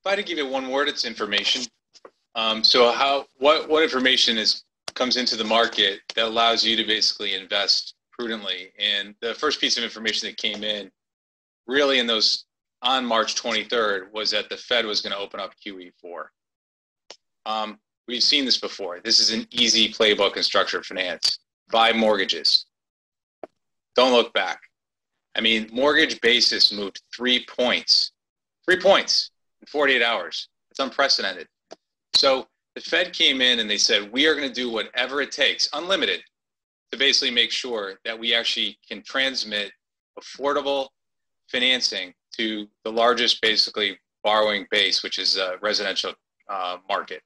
if 0.00 0.06
I 0.06 0.10
had 0.10 0.16
to 0.16 0.22
give 0.22 0.38
it 0.38 0.48
one 0.48 0.70
word, 0.70 0.88
it's 0.88 1.04
information. 1.04 1.62
Um, 2.34 2.62
so 2.62 2.92
how 2.92 3.26
what 3.38 3.68
what 3.68 3.82
information 3.82 4.38
is 4.38 4.64
comes 4.94 5.16
into 5.16 5.36
the 5.36 5.44
market 5.44 6.00
that 6.14 6.26
allows 6.26 6.64
you 6.64 6.76
to 6.76 6.84
basically 6.84 7.34
invest 7.34 7.94
prudently? 8.12 8.72
And 8.78 9.14
the 9.20 9.34
first 9.34 9.60
piece 9.60 9.76
of 9.78 9.84
information 9.84 10.28
that 10.28 10.36
came 10.36 10.62
in, 10.62 10.90
really 11.66 11.98
in 11.98 12.06
those 12.06 12.44
on 12.82 13.04
March 13.04 13.34
23rd, 13.34 14.12
was 14.12 14.30
that 14.30 14.48
the 14.48 14.56
Fed 14.56 14.86
was 14.86 15.00
going 15.00 15.12
to 15.12 15.18
open 15.18 15.40
up 15.40 15.52
QE4. 15.64 16.26
Um, 17.46 17.78
we've 18.06 18.22
seen 18.22 18.44
this 18.44 18.58
before. 18.58 19.00
This 19.00 19.18
is 19.18 19.32
an 19.32 19.46
easy 19.50 19.92
playbook 19.92 20.36
in 20.36 20.42
structured 20.42 20.86
finance. 20.86 21.38
Buy 21.70 21.92
mortgages. 21.92 22.66
Don't 23.96 24.12
look 24.12 24.32
back. 24.32 24.60
I 25.34 25.40
mean, 25.40 25.68
mortgage 25.72 26.20
basis 26.20 26.72
moved 26.72 27.00
three 27.14 27.44
points, 27.46 28.12
three 28.64 28.80
points 28.80 29.30
in 29.60 29.66
48 29.66 30.02
hours. 30.02 30.48
It's 30.70 30.80
unprecedented. 30.80 31.46
So 32.18 32.48
the 32.74 32.80
Fed 32.80 33.12
came 33.12 33.40
in 33.40 33.60
and 33.60 33.70
they 33.70 33.78
said, 33.78 34.10
we 34.12 34.26
are 34.26 34.34
going 34.34 34.48
to 34.48 34.52
do 34.52 34.68
whatever 34.68 35.22
it 35.22 35.30
takes, 35.30 35.68
unlimited, 35.72 36.20
to 36.90 36.98
basically 36.98 37.30
make 37.30 37.52
sure 37.52 37.94
that 38.04 38.18
we 38.18 38.34
actually 38.34 38.76
can 38.88 39.04
transmit 39.04 39.70
affordable 40.18 40.88
financing 41.46 42.12
to 42.36 42.66
the 42.82 42.90
largest, 42.90 43.40
basically, 43.40 43.96
borrowing 44.24 44.66
base, 44.72 45.04
which 45.04 45.20
is 45.20 45.36
a 45.36 45.58
residential 45.62 46.12
uh, 46.50 46.78
market. 46.88 47.22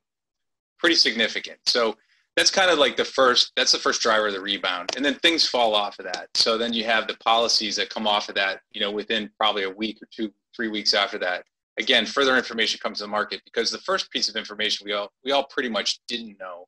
Pretty 0.79 0.97
significant. 0.97 1.59
So 1.67 1.97
that's 2.37 2.51
kind 2.51 2.71
of 2.71 2.79
like 2.79 2.97
the 2.99 3.05
first 3.05 3.53
that's 3.57 3.73
the 3.73 3.79
first 3.79 4.03
driver 4.03 4.27
of 4.27 4.35
the 4.35 4.41
rebound 4.41 4.91
and 4.97 5.05
then 5.05 5.15
things 5.17 5.47
fall 5.47 5.75
off 5.75 5.99
of 5.99 6.07
that 6.07 6.29
so 6.35 6.57
then 6.57 6.73
you 6.73 6.83
have 6.83 7.07
the 7.07 7.17
policies 7.19 7.77
that 7.77 7.91
come 7.91 8.07
off 8.07 8.31
of 8.31 8.35
that 8.35 8.61
you 8.73 8.81
know 8.81 8.91
within 8.91 9.31
probably 9.39 9.65
a 9.65 9.71
week 9.71 9.99
or 10.01 10.09
two 10.11 10.33
three 10.57 10.69
weeks 10.69 10.95
after 10.95 11.19
that 11.19 11.45
again 11.79 12.07
further 12.07 12.37
information 12.37 12.79
comes 12.83 12.99
to 12.99 13.05
the 13.05 13.09
market 13.09 13.41
because 13.45 13.71
the 13.71 13.79
first 13.79 14.11
piece 14.11 14.29
of 14.29 14.37
information 14.37 14.85
we 14.85 14.93
all 14.93 15.11
we 15.25 15.33
all 15.33 15.45
pretty 15.45 15.69
much 15.69 16.01
didn't 16.09 16.39
know 16.39 16.67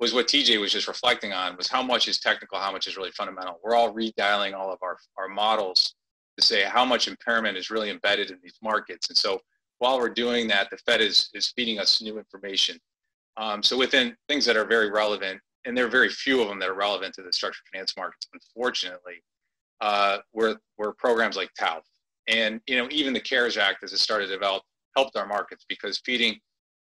was 0.00 0.12
what 0.12 0.26
tj 0.26 0.60
was 0.60 0.72
just 0.72 0.88
reflecting 0.88 1.32
on 1.32 1.56
was 1.56 1.68
how 1.68 1.82
much 1.82 2.08
is 2.08 2.18
technical 2.18 2.58
how 2.58 2.72
much 2.72 2.86
is 2.86 2.96
really 2.96 3.12
fundamental 3.12 3.60
we're 3.62 3.76
all 3.76 3.94
redialing 3.94 4.54
all 4.54 4.72
of 4.72 4.78
our 4.82 4.96
our 5.18 5.28
models 5.28 5.94
to 6.38 6.44
say 6.44 6.64
how 6.64 6.84
much 6.84 7.06
impairment 7.06 7.56
is 7.56 7.70
really 7.70 7.90
embedded 7.90 8.30
in 8.30 8.38
these 8.42 8.58
markets 8.62 9.08
and 9.08 9.16
so 9.16 9.40
while 9.78 9.98
we're 9.98 10.08
doing 10.08 10.48
that 10.48 10.68
the 10.70 10.76
fed 10.78 11.00
is 11.00 11.30
is 11.34 11.52
feeding 11.56 11.78
us 11.78 12.02
new 12.02 12.18
information 12.18 12.78
um, 13.36 13.62
so 13.62 13.76
within 13.76 14.16
things 14.28 14.44
that 14.44 14.56
are 14.56 14.64
very 14.64 14.90
relevant, 14.90 15.40
and 15.64 15.76
there 15.76 15.86
are 15.86 15.90
very 15.90 16.08
few 16.08 16.40
of 16.40 16.48
them 16.48 16.58
that 16.60 16.68
are 16.68 16.74
relevant 16.74 17.14
to 17.14 17.22
the 17.22 17.32
structured 17.32 17.64
finance 17.72 17.96
markets, 17.96 18.28
unfortunately, 18.32 19.22
uh, 19.80 20.18
were, 20.32 20.56
were 20.78 20.92
programs 20.94 21.36
like 21.36 21.50
TALF. 21.58 21.82
And 22.28 22.60
you 22.66 22.76
know, 22.76 22.88
even 22.90 23.12
the 23.12 23.20
CARES 23.20 23.56
Act, 23.56 23.84
as 23.84 23.92
it 23.92 23.98
started 23.98 24.26
to 24.26 24.32
develop, 24.32 24.62
helped 24.96 25.16
our 25.16 25.26
markets 25.26 25.64
because 25.68 25.98
feeding 25.98 26.38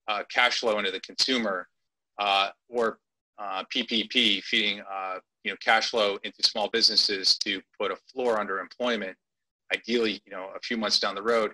uh, 0.08 0.22
cash 0.32 0.60
flow 0.60 0.78
into 0.78 0.90
the 0.90 1.00
consumer 1.00 1.68
uh, 2.18 2.50
or 2.68 2.98
uh, 3.38 3.64
PPP, 3.74 4.42
feeding 4.42 4.82
uh, 4.90 5.18
you 5.44 5.50
know 5.50 5.56
cash 5.60 5.90
flow 5.90 6.18
into 6.22 6.42
small 6.42 6.68
businesses 6.68 7.36
to 7.38 7.60
put 7.78 7.90
a 7.90 7.96
floor 8.12 8.38
under 8.38 8.60
employment, 8.60 9.16
ideally 9.74 10.22
you 10.24 10.32
know 10.32 10.50
a 10.54 10.60
few 10.60 10.76
months 10.76 10.98
down 10.98 11.14
the 11.14 11.22
road, 11.22 11.52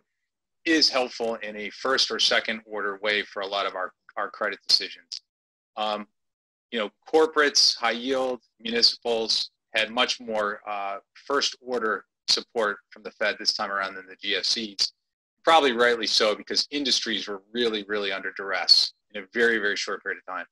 is 0.65 0.91
helpful 0.91 1.37
in 1.37 1.57
a 1.57 1.71
first 1.71 2.11
or 2.11 2.19
second 2.19 2.61
order 2.67 2.99
way 3.03 3.23
for 3.23 3.41
a 3.41 3.47
lot 3.47 3.67
of 3.67 3.75
our 3.75 3.93
our 4.17 4.31
credit 4.31 4.59
decisions. 4.67 5.23
Um, 5.77 6.07
you 6.71 6.79
know, 6.79 6.91
corporates, 7.11 7.77
high 7.77 7.93
yield, 7.93 8.43
municipals 8.61 9.51
had 9.75 9.91
much 9.91 10.21
more 10.21 10.61
uh, 10.69 10.99
first 11.27 11.57
order 11.61 12.05
support 12.31 12.79
from 12.91 13.03
the 13.03 13.11
Fed 13.13 13.37
this 13.39 13.53
time 13.53 13.71
around 13.71 13.95
than 13.95 14.07
the 14.07 14.17
GSEs. 14.17 14.93
Probably 15.45 15.73
rightly 15.73 16.07
so 16.07 16.35
because 16.35 16.67
industries 16.71 17.29
were 17.29 17.43
really, 17.53 17.85
really 17.89 18.13
under 18.13 18.33
duress 18.37 18.93
in 19.15 19.23
a 19.23 19.27
very, 19.33 19.59
very 19.59 19.77
short 19.77 20.03
period 20.03 20.19
of 20.19 20.33
time. 20.33 20.47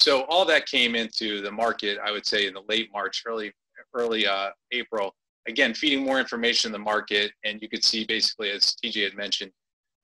So 0.00 0.22
all 0.24 0.44
that 0.46 0.66
came 0.66 0.94
into 0.94 1.40
the 1.40 1.50
market, 1.50 1.98
I 2.02 2.12
would 2.12 2.24
say, 2.24 2.46
in 2.46 2.54
the 2.54 2.62
late 2.68 2.90
March, 2.92 3.24
early, 3.26 3.52
early 3.94 4.26
uh, 4.26 4.50
April. 4.72 5.14
Again, 5.46 5.74
feeding 5.74 6.04
more 6.04 6.20
information 6.20 6.68
in 6.68 6.72
the 6.72 6.78
market, 6.78 7.32
and 7.44 7.60
you 7.60 7.68
could 7.68 7.82
see 7.82 8.04
basically, 8.04 8.50
as 8.50 8.76
TJ 8.82 9.04
had 9.04 9.14
mentioned, 9.14 9.50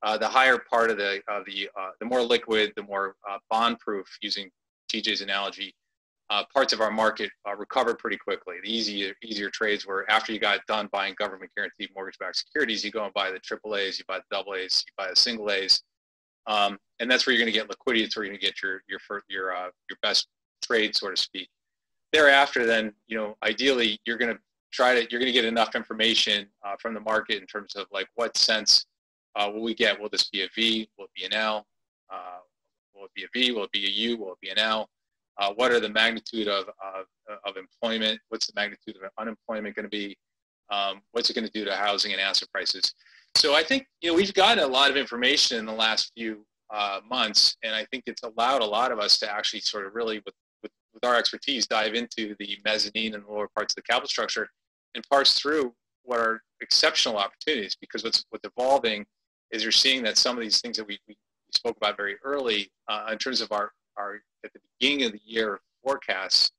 uh, 0.02 0.18
the 0.18 0.28
higher 0.28 0.58
part 0.58 0.90
of 0.90 0.96
the 0.96 1.20
the 1.46 1.68
uh, 1.78 1.90
the 2.00 2.06
more 2.06 2.22
liquid, 2.22 2.72
the 2.76 2.82
more 2.82 3.16
uh, 3.28 3.38
bond-proof, 3.50 4.06
using 4.20 4.50
TJ's 4.92 5.20
analogy, 5.20 5.74
uh, 6.30 6.42
parts 6.52 6.72
of 6.72 6.80
our 6.80 6.90
market 6.90 7.30
uh, 7.46 7.54
recovered 7.56 7.98
pretty 7.98 8.16
quickly. 8.16 8.56
The 8.62 8.72
easier 8.72 9.12
easier 9.22 9.50
trades 9.50 9.86
were 9.86 10.08
after 10.10 10.32
you 10.32 10.38
got 10.38 10.60
done 10.66 10.88
buying 10.92 11.14
government 11.18 11.50
guaranteed 11.56 11.90
mortgage-backed 11.94 12.36
securities, 12.36 12.84
you 12.84 12.90
go 12.90 13.04
and 13.04 13.12
buy 13.12 13.30
the 13.30 13.38
triple 13.38 13.76
A's, 13.76 13.98
you 13.98 14.04
buy 14.08 14.18
the 14.18 14.24
double 14.30 14.54
A's, 14.54 14.84
you 14.86 14.92
buy 14.96 15.10
the 15.10 15.16
single 15.16 15.50
A's, 15.50 15.82
um, 16.46 16.78
and 17.00 17.10
that's 17.10 17.26
where 17.26 17.34
you're 17.34 17.42
going 17.44 17.52
to 17.52 17.58
get 17.58 17.68
liquidity. 17.68 18.04
It's 18.04 18.16
where 18.16 18.24
you're 18.24 18.32
going 18.32 18.40
to 18.40 18.46
get 18.46 18.62
your 18.62 18.82
your 18.88 19.00
your 19.28 19.54
uh, 19.54 19.70
your 19.90 19.98
best 20.02 20.28
trade, 20.62 20.96
so 20.96 21.10
to 21.10 21.16
speak. 21.16 21.48
Thereafter, 22.12 22.64
then 22.64 22.92
you 23.06 23.16
know, 23.16 23.36
ideally, 23.42 24.00
you're 24.06 24.18
going 24.18 24.34
to 24.34 24.40
try 24.72 24.94
to 24.94 25.00
you're 25.10 25.20
going 25.20 25.32
to 25.32 25.32
get 25.32 25.44
enough 25.44 25.74
information 25.74 26.48
from 26.80 26.94
the 26.94 27.00
market 27.00 27.40
in 27.40 27.46
terms 27.46 27.74
of 27.76 27.86
like 27.92 28.08
what 28.14 28.36
sense 28.36 28.86
uh, 29.36 29.50
will 29.52 29.62
we 29.62 29.74
get? 29.74 30.00
Will 30.00 30.08
this 30.08 30.30
be 30.30 30.42
a 30.42 30.48
V? 30.54 30.88
Will 30.98 31.06
it 31.06 31.10
be 31.14 31.24
an 31.24 31.32
L? 31.32 31.66
Uh, 32.10 32.38
will 32.94 33.06
it 33.06 33.14
be 33.14 33.24
a 33.24 33.28
V? 33.32 33.52
Will 33.52 33.64
it 33.64 33.72
be 33.72 33.86
a 33.86 33.90
U? 33.90 34.16
Will 34.16 34.32
it 34.32 34.40
be 34.40 34.50
an 34.50 34.58
L? 34.58 34.88
Uh, 35.38 35.52
what 35.54 35.72
are 35.72 35.80
the 35.80 35.88
magnitude 35.88 36.48
of, 36.48 36.66
of, 37.44 37.56
employment? 37.56 38.20
What's 38.28 38.46
the 38.46 38.52
magnitude 38.54 38.96
of 38.96 39.10
unemployment 39.18 39.74
going 39.74 39.84
to 39.84 39.90
be? 39.90 40.16
Um, 40.70 41.02
what's 41.12 41.28
it 41.28 41.34
going 41.34 41.46
to 41.46 41.52
do 41.52 41.64
to 41.64 41.74
housing 41.74 42.12
and 42.12 42.20
asset 42.20 42.48
prices? 42.52 42.94
So 43.36 43.54
I 43.54 43.62
think 43.62 43.86
you 44.00 44.10
know 44.10 44.16
we've 44.16 44.32
gotten 44.32 44.62
a 44.62 44.66
lot 44.66 44.90
of 44.90 44.96
information 44.96 45.58
in 45.58 45.66
the 45.66 45.72
last 45.72 46.12
few 46.16 46.46
uh, 46.72 47.00
months, 47.08 47.56
and 47.62 47.74
I 47.74 47.84
think 47.86 48.04
it's 48.06 48.22
allowed 48.22 48.62
a 48.62 48.66
lot 48.66 48.92
of 48.92 48.98
us 48.98 49.18
to 49.18 49.30
actually 49.30 49.60
sort 49.60 49.86
of 49.86 49.94
really, 49.94 50.22
with, 50.24 50.34
with, 50.62 50.72
with 50.92 51.04
our 51.04 51.16
expertise, 51.16 51.66
dive 51.66 51.94
into 51.94 52.34
the 52.38 52.58
mezzanine 52.64 53.14
and 53.14 53.24
lower 53.26 53.48
parts 53.54 53.72
of 53.72 53.76
the 53.76 53.82
capital 53.82 54.08
structure 54.08 54.48
and 54.94 55.04
parse 55.10 55.38
through 55.38 55.74
what 56.04 56.20
are 56.20 56.42
exceptional 56.60 57.16
opportunities. 57.16 57.76
Because 57.80 58.04
what's 58.04 58.24
what's 58.30 58.46
evolving 58.46 59.04
is 59.50 59.62
you're 59.62 59.72
seeing 59.72 60.02
that 60.04 60.16
some 60.16 60.36
of 60.36 60.42
these 60.42 60.60
things 60.60 60.76
that 60.76 60.86
we, 60.86 60.98
we 61.08 61.16
spoke 61.52 61.76
about 61.76 61.96
very 61.96 62.16
early 62.24 62.70
uh, 62.88 63.08
in 63.12 63.18
terms 63.18 63.40
of 63.40 63.50
our, 63.52 63.72
our 63.96 64.20
at 64.44 64.52
the 64.52 64.60
beginning 64.78 65.06
of 65.06 65.12
the 65.12 65.20
year 65.24 65.60
forecasts 65.82 66.52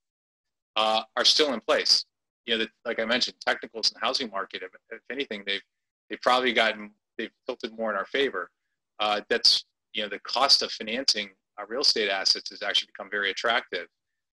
uh, 0.75 1.01
are 1.15 1.25
still 1.25 1.53
in 1.53 1.59
place. 1.61 2.05
You 2.45 2.57
know, 2.57 2.63
the, 2.65 2.69
like 2.85 2.99
I 2.99 3.05
mentioned, 3.05 3.37
technicals 3.45 3.89
in 3.89 3.99
the 3.99 4.05
housing 4.05 4.29
market, 4.29 4.61
if, 4.63 4.71
if, 4.91 5.01
anything, 5.11 5.43
they've 5.45 5.61
they've 6.09 6.21
probably 6.21 6.53
gotten 6.53 6.91
they've 7.17 7.31
tilted 7.45 7.75
more 7.77 7.91
in 7.91 7.97
our 7.97 8.05
favor. 8.05 8.51
Uh, 8.99 9.21
that's 9.29 9.65
you 9.93 10.03
know 10.03 10.09
the 10.09 10.19
cost 10.19 10.61
of 10.61 10.71
financing 10.71 11.29
uh, 11.59 11.65
real 11.67 11.81
estate 11.81 12.09
assets 12.09 12.49
has 12.49 12.61
actually 12.61 12.87
become 12.87 13.09
very 13.09 13.31
attractive. 13.31 13.87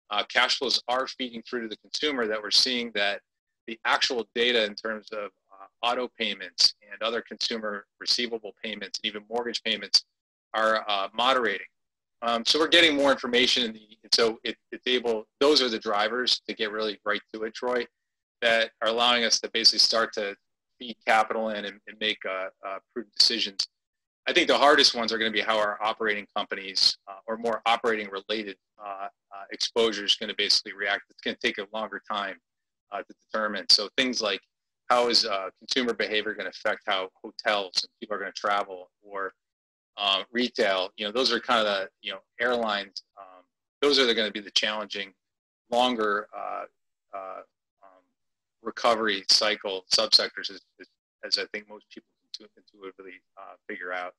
Uh, 0.09 0.23
cash 0.23 0.57
flows 0.57 0.81
are 0.87 1.05
feeding 1.07 1.43
through 1.43 1.61
to 1.61 1.67
the 1.67 1.77
consumer 1.77 2.25
that 2.25 2.41
we're 2.41 2.49
seeing 2.49 2.91
that 2.95 3.21
the 3.67 3.79
actual 3.85 4.27
data 4.33 4.65
in 4.65 4.73
terms 4.73 5.09
of 5.11 5.29
auto 5.81 6.09
payments 6.17 6.73
and 6.91 7.01
other 7.01 7.21
consumer 7.21 7.85
receivable 7.99 8.53
payments 8.63 8.99
and 8.99 9.09
even 9.09 9.23
mortgage 9.29 9.61
payments 9.63 10.03
are 10.53 10.83
uh, 10.87 11.07
moderating. 11.13 11.67
Um, 12.21 12.43
so 12.45 12.59
we're 12.59 12.67
getting 12.67 12.95
more 12.95 13.11
information, 13.11 13.71
the, 13.73 13.97
and 14.03 14.13
so 14.13 14.39
it, 14.43 14.55
it's 14.71 14.85
able. 14.87 15.25
Those 15.39 15.61
are 15.61 15.69
the 15.69 15.79
drivers 15.79 16.41
to 16.47 16.53
get 16.53 16.71
really 16.71 16.99
right 17.05 17.21
to 17.33 17.43
it, 17.43 17.53
Troy. 17.53 17.85
that 18.41 18.71
are 18.81 18.89
allowing 18.89 19.23
us 19.23 19.39
to 19.41 19.49
basically 19.53 19.79
start 19.79 20.13
to 20.13 20.35
feed 20.79 20.95
capital 21.05 21.49
in 21.49 21.65
and, 21.65 21.79
and 21.87 21.97
make 21.99 22.19
uh, 22.25 22.47
uh, 22.65 22.79
prudent 22.93 23.13
decisions. 23.17 23.67
I 24.27 24.33
think 24.33 24.47
the 24.47 24.57
hardest 24.57 24.95
ones 24.95 25.11
are 25.11 25.17
going 25.17 25.31
to 25.31 25.35
be 25.37 25.43
how 25.43 25.57
our 25.57 25.81
operating 25.81 26.27
companies 26.35 26.97
uh, 27.07 27.15
or 27.27 27.37
more 27.37 27.61
operating 27.65 28.09
related 28.09 28.57
uh, 28.83 29.07
uh, 29.33 29.43
exposure 29.51 30.05
is 30.05 30.15
going 30.15 30.29
to 30.29 30.35
basically 30.37 30.73
react. 30.73 31.03
It's 31.09 31.21
going 31.21 31.35
to 31.35 31.47
take 31.47 31.57
a 31.57 31.67
longer 31.75 32.01
time 32.09 32.37
uh, 32.91 32.99
to 32.99 33.13
determine. 33.25 33.65
So 33.69 33.89
things 33.97 34.21
like 34.21 34.41
how 34.89 35.07
is 35.07 35.27
consumer 35.59 35.93
behavior 35.93 36.33
going 36.33 36.51
to 36.51 36.57
affect 36.57 36.83
how 36.85 37.09
hotels 37.23 37.83
and 37.83 37.89
people 37.99 38.15
are 38.15 38.19
going 38.19 38.31
to 38.31 38.39
travel 38.39 38.89
or 39.01 39.33
retail? 40.31 40.91
You 40.97 41.05
know, 41.05 41.11
those 41.11 41.31
are 41.31 41.39
kind 41.39 41.59
of 41.59 41.65
the 41.65 41.89
you 42.01 42.11
know 42.11 42.19
airlines. 42.39 43.03
Um, 43.17 43.43
those 43.81 43.99
are 43.99 44.13
going 44.13 44.27
to 44.27 44.31
be 44.33 44.41
the 44.41 44.51
challenging, 44.51 45.13
longer 45.71 46.27
uh, 46.35 46.65
recovery 48.61 49.23
cycle 49.29 49.85
subsectors 49.91 50.49
as, 50.49 50.61
as 51.25 51.37
I 51.37 51.45
think 51.51 51.69
most 51.69 51.85
people 51.93 52.07
intuitively 52.57 53.13
uh, 53.37 53.55
figure 53.67 53.91
out. 53.91 54.13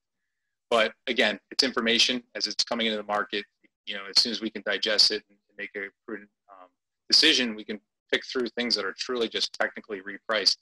But 0.71 0.93
again, 1.07 1.39
it's 1.51 1.65
information 1.65 2.23
as 2.35 2.47
it's 2.47 2.65
coming 2.65 2.87
into 2.87 2.97
the 2.97 3.05
market. 3.05 3.45
You 3.87 3.95
know, 3.95 4.03
as 4.09 4.23
soon 4.23 4.33
as 4.33 4.41
we 4.41 4.51
can 4.51 4.63
digest 4.65 5.11
it 5.11 5.23
and 5.29 5.39
make 5.59 5.71
a 5.77 5.89
prudent 6.07 6.31
um, 6.51 6.69
decision, 7.09 7.55
we 7.55 7.65
can 7.65 7.81
pick 8.13 8.25
through 8.25 8.49
things 8.49 8.75
that 8.77 8.85
are 8.85 8.95
truly 8.97 9.29
just 9.29 9.53
technically 9.53 10.01
repriced 10.01 10.59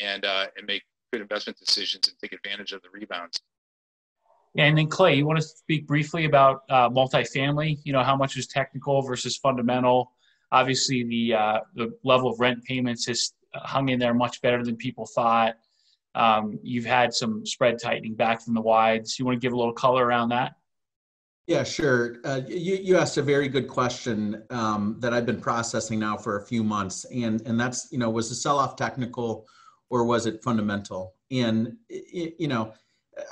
and 0.00 0.24
uh, 0.24 0.46
and 0.56 0.66
make 0.66 0.82
good 1.12 1.22
investment 1.22 1.58
decisions 1.58 2.08
and 2.08 2.16
take 2.18 2.32
advantage 2.32 2.72
of 2.72 2.82
the 2.82 2.88
rebounds. 2.92 3.40
And 4.56 4.76
then 4.76 4.88
Clay, 4.88 5.14
you 5.14 5.26
want 5.26 5.38
to 5.38 5.44
speak 5.44 5.86
briefly 5.86 6.24
about 6.24 6.62
uh, 6.68 6.88
multifamily? 6.88 7.78
You 7.84 7.92
know, 7.92 8.02
how 8.02 8.16
much 8.16 8.36
is 8.36 8.46
technical 8.46 9.00
versus 9.02 9.36
fundamental? 9.36 10.12
Obviously, 10.52 11.04
the 11.04 11.34
uh, 11.34 11.60
the 11.74 11.96
level 12.02 12.30
of 12.30 12.40
rent 12.40 12.64
payments 12.64 13.06
has 13.06 13.32
hung 13.54 13.88
in 13.88 13.98
there 13.98 14.14
much 14.14 14.40
better 14.42 14.64
than 14.64 14.76
people 14.76 15.06
thought. 15.06 15.54
Um, 16.16 16.58
you've 16.62 16.84
had 16.84 17.14
some 17.14 17.46
spread 17.46 17.78
tightening 17.80 18.14
back 18.14 18.42
from 18.42 18.54
the 18.54 18.60
wides. 18.60 19.18
You 19.18 19.24
want 19.24 19.36
to 19.36 19.40
give 19.40 19.52
a 19.52 19.56
little 19.56 19.72
color 19.72 20.04
around 20.04 20.30
that? 20.30 20.54
Yeah, 21.46 21.62
sure. 21.62 22.16
Uh, 22.24 22.40
you, 22.46 22.76
you 22.76 22.96
asked 22.96 23.16
a 23.16 23.22
very 23.22 23.48
good 23.48 23.68
question 23.68 24.42
um, 24.50 24.96
that 24.98 25.12
I've 25.12 25.26
been 25.26 25.40
processing 25.40 25.98
now 25.98 26.16
for 26.16 26.38
a 26.38 26.46
few 26.46 26.62
months, 26.64 27.04
and 27.06 27.40
and 27.42 27.58
that's 27.58 27.88
you 27.92 27.98
know 27.98 28.10
was 28.10 28.28
the 28.28 28.34
sell-off 28.34 28.76
technical 28.76 29.46
or 29.90 30.04
was 30.04 30.26
it 30.26 30.42
fundamental? 30.42 31.14
And 31.30 31.76
you 31.88 32.48
know, 32.48 32.72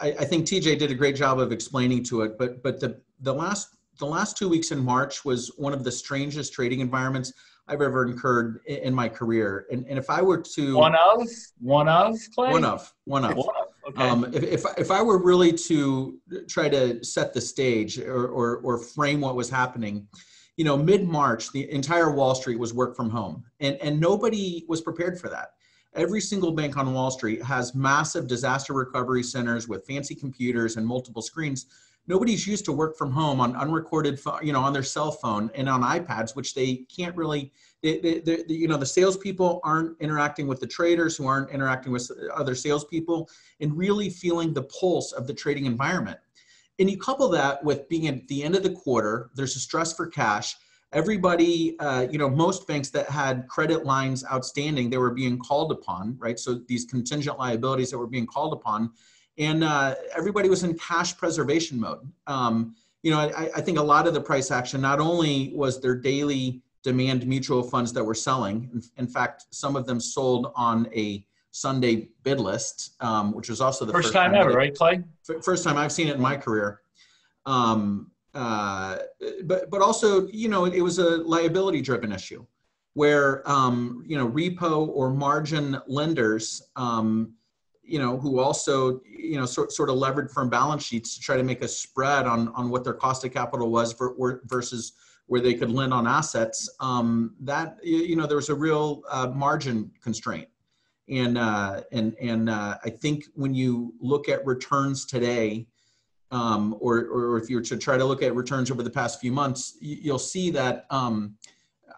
I, 0.00 0.08
I 0.08 0.24
think 0.24 0.46
TJ 0.46 0.78
did 0.78 0.90
a 0.90 0.94
great 0.94 1.16
job 1.16 1.38
of 1.40 1.52
explaining 1.52 2.04
to 2.04 2.22
it, 2.22 2.38
but 2.38 2.62
but 2.62 2.80
the 2.80 3.00
the 3.20 3.32
last 3.32 3.76
the 3.98 4.06
last 4.06 4.36
two 4.36 4.48
weeks 4.48 4.70
in 4.70 4.78
March 4.78 5.24
was 5.24 5.48
one 5.56 5.72
of 5.72 5.84
the 5.84 5.92
strangest 5.92 6.52
trading 6.52 6.80
environments 6.80 7.32
I've 7.66 7.82
ever 7.82 8.06
incurred 8.06 8.60
in, 8.66 8.76
in 8.78 8.94
my 8.94 9.08
career. 9.08 9.66
And, 9.70 9.86
and 9.86 9.98
if 9.98 10.08
I 10.10 10.22
were 10.22 10.38
to 10.38 10.76
one 10.76 10.94
of 10.94 11.26
one 11.60 11.88
of 11.88 12.16
Clay? 12.34 12.50
one 12.50 12.64
of 12.64 12.92
one 13.04 13.24
of, 13.24 13.36
one 13.36 13.56
of. 13.56 13.68
Okay. 13.88 14.06
Um, 14.06 14.24
if, 14.34 14.42
if, 14.42 14.64
if 14.76 14.90
I 14.90 15.00
were 15.00 15.22
really 15.22 15.52
to 15.52 16.18
try 16.46 16.68
to 16.68 17.02
set 17.02 17.32
the 17.32 17.40
stage 17.40 17.98
or, 17.98 18.26
or, 18.26 18.58
or 18.58 18.78
frame 18.78 19.20
what 19.20 19.34
was 19.34 19.48
happening, 19.48 20.06
you 20.58 20.64
know, 20.64 20.76
mid 20.76 21.08
March, 21.08 21.52
the 21.52 21.70
entire 21.72 22.12
Wall 22.12 22.34
Street 22.34 22.58
was 22.58 22.74
work 22.74 22.96
from 22.96 23.08
home, 23.08 23.44
and 23.60 23.76
and 23.76 23.98
nobody 23.98 24.64
was 24.68 24.80
prepared 24.80 25.18
for 25.18 25.28
that. 25.30 25.52
Every 25.94 26.20
single 26.20 26.52
bank 26.52 26.76
on 26.76 26.92
Wall 26.92 27.10
Street 27.10 27.42
has 27.42 27.74
massive 27.74 28.26
disaster 28.26 28.72
recovery 28.72 29.22
centers 29.22 29.68
with 29.68 29.86
fancy 29.86 30.14
computers 30.14 30.76
and 30.76 30.86
multiple 30.86 31.22
screens 31.22 31.66
nobody's 32.08 32.46
used 32.46 32.64
to 32.64 32.72
work 32.72 32.96
from 32.96 33.12
home 33.12 33.40
on 33.40 33.54
unrecorded, 33.54 34.18
you 34.42 34.52
know, 34.52 34.60
on 34.60 34.72
their 34.72 34.82
cell 34.82 35.12
phone 35.12 35.50
and 35.54 35.68
on 35.68 35.82
iPads, 35.82 36.34
which 36.34 36.54
they 36.54 36.86
can't 36.94 37.14
really. 37.14 37.52
They, 37.80 38.00
they, 38.00 38.18
they, 38.18 38.44
you 38.48 38.66
know, 38.66 38.76
the 38.76 38.86
salespeople 38.86 39.60
aren't 39.62 40.00
interacting 40.00 40.48
with 40.48 40.58
the 40.58 40.66
traders 40.66 41.16
who 41.16 41.28
aren't 41.28 41.50
interacting 41.50 41.92
with 41.92 42.10
other 42.34 42.56
salespeople, 42.56 43.30
and 43.60 43.76
really 43.76 44.10
feeling 44.10 44.52
the 44.52 44.64
pulse 44.64 45.12
of 45.12 45.28
the 45.28 45.34
trading 45.34 45.66
environment. 45.66 46.18
And 46.80 46.90
you 46.90 46.98
couple 46.98 47.28
that 47.28 47.62
with 47.62 47.88
being 47.88 48.08
at 48.08 48.26
the 48.26 48.42
end 48.42 48.56
of 48.56 48.64
the 48.64 48.72
quarter, 48.72 49.30
there's 49.36 49.54
a 49.54 49.60
stress 49.60 49.92
for 49.92 50.08
cash. 50.08 50.56
Everybody, 50.92 51.78
uh, 51.80 52.06
you 52.10 52.18
know, 52.18 52.30
most 52.30 52.66
banks 52.66 52.88
that 52.90 53.10
had 53.10 53.46
credit 53.48 53.84
lines 53.84 54.24
outstanding, 54.24 54.88
they 54.88 54.96
were 54.96 55.10
being 55.10 55.38
called 55.38 55.70
upon, 55.70 56.16
right? 56.18 56.38
So 56.38 56.62
these 56.66 56.86
contingent 56.86 57.38
liabilities 57.38 57.90
that 57.90 57.98
were 57.98 58.06
being 58.06 58.26
called 58.26 58.54
upon 58.54 58.92
and 59.38 59.62
uh, 59.62 59.94
everybody 60.16 60.48
was 60.48 60.64
in 60.64 60.76
cash 60.76 61.16
preservation 61.16 61.78
mode. 61.78 62.10
Um, 62.26 62.74
you 63.02 63.12
know, 63.12 63.18
I, 63.20 63.48
I, 63.56 63.60
think 63.60 63.78
a 63.78 63.82
lot 63.82 64.08
of 64.08 64.14
the 64.14 64.20
price 64.20 64.50
action 64.50 64.80
not 64.80 64.98
only 64.98 65.52
was 65.54 65.80
their 65.80 65.94
daily 65.94 66.60
demand 66.82 67.26
mutual 67.26 67.62
funds 67.62 67.92
that 67.92 68.02
were 68.02 68.14
selling. 68.14 68.68
In, 68.72 68.82
in 68.96 69.06
fact, 69.06 69.46
some 69.50 69.76
of 69.76 69.86
them 69.86 70.00
sold 70.00 70.52
on 70.56 70.88
a 70.94 71.24
Sunday 71.52 72.08
bid 72.24 72.40
list, 72.40 72.96
um, 73.00 73.32
which 73.32 73.48
was 73.48 73.60
also 73.60 73.84
the 73.84 73.92
first, 73.92 74.08
first 74.08 74.14
time, 74.14 74.32
time, 74.32 74.40
ever, 74.40 74.52
right, 74.52 74.74
Clay? 74.74 75.04
First 75.42 75.64
time 75.64 75.76
I've 75.76 75.92
seen 75.92 76.08
it 76.08 76.16
in 76.16 76.20
my 76.20 76.36
career. 76.36 76.80
Um, 77.46 78.10
uh, 78.34 78.98
but 79.44 79.70
but 79.70 79.80
also, 79.82 80.26
you 80.28 80.48
know, 80.48 80.64
it, 80.66 80.74
it 80.74 80.82
was 80.82 80.98
a 80.98 81.18
liability-driven 81.18 82.12
issue, 82.12 82.44
where 82.94 83.48
um, 83.50 84.04
you 84.06 84.16
know 84.16 84.28
repo 84.28 84.88
or 84.88 85.10
margin 85.10 85.78
lenders 85.86 86.62
um, 86.76 87.34
you 87.88 87.98
know, 87.98 88.18
who 88.18 88.38
also, 88.38 89.00
you 89.06 89.38
know, 89.38 89.46
sort, 89.46 89.72
sort 89.72 89.88
of 89.88 89.96
levered 89.96 90.30
firm 90.30 90.50
balance 90.50 90.84
sheets 90.84 91.14
to 91.14 91.20
try 91.20 91.38
to 91.38 91.42
make 91.42 91.62
a 91.62 91.68
spread 91.68 92.26
on, 92.26 92.48
on 92.48 92.68
what 92.68 92.84
their 92.84 92.92
cost 92.92 93.24
of 93.24 93.32
capital 93.32 93.70
was 93.70 93.94
for, 93.94 94.42
versus 94.44 94.92
where 95.26 95.40
they 95.40 95.54
could 95.54 95.70
lend 95.70 95.94
on 95.94 96.06
assets, 96.06 96.68
um, 96.80 97.34
that, 97.40 97.78
you 97.82 98.14
know, 98.14 98.26
there 98.26 98.36
was 98.36 98.50
a 98.50 98.54
real 98.54 99.02
uh, 99.10 99.28
margin 99.28 99.90
constraint. 100.02 100.48
And, 101.08 101.38
uh, 101.38 101.80
and, 101.90 102.14
and 102.20 102.50
uh, 102.50 102.76
I 102.84 102.90
think 102.90 103.24
when 103.34 103.54
you 103.54 103.94
look 104.00 104.28
at 104.28 104.44
returns 104.44 105.06
today, 105.06 105.66
um, 106.30 106.76
or, 106.80 106.98
or 107.06 107.38
if 107.38 107.48
you 107.48 107.56
were 107.56 107.62
to 107.62 107.76
try 107.76 107.96
to 107.96 108.04
look 108.04 108.22
at 108.22 108.34
returns 108.34 108.70
over 108.70 108.82
the 108.82 108.90
past 108.90 109.20
few 109.20 109.32
months, 109.32 109.76
you'll 109.80 110.18
see 110.18 110.50
that 110.50 110.86
um, 110.90 111.34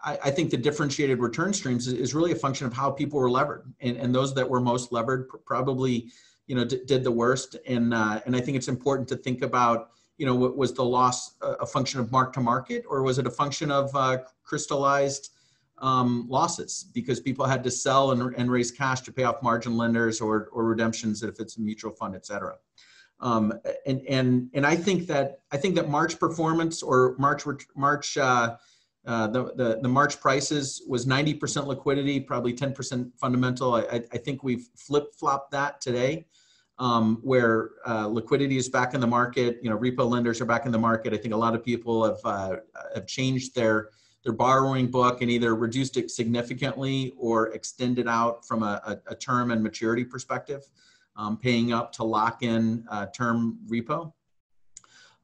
I, 0.03 0.17
I, 0.25 0.31
think 0.31 0.51
the 0.51 0.57
differentiated 0.57 1.19
return 1.19 1.53
streams 1.53 1.87
is, 1.87 2.15
really 2.15 2.31
a 2.31 2.35
function 2.35 2.65
of 2.65 2.73
how 2.73 2.89
people 2.89 3.19
were 3.19 3.29
levered, 3.29 3.73
and, 3.81 3.97
and 3.97 4.15
those 4.15 4.33
that 4.35 4.49
were 4.49 4.61
most 4.61 4.91
levered 4.91 5.27
probably, 5.45 6.11
you 6.47 6.55
know, 6.55 6.63
did 6.63 7.03
the 7.03 7.11
worst. 7.11 7.57
And 7.67 7.93
uh, 7.93 8.21
and 8.25 8.35
I 8.35 8.41
think 8.41 8.57
it's 8.57 8.67
important 8.67 9.07
to 9.09 9.15
think 9.15 9.41
about, 9.41 9.91
you 10.17 10.25
know, 10.25 10.35
was 10.35 10.73
the 10.73 10.83
loss 10.83 11.35
a 11.41 11.65
function 11.65 11.99
of 11.99 12.11
mark 12.11 12.33
to 12.33 12.39
market, 12.39 12.83
or 12.87 13.03
was 13.03 13.19
it 13.19 13.27
a 13.27 13.31
function 13.31 13.69
of 13.69 13.93
uh, 13.95 14.19
crystallized 14.43 15.31
um, 15.79 16.25
losses 16.29 16.85
because 16.93 17.19
people 17.19 17.45
had 17.45 17.63
to 17.63 17.71
sell 17.71 18.11
and, 18.11 18.33
and 18.35 18.51
raise 18.51 18.71
cash 18.71 19.01
to 19.01 19.11
pay 19.11 19.23
off 19.23 19.43
margin 19.43 19.75
lenders 19.77 20.21
or 20.21 20.49
or 20.51 20.63
redemptions 20.65 21.21
if 21.21 21.39
it's 21.39 21.57
a 21.57 21.61
mutual 21.61 21.91
fund, 21.91 22.15
et 22.15 22.25
cetera. 22.25 22.55
Um, 23.21 23.53
and 23.85 24.01
and 24.09 24.49
and 24.53 24.65
I 24.65 24.75
think 24.75 25.07
that 25.07 25.41
I 25.51 25.57
think 25.57 25.75
that 25.75 25.89
March 25.89 26.19
performance 26.19 26.81
or 26.81 27.15
March 27.19 27.43
March 27.75 28.17
uh, 28.17 28.57
uh, 29.05 29.27
the, 29.27 29.43
the, 29.55 29.79
the 29.81 29.89
March 29.89 30.19
prices 30.19 30.83
was 30.87 31.07
90% 31.07 31.65
liquidity, 31.65 32.19
probably 32.19 32.53
10% 32.53 33.11
fundamental. 33.17 33.73
I, 33.73 34.03
I 34.11 34.17
think 34.17 34.43
we've 34.43 34.67
flip 34.75 35.15
flopped 35.15 35.51
that 35.51 35.81
today, 35.81 36.27
um, 36.77 37.17
where 37.23 37.71
uh, 37.87 38.05
liquidity 38.05 38.57
is 38.57 38.69
back 38.69 38.93
in 38.93 39.01
the 39.01 39.07
market. 39.07 39.57
You 39.63 39.71
know, 39.71 39.77
repo 39.77 40.07
lenders 40.07 40.39
are 40.39 40.45
back 40.45 40.67
in 40.67 40.71
the 40.71 40.77
market. 40.77 41.13
I 41.13 41.17
think 41.17 41.33
a 41.33 41.37
lot 41.37 41.55
of 41.55 41.63
people 41.63 42.05
have 42.05 42.19
uh, 42.23 42.57
have 42.93 43.07
changed 43.07 43.55
their 43.55 43.89
their 44.23 44.33
borrowing 44.33 44.85
book 44.85 45.23
and 45.23 45.31
either 45.31 45.55
reduced 45.55 45.97
it 45.97 46.11
significantly 46.11 47.11
or 47.17 47.47
extended 47.53 48.07
out 48.07 48.45
from 48.45 48.61
a, 48.61 48.79
a, 48.85 49.13
a 49.13 49.15
term 49.15 49.49
and 49.49 49.63
maturity 49.63 50.03
perspective, 50.03 50.67
um, 51.15 51.37
paying 51.37 51.73
up 51.73 51.91
to 51.93 52.03
lock 52.03 52.43
in 52.43 52.85
uh, 52.89 53.07
term 53.07 53.59
repo. 53.67 54.13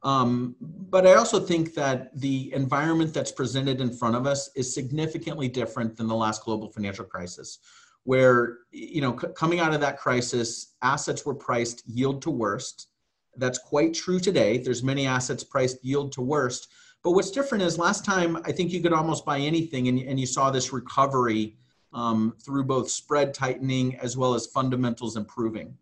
Um, 0.02 0.54
but 0.60 1.06
I 1.06 1.14
also 1.14 1.40
think 1.40 1.74
that 1.74 2.18
the 2.20 2.52
environment 2.54 3.12
that's 3.12 3.32
presented 3.32 3.80
in 3.80 3.92
front 3.92 4.14
of 4.14 4.26
us 4.26 4.48
is 4.54 4.72
significantly 4.72 5.48
different 5.48 5.96
than 5.96 6.06
the 6.06 6.14
last 6.14 6.44
global 6.44 6.70
financial 6.70 7.04
crisis, 7.04 7.58
where, 8.04 8.58
you 8.70 9.00
know, 9.00 9.12
coming 9.12 9.58
out 9.58 9.74
of 9.74 9.80
that 9.80 9.98
crisis, 9.98 10.76
assets 10.82 11.26
were 11.26 11.34
priced 11.34 11.82
yield 11.88 12.22
to 12.22 12.30
worst. 12.30 12.88
That's 13.36 13.58
quite 13.58 13.92
true 13.92 14.20
today. 14.20 14.58
There's 14.58 14.84
many 14.84 15.06
assets 15.06 15.42
priced 15.42 15.84
yield 15.84 16.12
to 16.12 16.20
worst. 16.22 16.68
But 17.02 17.12
what's 17.12 17.30
different 17.30 17.64
is 17.64 17.78
last 17.78 18.04
time, 18.04 18.36
I 18.44 18.52
think 18.52 18.72
you 18.72 18.80
could 18.80 18.92
almost 18.92 19.24
buy 19.24 19.38
anything, 19.38 19.88
and, 19.88 19.98
and 19.98 20.18
you 20.18 20.26
saw 20.26 20.50
this 20.50 20.72
recovery 20.72 21.56
um, 21.98 22.34
through 22.44 22.64
both 22.64 22.88
spread 22.88 23.34
tightening 23.34 23.96
as 23.96 24.16
well 24.16 24.34
as 24.34 24.46
fundamentals 24.46 25.16
improving. 25.16 25.76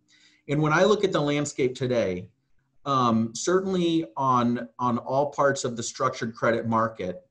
And 0.48 0.62
when 0.62 0.72
I 0.72 0.84
look 0.84 1.04
at 1.04 1.12
the 1.12 1.20
landscape 1.20 1.74
today, 1.74 2.28
um, 2.86 3.34
certainly 3.34 4.06
on 4.16 4.68
on 4.78 4.98
all 4.98 5.26
parts 5.32 5.64
of 5.64 5.76
the 5.76 5.82
structured 5.82 6.34
credit 6.34 6.66
market. 6.66 7.22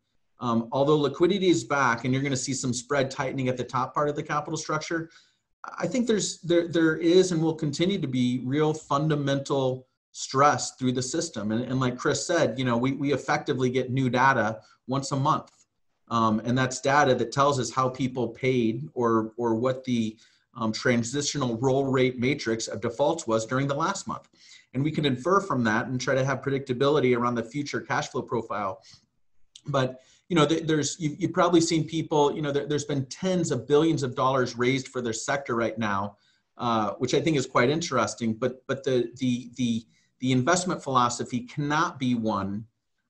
Um, 0.42 0.68
although 0.74 0.98
liquidity 0.98 1.48
is 1.48 1.64
back, 1.64 2.04
and 2.04 2.14
you're 2.14 2.22
going 2.22 2.40
to 2.40 2.46
see 2.48 2.54
some 2.54 2.74
spread 2.74 3.10
tightening 3.10 3.48
at 3.48 3.56
the 3.56 3.64
top 3.64 3.94
part 3.94 4.10
of 4.10 4.18
the 4.18 4.24
capital 4.34 4.58
structure, 4.58 5.10
I 5.80 5.88
think 5.88 6.08
there's 6.08 6.42
there 6.42 6.68
there 6.68 6.98
is 6.98 7.32
and 7.32 7.42
will 7.42 7.56
continue 7.56 8.00
to 8.00 8.08
be 8.08 8.42
real 8.44 8.74
fundamental 8.74 9.88
stress 10.12 10.76
through 10.76 10.92
the 10.92 11.02
system. 11.02 11.54
And, 11.54 11.64
and 11.64 11.80
like 11.80 11.98
Chris 11.98 12.28
said, 12.28 12.60
you 12.60 12.66
know, 12.66 12.78
we 12.78 12.92
we 12.92 13.14
effectively 13.14 13.70
get 13.70 13.92
new 13.92 14.10
data 14.10 14.60
once 14.88 15.12
a 15.14 15.16
month. 15.16 15.65
Um, 16.10 16.40
and 16.46 16.58
that's 16.58 16.82
data 16.82 17.16
that 17.16 17.32
tells 17.32 17.60
us 17.60 17.72
how 17.72 17.90
people 17.90 18.28
paid 18.28 18.88
or, 18.94 19.34
or 19.38 19.56
what 19.56 19.84
the 19.84 20.18
um, 20.56 20.72
transitional 20.72 21.58
roll 21.58 21.86
rate 21.86 22.20
matrix 22.20 22.68
of 22.68 22.82
defaults 22.82 23.28
was 23.28 23.46
during 23.46 23.68
the 23.68 23.76
last 23.76 24.08
month. 24.08 24.30
And 24.74 24.84
we 24.84 24.92
can 24.92 25.06
infer 25.06 25.40
from 25.40 25.64
that 25.64 25.88
and 25.88 26.00
try 26.00 26.16
to 26.16 26.26
have 26.26 26.42
predictability 26.42 27.18
around 27.18 27.36
the 27.36 27.44
future 27.44 27.82
cash 27.82 28.10
flow 28.10 28.22
profile. 28.22 28.82
But 29.68 30.02
you 30.30 30.36
know, 30.36 30.46
there's 30.46 30.98
you've, 31.00 31.34
probably 31.34 31.62
seen 31.62 31.84
people. 31.86 32.36
You 32.36 32.42
know, 32.42 32.52
there, 32.52 32.66
has 32.68 32.86
been 32.86 33.06
tens 33.06 33.52
of 33.52 33.68
billions 33.68 34.02
of 34.02 34.16
dollars 34.16 34.58
raised 34.58 34.88
for 34.88 35.00
their 35.00 35.14
sector 35.14 35.56
right 35.56 35.78
now, 35.78 36.18
uh, 36.58 36.94
which 36.98 37.14
I 37.14 37.22
think 37.22 37.38
is 37.38 37.46
quite 37.46 37.70
interesting. 37.70 38.34
But 38.34 38.66
but 38.68 38.84
the 38.84 39.12
the 39.18 39.52
the 39.56 39.86
the 40.20 40.32
investment 40.32 40.82
philosophy 40.82 41.42
cannot 41.42 42.00
be 42.00 42.16
one 42.16 42.66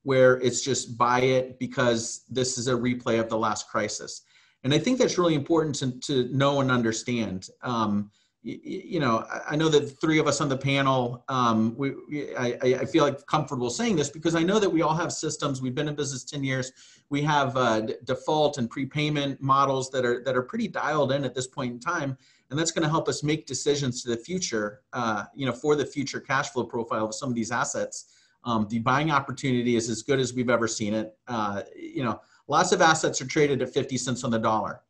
where 0.06 0.40
it's 0.42 0.62
just 0.62 0.98
buy 0.98 1.22
it 1.22 1.58
because 1.60 2.24
this 2.30 2.58
is 2.58 2.68
a 2.68 2.74
replay 2.74 3.20
of 3.20 3.28
the 3.28 3.38
last 3.38 3.68
crisis. 3.68 4.22
And 4.64 4.74
I 4.74 4.78
think 4.78 5.00
that's 5.00 5.18
really 5.18 5.36
important 5.36 5.76
to, 5.76 6.00
to 6.02 6.36
know 6.36 6.62
and 6.62 6.72
understand. 6.72 7.50
Um, 7.64 8.12
you, 8.44 8.60
you, 8.64 9.00
know, 9.00 9.26
I 9.48 9.56
know 9.56 9.68
that 9.70 10.00
three 10.00 10.20
of 10.20 10.28
us 10.28 10.42
on 10.42 10.50
the 10.50 10.58
panel, 10.58 11.24
um, 11.28 11.76
we, 11.76 11.94
I, 12.38 12.58
I, 12.62 12.86
feel 12.86 13.04
like 13.04 13.26
comfortable 13.26 13.72
saying 13.72 13.96
this 13.96 14.10
because 14.10 14.36
I 14.36 14.44
know 14.44 14.60
that 14.60 14.70
we 14.70 14.84
all 14.84 14.96
have 14.96 15.12
systems. 15.12 15.62
We've 15.62 15.74
been 15.74 15.88
in 15.88 15.96
business 15.96 16.24
10 16.24 16.44
years. 16.44 16.72
We 17.10 17.24
have 17.24 17.58
uh, 17.58 17.82
default 18.04 18.60
and 18.60 18.70
prepayment 18.70 19.42
models 19.42 19.90
that 19.90 20.06
are, 20.06 20.24
that 20.24 20.36
are 20.36 20.44
pretty 20.44 20.68
dialed 20.68 21.12
in 21.12 21.26
at 21.26 21.34
this 21.34 21.48
point 21.48 21.74
in 21.74 21.80
time 21.80 22.16
and 22.50 22.60
that's 22.60 22.72
going 22.72 22.84
to 22.84 22.90
help 22.90 23.10
us 23.10 23.24
make 23.24 23.46
decisions 23.46 24.04
to 24.04 24.10
the 24.10 24.18
future, 24.18 24.82
uh, 24.94 25.24
you 25.36 25.46
know, 25.46 25.52
for 25.52 25.76
the 25.76 25.86
future 25.86 26.20
cash 26.20 26.50
flow 26.50 26.64
profile 26.64 27.06
of 27.06 27.16
some 27.16 27.30
of 27.30 27.36
these 27.36 27.52
assets. 27.52 28.15
Um, 28.46 28.68
the 28.70 28.80
buying 28.80 29.12
opportunity 29.12 29.76
is 29.76 29.90
as 29.90 30.04
good 30.04 30.20
as 30.20 30.34
we've 30.34 30.50
ever 30.50 30.68
seen 30.68 30.94
it. 30.94 31.18
Uh, 31.28 31.64
you 31.76 32.04
know, 32.04 32.22
lots 32.48 32.72
of 32.72 32.82
assets 32.82 33.20
are 33.22 33.26
traded 33.26 33.62
at 33.62 33.74
50 33.74 33.98
cents 33.98 34.24
on 34.24 34.32
the 34.32 34.40
dollar, 34.40 34.82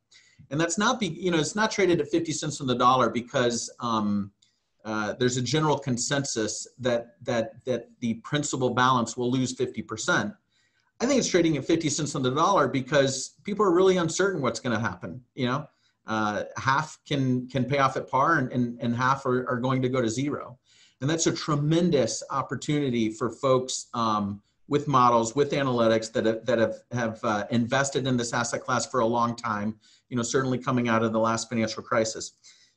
and 0.50 0.60
that's 0.60 0.78
not 0.78 1.00
be, 1.00 1.06
you 1.06 1.30
know, 1.30 1.38
it's 1.38 1.56
not 1.56 1.70
traded 1.70 2.00
at 2.00 2.08
50 2.08 2.32
cents 2.32 2.60
on 2.60 2.66
the 2.66 2.74
dollar 2.74 3.08
because 3.08 3.72
um, 3.80 4.30
uh, 4.84 5.14
there's 5.18 5.36
a 5.36 5.42
general 5.42 5.78
consensus 5.78 6.68
that 6.78 7.16
that 7.22 7.64
that 7.64 7.88
the 8.00 8.14
principal 8.14 8.70
balance 8.70 9.16
will 9.16 9.30
lose 9.30 9.52
50 9.52 9.82
percent. 9.82 10.34
I 11.00 11.06
think 11.06 11.18
it's 11.18 11.28
trading 11.28 11.56
at 11.56 11.64
50 11.64 11.90
cents 11.90 12.14
on 12.14 12.22
the 12.22 12.30
dollar 12.30 12.68
because 12.68 13.34
people 13.44 13.66
are 13.66 13.72
really 13.72 13.98
uncertain 13.98 14.40
what's 14.40 14.60
going 14.60 14.74
to 14.74 14.80
happen. 14.80 15.20
You 15.34 15.46
know, 15.46 15.68
uh, 16.06 16.44
half 16.56 16.98
can 17.06 17.48
can 17.48 17.64
pay 17.64 17.78
off 17.78 17.96
at 17.96 18.08
par 18.08 18.38
and, 18.38 18.52
and, 18.52 18.78
and 18.80 18.94
half 18.94 19.26
are, 19.26 19.48
are 19.48 19.58
going 19.58 19.82
to 19.82 19.88
go 19.88 20.00
to 20.00 20.08
zero 20.08 20.58
and 21.00 21.10
that's 21.10 21.26
a 21.26 21.32
tremendous 21.32 22.22
opportunity 22.30 23.10
for 23.10 23.30
folks 23.30 23.86
um, 23.94 24.40
with 24.68 24.88
models 24.88 25.36
with 25.36 25.52
analytics 25.52 26.12
that 26.12 26.26
have, 26.26 26.44
that 26.44 26.58
have, 26.58 26.76
have 26.92 27.20
uh, 27.22 27.44
invested 27.50 28.06
in 28.06 28.16
this 28.16 28.32
asset 28.32 28.62
class 28.62 28.86
for 28.86 29.00
a 29.00 29.06
long 29.06 29.36
time 29.36 29.76
you 30.08 30.16
know 30.16 30.22
certainly 30.22 30.58
coming 30.58 30.88
out 30.88 31.02
of 31.02 31.12
the 31.12 31.20
last 31.20 31.48
financial 31.48 31.82
crisis. 31.82 32.32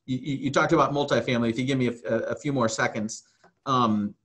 You, 0.06 0.18
you 0.18 0.52
talked 0.52 0.74
about 0.74 0.92
multifamily. 0.92 1.52
If 1.52 1.60
you 1.60 1.66
give 1.66 1.78
me 1.78 1.88
a, 1.88 2.16
a 2.20 2.36
few 2.36 2.52
more 2.52 2.68
seconds 2.68 3.24
um, 3.66 4.16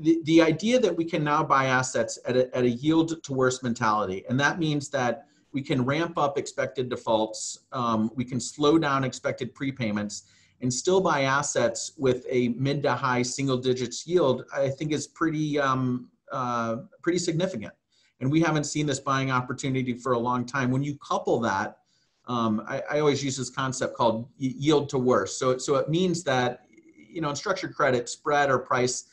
the, 0.00 0.20
the 0.24 0.42
idea 0.42 0.78
that 0.80 0.96
we 0.96 1.04
can 1.04 1.22
now 1.22 1.44
buy 1.44 1.66
assets 1.66 2.18
at 2.26 2.36
a, 2.36 2.56
at 2.56 2.64
a 2.64 2.68
yield 2.68 3.22
to 3.22 3.32
worst 3.32 3.62
mentality. 3.62 4.24
And 4.28 4.38
that 4.40 4.58
means 4.58 4.88
that 4.90 5.26
we 5.52 5.62
can 5.62 5.84
ramp 5.84 6.16
up 6.16 6.38
expected 6.38 6.88
defaults, 6.88 7.60
um, 7.72 8.10
we 8.14 8.24
can 8.24 8.40
slow 8.40 8.78
down 8.78 9.04
expected 9.04 9.54
prepayments, 9.54 10.22
and 10.60 10.72
still 10.72 11.00
buy 11.00 11.22
assets 11.22 11.92
with 11.96 12.26
a 12.28 12.48
mid 12.48 12.82
to 12.82 12.94
high 12.94 13.22
single 13.22 13.56
digits 13.56 14.06
yield, 14.06 14.44
I 14.54 14.68
think 14.68 14.92
is 14.92 15.06
pretty, 15.06 15.58
um, 15.58 16.08
uh, 16.30 16.76
pretty 17.02 17.18
significant. 17.18 17.72
And 18.20 18.30
we 18.30 18.40
haven't 18.40 18.64
seen 18.64 18.86
this 18.86 19.00
buying 19.00 19.30
opportunity 19.30 19.94
for 19.94 20.12
a 20.12 20.18
long 20.18 20.44
time. 20.44 20.70
When 20.70 20.82
you 20.82 20.96
couple 20.96 21.40
that, 21.40 21.78
um, 22.26 22.62
I, 22.68 22.82
I, 22.90 23.00
always 23.00 23.24
use 23.24 23.36
this 23.36 23.50
concept 23.50 23.96
called 23.96 24.28
yield 24.36 24.88
to 24.90 24.98
worst. 24.98 25.38
So, 25.38 25.56
so 25.58 25.76
it 25.76 25.88
means 25.88 26.22
that, 26.24 26.66
you 26.94 27.20
know, 27.20 27.30
in 27.30 27.34
structured 27.34 27.74
credit, 27.74 28.08
spread 28.08 28.50
or 28.50 28.58
price 28.58 29.06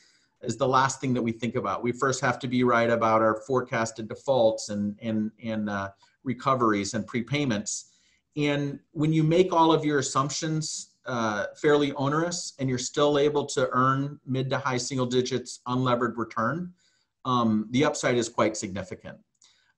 is 0.44 0.58
the 0.58 0.68
last 0.68 1.02
thing 1.02 1.14
that 1.14 1.22
we 1.22 1.32
think 1.32 1.56
about. 1.56 1.82
We 1.82 1.94
first 1.94 2.22
have 2.22 2.38
to 2.40 2.48
be 2.48 2.64
right 2.64 2.90
about 2.90 3.22
our 3.22 3.42
forecasted 3.48 4.08
defaults 4.08 4.70
and, 4.70 5.00
and, 5.02 5.32
and 5.44 5.70
uh, 5.70 5.90
recoveries 6.24 6.94
and 6.94 7.08
prepayments. 7.08 7.86
And 8.36 8.80
when 8.92 9.14
you 9.14 9.24
make 9.24 9.52
all 9.52 9.72
of 9.72 9.84
your 9.84 9.98
assumptions 9.98 10.92
uh, 11.08 11.46
fairly 11.56 11.94
onerous 11.94 12.54
and 12.60 12.70
you're 12.70 12.78
still 12.78 13.18
able 13.18 13.46
to 13.46 13.70
earn 13.72 14.20
mid 14.26 14.50
to 14.50 14.58
high 14.58 14.78
single 14.78 15.06
digits 15.06 15.62
unlevered 15.68 16.18
return, 16.18 16.74
um, 17.26 17.68
the 17.72 17.84
upside 17.86 18.16
is 18.16 18.30
quite 18.30 18.56
significant. 18.56 19.18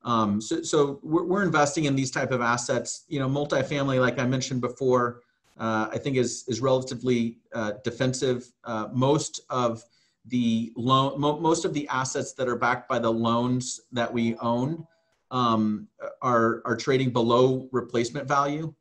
Um, 0.03 0.41
so, 0.41 0.61
so 0.61 0.99
we're, 1.03 1.23
we're, 1.23 1.43
investing 1.43 1.85
in 1.85 1.95
these 1.95 2.09
type 2.09 2.31
of 2.31 2.41
assets. 2.41 3.05
You 3.09 3.19
know, 3.19 3.27
multifamily, 3.27 3.99
like 3.99 4.17
I 4.17 4.25
mentioned 4.25 4.61
before, 4.61 5.21
uh, 5.59 5.89
I 5.91 5.97
think 5.97 6.15
is 6.15 6.45
is 6.47 6.61
relatively 6.61 7.39
uh, 7.53 7.73
defensive. 7.83 8.51
Uh, 8.63 8.87
most 8.93 9.41
of 9.49 9.83
the 10.25 10.71
loan, 10.77 11.19
mo- 11.19 11.39
most 11.39 11.65
of 11.65 11.73
the 11.73 11.87
assets 11.89 12.33
that 12.33 12.47
are 12.47 12.55
backed 12.55 12.87
by 12.87 12.97
the 12.97 13.11
loans 13.11 13.81
that 13.91 14.11
we 14.11 14.35
own 14.37 14.87
um, 15.31 15.87
are 16.21 16.61
are 16.63 16.77
trading 16.77 17.09
below 17.09 17.67
replacement 17.71 18.27
value. 18.27 18.73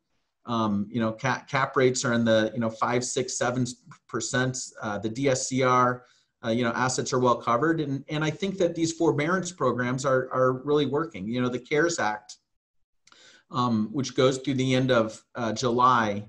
Um, 0.49 0.87
you 0.89 0.99
know, 0.99 1.11
cap, 1.11 1.47
cap 1.47 1.77
rates 1.77 2.03
are 2.03 2.13
in 2.13 2.25
the 2.25 2.51
you 2.55 2.59
know 2.59 2.71
five, 2.71 3.03
six, 3.05 3.37
seven 3.37 3.67
percent. 4.07 4.57
Uh, 4.81 4.97
the 4.97 5.09
DSCR, 5.09 6.01
uh, 6.43 6.49
you 6.49 6.63
know, 6.63 6.71
assets 6.71 7.13
are 7.13 7.19
well 7.19 7.35
covered, 7.35 7.79
and 7.79 8.03
and 8.09 8.23
I 8.23 8.31
think 8.31 8.57
that 8.57 8.73
these 8.73 8.91
forbearance 8.91 9.51
programs 9.51 10.05
are 10.05 10.27
are 10.33 10.53
really 10.63 10.87
working. 10.87 11.27
You 11.27 11.41
know, 11.41 11.49
the 11.49 11.59
CARES 11.59 11.99
Act, 11.99 12.37
um, 13.51 13.89
which 13.91 14.15
goes 14.15 14.39
through 14.39 14.55
the 14.55 14.73
end 14.73 14.89
of 14.89 15.23
uh, 15.35 15.53
July, 15.53 16.27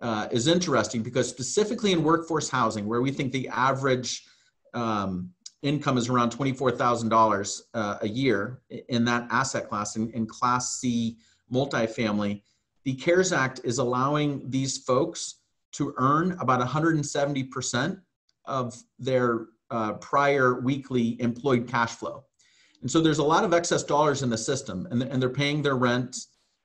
uh, 0.00 0.28
is 0.30 0.46
interesting 0.46 1.02
because 1.02 1.28
specifically 1.28 1.92
in 1.92 2.02
workforce 2.02 2.48
housing, 2.48 2.86
where 2.86 3.02
we 3.02 3.10
think 3.10 3.32
the 3.32 3.48
average 3.48 4.24
um, 4.72 5.30
income 5.62 5.98
is 5.98 6.08
around 6.08 6.30
$24,000 6.30 7.60
uh, 7.74 7.98
a 8.00 8.08
year 8.08 8.62
in 8.88 9.04
that 9.04 9.26
asset 9.30 9.68
class 9.68 9.96
in, 9.96 10.10
in 10.12 10.26
Class 10.26 10.78
C 10.78 11.18
multifamily, 11.52 12.42
the 12.84 12.94
CARES 12.94 13.32
Act 13.32 13.60
is 13.64 13.78
allowing 13.78 14.48
these 14.50 14.78
folks 14.78 15.36
to 15.72 15.94
earn 15.98 16.32
about 16.40 16.66
170% 16.66 18.00
of 18.46 18.82
their 18.98 19.46
uh, 19.70 19.94
prior 19.94 20.60
weekly 20.60 21.20
employed 21.20 21.68
cash 21.68 21.90
flow. 21.90 22.24
And 22.80 22.90
so 22.90 23.00
there's 23.00 23.18
a 23.18 23.24
lot 23.24 23.44
of 23.44 23.52
excess 23.52 23.82
dollars 23.82 24.22
in 24.22 24.30
the 24.30 24.38
system, 24.38 24.86
and, 24.90 25.02
and 25.02 25.20
they're 25.20 25.28
paying 25.28 25.62
their 25.62 25.76
rent. 25.76 26.16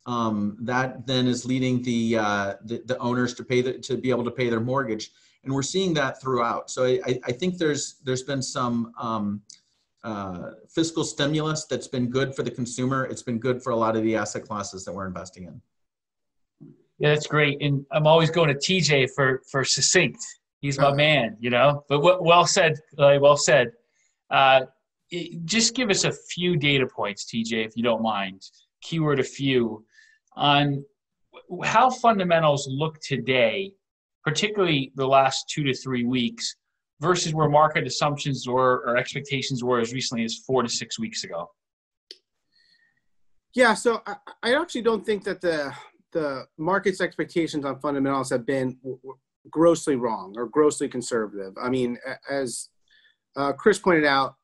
Um, 0.06 0.58
that 0.62 1.08
then 1.08 1.28
is 1.28 1.46
leading 1.46 1.82
the, 1.82 2.18
uh, 2.18 2.54
the, 2.66 2.84
the 2.86 2.98
owners 3.00 3.34
to 3.36 3.44
pay 3.44 3.62
the, 3.62 3.74
to 3.80 3.98
be 3.98 4.10
able 4.10 4.26
to 4.26 4.32
pay 4.32 4.50
their 4.50 4.60
mortgage 4.60 5.12
and 5.44 5.54
we're 5.54 5.62
seeing 5.62 5.94
that 5.96 6.22
throughout. 6.22 6.70
So 6.70 6.86
I, 6.86 7.20
I 7.24 7.32
think 7.32 7.58
there's 7.58 7.96
there's 8.04 8.24
been 8.24 8.42
some 8.42 8.94
um, 8.98 9.42
uh, 10.04 10.52
fiscal 10.70 11.04
stimulus 11.04 11.66
that's 11.66 11.88
been 11.88 12.10
good 12.10 12.36
for 12.36 12.44
the 12.44 12.52
consumer. 12.52 13.06
It's 13.06 13.24
been 13.24 13.40
good 13.40 13.62
for 13.62 13.72
a 13.72 13.76
lot 13.76 13.96
of 13.96 14.04
the 14.04 14.16
asset 14.16 14.44
classes 14.44 14.86
that 14.86 14.94
we're 14.94 15.08
investing 15.08 15.44
in. 15.46 15.62
Yeah, 17.04 17.10
that's 17.10 17.28
great. 17.28 17.62
And 17.62 17.86
I'm 17.92 18.08
always 18.08 18.32
going 18.32 18.48
to 18.48 18.56
TJ 18.56 19.10
for 19.16 19.42
for 19.52 19.64
succinct. 19.64 20.20
He's 20.62 20.80
my 20.80 20.94
man, 20.94 21.36
you 21.40 21.50
know. 21.50 21.84
But 21.90 22.02
well 22.02 22.48
said, 22.48 22.80
well 22.98 23.38
said. 23.38 23.74
Uh, 24.32 24.62
just 25.46 25.76
give 25.76 25.90
us 25.90 26.06
a 26.06 26.14
few 26.34 26.56
data 26.56 26.88
points, 26.88 27.26
TJ, 27.26 27.66
if 27.68 27.76
you 27.76 27.84
don't 27.84 28.02
mind. 28.02 28.42
Keyword 28.82 29.20
a 29.20 29.24
few 29.24 29.86
on 30.36 30.84
how 31.64 31.90
fundamentals 31.90 32.68
look 32.68 33.00
today 33.02 33.74
particularly 34.24 34.92
the 34.96 35.06
last 35.06 35.50
two 35.50 35.64
to 35.64 35.74
three 35.74 36.06
weeks, 36.06 36.56
versus 37.02 37.34
where 37.34 37.50
market 37.50 37.86
assumptions 37.86 38.48
or, 38.48 38.88
or 38.88 38.98
expectations 38.98 39.64
were 39.64 39.80
as 39.80 39.94
recently 39.94 40.24
as 40.24 40.38
four 40.48 40.64
to 40.64 40.70
six 40.70 40.98
weeks 40.98 41.24
ago? 41.24 41.50
Yeah, 43.54 43.74
so 43.74 44.02
I, 44.08 44.16
I 44.42 44.56
actually 44.56 44.84
don't 44.84 45.06
think 45.06 45.24
that 45.26 45.42
the 45.42 45.74
the 46.14 46.46
market's 46.58 47.02
expectations 47.02 47.66
on 47.66 47.80
fundamentals 47.80 48.30
have 48.30 48.46
been 48.46 48.78
grossly 49.50 49.96
wrong 49.96 50.34
or 50.38 50.48
grossly 50.48 50.88
conservative. 50.88 51.54
I 51.62 51.70
mean, 51.70 51.98
as 52.30 52.70
uh, 53.36 53.54
Chris 53.54 53.80
pointed 53.80 54.06
out, 54.06 54.36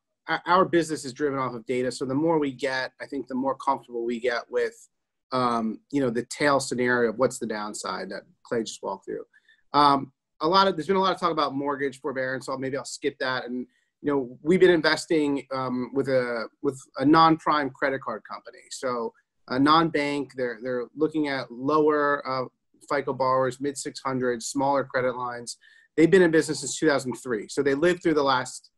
our 0.46 0.64
business 0.64 1.04
is 1.04 1.12
driven 1.12 1.38
off 1.38 1.54
of 1.54 1.66
data. 1.66 1.90
So 1.90 2.04
the 2.04 2.14
more 2.14 2.38
we 2.38 2.52
get, 2.52 2.92
I 3.00 3.06
think 3.06 3.26
the 3.26 3.34
more 3.34 3.56
comfortable 3.56 4.04
we 4.04 4.20
get 4.20 4.42
with, 4.48 4.88
um, 5.32 5.80
you 5.90 6.00
know, 6.00 6.10
the 6.10 6.24
tail 6.26 6.60
scenario 6.60 7.10
of 7.10 7.18
what's 7.18 7.38
the 7.38 7.46
downside 7.46 8.10
that 8.10 8.22
Clay 8.44 8.62
just 8.62 8.82
walked 8.82 9.06
through. 9.06 9.24
Um, 9.72 10.12
a 10.40 10.48
lot 10.48 10.68
of 10.68 10.76
there's 10.76 10.86
been 10.86 10.96
a 10.96 11.00
lot 11.00 11.14
of 11.14 11.20
talk 11.20 11.32
about 11.32 11.54
mortgage 11.54 12.00
forbearance, 12.00 12.46
so 12.46 12.56
maybe 12.56 12.76
I'll 12.76 12.84
skip 12.84 13.18
that. 13.18 13.46
And 13.46 13.66
you 14.02 14.10
know, 14.10 14.38
we've 14.42 14.60
been 14.60 14.70
investing 14.70 15.46
um, 15.52 15.90
with 15.94 16.08
a 16.08 16.48
with 16.62 16.80
a 16.98 17.04
non-prime 17.04 17.70
credit 17.70 18.00
card 18.00 18.22
company, 18.28 18.62
so 18.70 19.12
a 19.50 19.58
non-bank. 19.58 20.32
They're 20.36 20.58
they're 20.62 20.86
looking 20.96 21.28
at 21.28 21.50
lower 21.50 22.26
uh, 22.26 22.46
FICO 22.88 23.12
borrowers, 23.12 23.60
mid 23.60 23.74
600s, 23.74 24.42
smaller 24.44 24.84
credit 24.84 25.16
lines. 25.16 25.58
They've 25.96 26.10
been 26.10 26.22
in 26.22 26.30
business 26.30 26.60
since 26.60 26.78
2003, 26.78 27.48
so 27.48 27.62
they 27.62 27.74
lived 27.74 28.02
through 28.02 28.14
the 28.14 28.22
last 28.22 28.70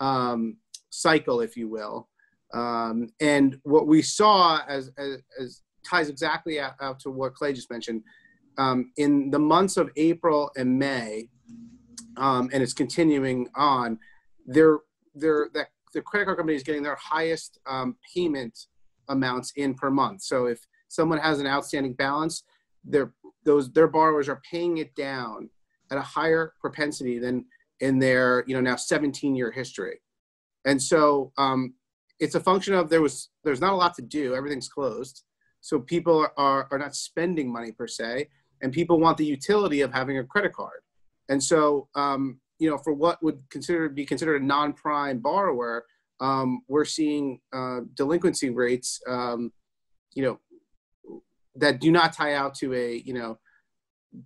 um, 0.00 0.56
cycle, 0.90 1.40
if 1.40 1.56
you 1.56 1.68
will. 1.68 2.08
Um, 2.52 3.08
and 3.20 3.58
what 3.64 3.86
we 3.86 4.00
saw 4.00 4.60
as, 4.68 4.90
as, 4.96 5.18
as 5.40 5.62
ties 5.84 6.08
exactly 6.08 6.60
out, 6.60 6.74
out, 6.80 7.00
to 7.00 7.10
what 7.10 7.34
Clay 7.34 7.52
just 7.52 7.70
mentioned. 7.70 8.02
Um, 8.56 8.92
in 8.96 9.30
the 9.30 9.38
months 9.38 9.76
of 9.76 9.90
April 9.96 10.50
and 10.56 10.78
May, 10.78 11.28
um, 12.16 12.48
and 12.52 12.62
it's 12.62 12.72
continuing 12.72 13.48
on, 13.56 13.98
they're, 14.46 14.78
they're, 15.14 15.48
that 15.54 15.68
the 15.92 16.02
credit 16.02 16.26
card 16.26 16.38
company 16.38 16.56
is 16.56 16.62
getting 16.62 16.82
their 16.82 16.96
highest 16.96 17.58
um, 17.66 17.96
payment 18.14 18.66
amounts 19.08 19.52
in 19.56 19.74
per 19.74 19.90
month. 19.90 20.22
So 20.22 20.46
if 20.46 20.66
someone 20.88 21.18
has 21.18 21.40
an 21.40 21.46
outstanding 21.46 21.94
balance, 21.94 22.44
their 22.84 23.12
those 23.44 23.72
their 23.72 23.88
borrowers 23.88 24.28
are 24.28 24.42
paying 24.50 24.78
it 24.78 24.94
down 24.94 25.50
at 25.90 25.98
a 25.98 26.02
higher 26.02 26.54
propensity 26.60 27.18
than 27.18 27.44
in 27.80 27.98
their 27.98 28.44
you 28.46 28.54
know 28.54 28.60
now 28.60 28.76
17 28.76 29.34
year 29.34 29.50
history. 29.50 30.00
And 30.66 30.82
so 30.82 31.32
um, 31.36 31.74
it's 32.20 32.34
a 32.34 32.40
function 32.40 32.74
of 32.74 32.88
there 32.88 33.02
was 33.02 33.30
there's 33.44 33.60
not 33.60 33.72
a 33.72 33.76
lot 33.76 33.94
to 33.94 34.02
do. 34.02 34.34
Everything's 34.34 34.68
closed, 34.68 35.24
so 35.60 35.78
people 35.80 36.26
are 36.36 36.68
are 36.70 36.78
not 36.78 36.94
spending 36.94 37.52
money 37.52 37.72
per 37.72 37.86
se, 37.86 38.28
and 38.62 38.72
people 38.72 39.00
want 39.00 39.18
the 39.18 39.26
utility 39.26 39.80
of 39.80 39.92
having 39.92 40.18
a 40.18 40.24
credit 40.24 40.52
card. 40.52 40.80
And 41.28 41.42
so 41.42 41.88
um, 41.94 42.40
you 42.58 42.70
know, 42.70 42.78
for 42.78 42.92
what 42.92 43.22
would 43.22 43.42
consider 43.50 43.88
be 43.88 44.06
considered 44.06 44.40
a 44.40 44.44
non-prime 44.44 45.18
borrower, 45.18 45.84
um, 46.24 46.62
we're 46.68 46.86
seeing 46.86 47.40
uh, 47.52 47.80
delinquency 47.94 48.48
rates, 48.48 48.98
um, 49.06 49.52
you 50.14 50.22
know, 50.22 51.20
that 51.56 51.80
do 51.80 51.92
not 51.92 52.14
tie 52.14 52.34
out 52.34 52.54
to 52.54 52.72
a 52.74 53.02
you 53.04 53.12
know 53.12 53.38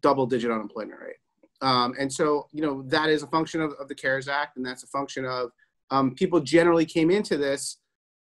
double-digit 0.01 0.51
unemployment 0.51 1.01
rate. 1.01 1.16
Um, 1.61 1.94
and 1.99 2.12
so 2.12 2.46
you 2.53 2.62
know 2.62 2.82
that 2.86 3.09
is 3.09 3.24
a 3.24 3.26
function 3.26 3.61
of, 3.61 3.72
of 3.80 3.88
the 3.88 3.96
CARES 3.96 4.28
Act, 4.28 4.57
and 4.57 4.64
that's 4.64 4.84
a 4.84 4.86
function 4.86 5.24
of 5.24 5.51
um, 5.90 6.14
people 6.14 6.40
generally 6.40 6.86
came 6.86 7.11
into 7.11 7.36
this 7.36 7.78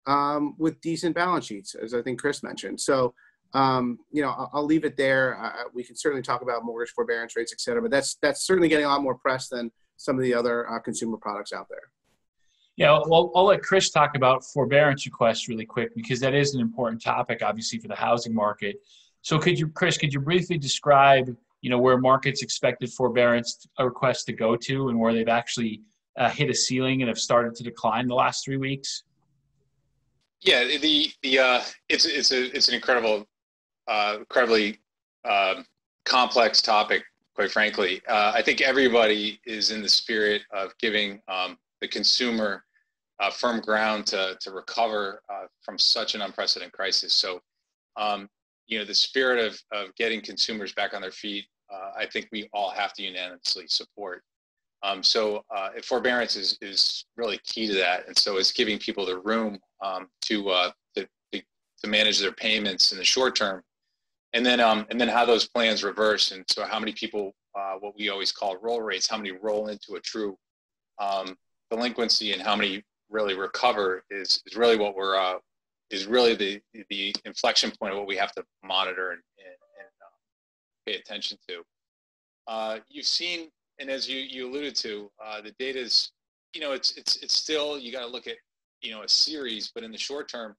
um, 0.05 0.55
with 0.59 0.79
decent 0.81 1.15
balance 1.15 1.45
sheets, 1.47 1.73
as 1.73 1.95
I 1.95 2.01
think 2.03 2.21
Chris 2.21 2.43
mentioned. 2.43 2.79
So 2.79 3.15
um, 3.55 3.99
you 4.11 4.21
know, 4.21 4.29
I'll, 4.29 4.49
I'll, 4.53 4.65
leave 4.65 4.83
it 4.83 4.97
there. 4.97 5.39
Uh, 5.39 5.63
we 5.73 5.83
can 5.83 5.95
certainly 5.95 6.23
talk 6.23 6.41
about 6.41 6.63
mortgage 6.63 6.91
forbearance 6.93 7.35
rates, 7.35 7.53
et 7.53 7.61
cetera, 7.61 7.81
but 7.81 7.91
that's 7.91 8.17
that's 8.21 8.45
certainly 8.45 8.67
getting 8.67 8.85
a 8.85 8.89
lot 8.89 9.01
more 9.01 9.15
press 9.15 9.47
than 9.47 9.71
some 9.97 10.15
of 10.15 10.23
the 10.23 10.33
other 10.33 10.69
uh, 10.69 10.79
consumer 10.79 11.17
products 11.17 11.53
out 11.53 11.67
there. 11.69 11.92
Yeah, 12.75 12.99
well, 13.05 13.31
I'll 13.35 13.45
let 13.45 13.61
Chris 13.61 13.91
talk 13.91 14.15
about 14.15 14.43
forbearance 14.43 15.05
requests 15.05 15.47
really 15.47 15.65
quick 15.65 15.93
because 15.95 16.19
that 16.21 16.33
is 16.33 16.55
an 16.55 16.61
important 16.61 17.01
topic, 17.01 17.43
obviously, 17.43 17.77
for 17.77 17.87
the 17.87 17.95
housing 17.95 18.33
market. 18.33 18.77
So, 19.21 19.37
could 19.37 19.59
you, 19.59 19.67
Chris, 19.67 19.97
could 19.97 20.11
you 20.11 20.19
briefly 20.19 20.57
describe, 20.57 21.35
you 21.61 21.69
know, 21.69 21.77
where 21.77 21.97
markets 21.97 22.41
expected 22.41 22.91
forbearance 22.91 23.67
requests 23.79 24.23
to 24.25 24.33
go 24.33 24.55
to 24.55 24.89
and 24.89 24.99
where 24.99 25.13
they've 25.13 25.27
actually 25.27 25.81
uh, 26.17 26.29
hit 26.29 26.49
a 26.49 26.53
ceiling 26.53 27.01
and 27.01 27.09
have 27.09 27.19
started 27.19 27.53
to 27.55 27.63
decline 27.63 28.07
the 28.07 28.15
last 28.15 28.43
three 28.43 28.57
weeks? 28.57 29.03
Yeah, 30.41 30.63
the 30.65 31.11
the 31.21 31.39
uh, 31.39 31.61
it's 31.89 32.05
it's 32.05 32.31
a 32.31 32.55
it's 32.55 32.69
an 32.69 32.73
incredible, 32.73 33.27
uh, 33.87 34.17
incredibly 34.19 34.79
uh, 35.23 35.61
complex 36.05 36.59
topic 36.61 37.03
quite 37.35 37.51
frankly. 37.51 38.01
Uh, 38.07 38.31
I 38.35 38.41
think 38.41 38.61
everybody 38.61 39.39
is 39.45 39.71
in 39.71 39.81
the 39.81 39.89
spirit 39.89 40.43
of 40.51 40.77
giving 40.77 41.21
um, 41.27 41.57
the 41.83 41.87
consumer 41.89 42.63
uh, 43.19 43.29
firm 43.29 43.59
ground 43.59 44.07
to, 44.07 44.37
to 44.39 44.51
recover 44.51 45.21
uh, 45.29 45.47
from 45.61 45.77
such 45.77 46.15
an 46.15 46.21
unprecedented 46.21 46.71
crisis. 46.71 47.13
So, 47.13 47.41
um, 47.97 48.29
you 48.67 48.79
know, 48.79 48.85
the 48.85 48.95
spirit 48.95 49.45
of, 49.45 49.61
of 49.73 49.93
getting 49.95 50.21
consumers 50.21 50.71
back 50.71 50.93
on 50.93 51.01
their 51.01 51.11
feet, 51.11 51.43
uh, 51.69 51.91
I 51.97 52.05
think 52.05 52.29
we 52.31 52.49
all 52.53 52.71
have 52.71 52.93
to 52.93 53.03
unanimously 53.03 53.65
support. 53.67 54.23
Um, 54.81 55.03
so, 55.03 55.43
uh, 55.53 55.71
forbearance 55.83 56.37
is, 56.37 56.57
is 56.61 57.05
really 57.17 57.39
key 57.43 57.67
to 57.67 57.73
that. 57.73 58.07
And 58.07 58.17
so, 58.17 58.37
it's 58.37 58.53
giving 58.53 58.79
people 58.79 59.05
the 59.05 59.19
room 59.19 59.59
um, 59.83 60.07
to, 60.21 60.49
uh, 60.51 60.71
to, 60.95 61.05
to 61.33 61.87
manage 61.89 62.19
their 62.19 62.31
payments 62.31 62.93
in 62.93 62.97
the 62.97 63.03
short 63.03 63.35
term 63.35 63.61
and 64.33 64.43
then 64.45 64.59
um, 64.59 64.85
and 64.89 64.99
then 64.99 65.07
how 65.07 65.25
those 65.25 65.47
plans 65.47 65.83
reverse 65.83 66.31
and 66.31 66.43
so 66.49 66.65
how 66.65 66.79
many 66.79 66.91
people 66.93 67.35
uh, 67.55 67.75
what 67.79 67.93
we 67.95 68.09
always 68.09 68.31
call 68.31 68.57
roll 68.61 68.81
rates 68.81 69.07
how 69.07 69.17
many 69.17 69.31
roll 69.31 69.67
into 69.67 69.93
a 69.95 69.99
true 69.99 70.35
um, 70.99 71.35
delinquency 71.73 72.33
and 72.33 72.41
how 72.41 72.55
many 72.55 72.83
really 73.09 73.35
recover 73.35 74.03
is, 74.09 74.41
is 74.45 74.55
really 74.55 74.77
what 74.77 74.95
we're 74.95 75.15
uh, 75.15 75.35
is 75.89 76.07
really 76.07 76.35
the 76.35 76.61
the 76.89 77.15
inflection 77.25 77.71
point 77.79 77.93
of 77.93 77.99
what 77.99 78.07
we 78.07 78.15
have 78.15 78.31
to 78.31 78.43
monitor 78.63 79.11
and, 79.11 79.21
and, 79.39 79.55
and 79.79 79.89
uh, 80.01 80.85
pay 80.85 80.95
attention 80.95 81.37
to 81.47 81.61
uh, 82.47 82.77
you've 82.89 83.05
seen 83.05 83.49
and 83.79 83.89
as 83.89 84.07
you, 84.07 84.17
you 84.17 84.49
alluded 84.49 84.75
to 84.75 85.09
uh, 85.23 85.41
the 85.41 85.51
data 85.59 85.79
is 85.79 86.11
you 86.53 86.61
know 86.61 86.71
it's 86.71 86.91
it's 86.97 87.17
it's 87.17 87.37
still 87.37 87.77
you 87.77 87.91
got 87.91 88.01
to 88.01 88.07
look 88.07 88.27
at 88.27 88.37
you 88.81 88.91
know 88.91 89.03
a 89.03 89.09
series 89.09 89.71
but 89.73 89.83
in 89.83 89.91
the 89.91 89.97
short 89.97 90.27
term 90.27 90.55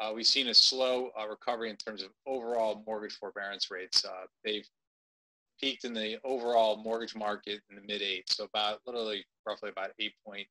uh, 0.00 0.12
we've 0.14 0.26
seen 0.26 0.48
a 0.48 0.54
slow 0.54 1.10
uh, 1.20 1.28
recovery 1.28 1.68
in 1.68 1.76
terms 1.76 2.02
of 2.02 2.08
overall 2.26 2.82
mortgage 2.86 3.18
forbearance 3.18 3.70
rates. 3.70 4.02
They've 4.42 4.66
peaked 5.60 5.84
in 5.84 5.92
the 5.92 6.18
overall 6.24 6.76
mortgage 6.76 7.14
market 7.14 7.60
in 7.70 7.76
the 7.76 7.82
mid 7.82 8.02
eight, 8.02 8.28
so 8.28 8.44
about 8.44 8.80
literally 8.86 9.24
roughly 9.46 9.70
about 9.70 9.90
eight 9.98 10.14
point, 10.26 10.46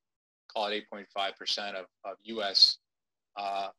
call 0.54 0.68
it 0.68 0.86
8.5 0.92 1.36
percent 1.38 1.76
of, 1.76 1.86
of 2.06 2.18
U.S. 2.24 2.78
Uh, 3.36 3.70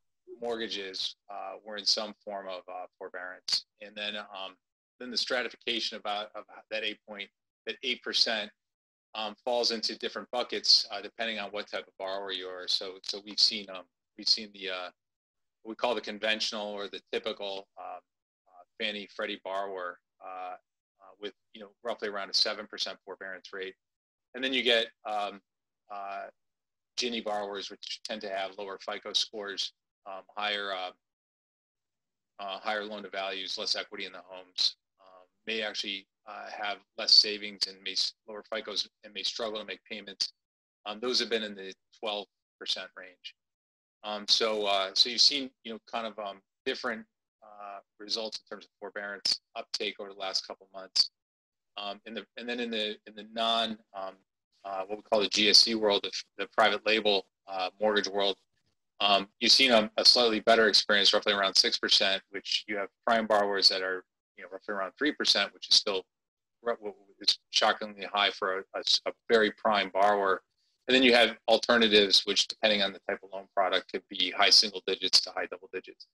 mortgages 0.41 1.15
uh, 1.29 1.53
were 1.65 1.77
in 1.77 1.85
some 1.85 2.13
form 2.23 2.47
of 2.47 2.61
uh, 2.69 2.85
forbearance, 2.97 3.65
and 3.81 3.95
then 3.95 4.15
um, 4.15 4.55
then 4.99 5.11
the 5.11 5.17
stratification 5.17 5.97
about 5.97 6.29
of 6.35 6.43
that 6.69 6.83
eight 6.83 6.99
point 7.07 7.29
that 7.65 7.75
eight 7.83 8.01
percent 8.03 8.49
um, 9.15 9.35
falls 9.43 9.71
into 9.71 9.97
different 9.97 10.29
buckets 10.31 10.87
depending 11.03 11.37
on 11.39 11.49
what 11.49 11.69
type 11.69 11.87
of 11.87 11.93
borrower 11.97 12.31
you 12.31 12.47
are. 12.47 12.67
So 12.67 12.93
so 13.03 13.21
we've 13.25 13.39
seen 13.39 13.65
um, 13.69 13.83
we've 14.17 14.27
seen 14.27 14.49
the 14.53 14.69
we 15.63 15.75
call 15.75 15.95
the 15.95 16.01
conventional 16.01 16.67
or 16.67 16.87
the 16.87 17.01
typical 17.11 17.67
uh, 17.77 17.97
uh, 17.97 18.63
Fannie 18.79 19.07
Freddie 19.15 19.39
borrower 19.43 19.99
uh, 20.23 20.53
uh, 20.53 20.55
with 21.21 21.33
you 21.53 21.61
know 21.61 21.69
roughly 21.83 22.09
around 22.09 22.29
a 22.29 22.33
seven 22.33 22.67
percent 22.67 22.97
forbearance 23.05 23.53
rate, 23.53 23.75
and 24.35 24.43
then 24.43 24.53
you 24.53 24.63
get 24.63 24.87
um, 25.05 25.41
uh, 25.93 26.25
borrowers, 27.25 27.71
which 27.71 28.01
tend 28.03 28.21
to 28.21 28.29
have 28.29 28.51
lower 28.57 28.77
FICO 28.79 29.13
scores, 29.13 29.73
um, 30.05 30.21
higher 30.35 30.71
higher 32.39 32.83
loan 32.83 33.03
to 33.03 33.09
values, 33.09 33.57
less 33.57 33.75
equity 33.75 34.05
in 34.05 34.11
the 34.11 34.21
homes, 34.27 34.75
um, 34.99 35.27
may 35.47 35.61
actually 35.61 36.07
have 36.51 36.77
less 36.97 37.13
savings 37.13 37.67
and 37.67 37.77
may 37.83 37.95
lower 38.27 38.43
FICOs 38.53 38.87
and 39.03 39.13
may 39.13 39.23
struggle 39.23 39.59
to 39.59 39.65
make 39.65 39.83
payments. 39.89 40.33
Um, 40.85 40.99
those 40.99 41.19
have 41.19 41.29
been 41.29 41.43
in 41.43 41.55
the 41.55 41.73
12% 42.03 42.25
range. 42.97 43.35
Um, 44.03 44.25
so, 44.27 44.65
uh, 44.65 44.91
so 44.93 45.09
you've 45.09 45.21
seen, 45.21 45.49
you 45.63 45.73
know, 45.73 45.79
kind 45.91 46.07
of 46.07 46.17
different 46.65 47.01
uh, 47.01 47.10
results 47.99 48.39
in 48.39 48.55
terms 48.55 48.65
of 48.65 48.71
forbearance 48.79 49.39
uptake 49.55 49.95
over 49.99 50.13
the 50.13 50.19
last 50.19 50.47
couple 50.47 50.67
months. 50.73 51.11
Um, 51.77 52.01
in 52.05 52.13
the, 52.13 52.25
and 52.37 52.47
then 52.47 52.59
in 52.59 52.69
the 52.69 52.97
in 53.07 53.15
the 53.15 53.25
non 53.33 53.77
um, 53.95 54.15
uh, 54.65 54.83
what 54.85 54.97
we 54.97 55.03
call 55.03 55.21
the 55.21 55.29
GSE 55.29 55.75
world, 55.75 56.01
the, 56.03 56.11
the 56.37 56.47
private 56.55 56.85
label 56.85 57.25
uh, 57.47 57.69
mortgage 57.79 58.07
world, 58.07 58.35
um, 58.99 59.27
you've 59.39 59.51
seen 59.51 59.71
a, 59.71 59.89
a, 59.97 60.05
slightly 60.05 60.41
better 60.41 60.67
experience, 60.67 61.11
roughly 61.13 61.33
around 61.33 61.55
six 61.55 61.79
percent, 61.79 62.21
which 62.29 62.65
you 62.67 62.77
have 62.77 62.89
prime 63.07 63.25
borrowers 63.25 63.69
that 63.69 63.81
are 63.81 64.03
you 64.37 64.43
know 64.43 64.49
roughly 64.51 64.75
around 64.75 64.91
three 64.97 65.11
percent, 65.11 65.53
which 65.53 65.67
is 65.69 65.75
still 65.75 66.03
is 67.21 67.39
shockingly 67.49 68.05
high 68.11 68.29
for 68.31 68.59
a, 68.59 68.63
a, 68.75 68.83
a 69.07 69.11
very 69.29 69.51
prime 69.51 69.89
borrower. 69.89 70.41
And 70.87 70.95
then 70.95 71.03
you 71.03 71.13
have 71.13 71.37
alternatives, 71.47 72.25
which 72.25 72.47
depending 72.47 72.81
on 72.81 72.91
the 72.93 72.99
type 73.07 73.19
of 73.23 73.29
loan 73.33 73.45
product 73.55 73.91
could 73.91 74.03
be 74.09 74.31
high 74.31 74.49
single 74.49 74.81
digits 74.85 75.21
to 75.21 75.31
high 75.31 75.45
double 75.45 75.69
digits. 75.71 76.07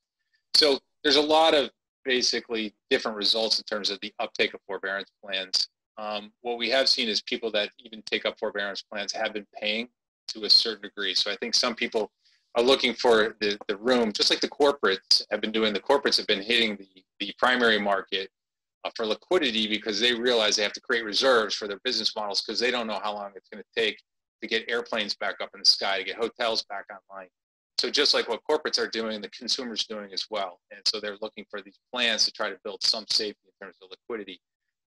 So 0.53 0.79
there's 1.07 1.15
a 1.15 1.21
lot 1.21 1.53
of 1.53 1.69
basically 2.03 2.73
different 2.89 3.15
results 3.15 3.59
in 3.59 3.63
terms 3.63 3.89
of 3.89 3.97
the 4.01 4.11
uptake 4.19 4.53
of 4.53 4.59
forbearance 4.67 5.09
plans. 5.23 5.69
Um, 5.97 6.33
what 6.41 6.57
we 6.57 6.69
have 6.69 6.89
seen 6.89 7.07
is 7.07 7.21
people 7.21 7.49
that 7.51 7.69
even 7.79 8.01
take 8.01 8.25
up 8.25 8.37
forbearance 8.37 8.81
plans 8.81 9.13
have 9.13 9.31
been 9.31 9.47
paying 9.57 9.87
to 10.27 10.43
a 10.43 10.49
certain 10.49 10.81
degree. 10.81 11.13
So 11.13 11.31
I 11.31 11.37
think 11.37 11.55
some 11.55 11.75
people 11.75 12.11
are 12.55 12.61
looking 12.61 12.93
for 12.93 13.37
the, 13.39 13.57
the 13.69 13.77
room, 13.77 14.11
just 14.11 14.29
like 14.29 14.41
the 14.41 14.49
corporates 14.49 15.21
have 15.31 15.39
been 15.39 15.53
doing. 15.53 15.71
The 15.71 15.79
corporates 15.79 16.17
have 16.17 16.27
been 16.27 16.41
hitting 16.41 16.75
the, 16.75 17.03
the 17.21 17.33
primary 17.39 17.79
market 17.79 18.29
uh, 18.83 18.89
for 18.93 19.05
liquidity 19.05 19.65
because 19.65 20.01
they 20.01 20.13
realize 20.13 20.57
they 20.57 20.63
have 20.63 20.73
to 20.73 20.81
create 20.81 21.05
reserves 21.05 21.55
for 21.55 21.69
their 21.69 21.79
business 21.85 22.17
models 22.17 22.41
because 22.41 22.59
they 22.59 22.69
don't 22.69 22.85
know 22.85 22.99
how 23.01 23.13
long 23.13 23.31
it's 23.33 23.47
going 23.47 23.63
to 23.63 23.81
take 23.81 23.97
to 24.41 24.47
get 24.49 24.69
airplanes 24.69 25.15
back 25.15 25.35
up 25.39 25.51
in 25.53 25.61
the 25.61 25.65
sky, 25.65 25.99
to 25.99 26.03
get 26.03 26.17
hotels 26.17 26.63
back 26.63 26.83
online. 26.91 27.29
So 27.79 27.89
just 27.89 28.13
like 28.13 28.27
what 28.27 28.41
corporates 28.49 28.79
are 28.79 28.89
doing, 28.89 29.21
the 29.21 29.29
consumers 29.29 29.85
doing 29.85 30.11
as 30.11 30.25
well. 30.29 30.59
And 30.71 30.81
so 30.85 30.99
they're 30.99 31.17
looking 31.21 31.45
for 31.49 31.61
these 31.61 31.77
plans 31.93 32.25
to 32.25 32.31
try 32.31 32.49
to 32.49 32.57
build 32.63 32.81
some 32.83 33.05
safety 33.09 33.39
in 33.45 33.65
terms 33.65 33.77
of 33.81 33.89
liquidity. 33.91 34.39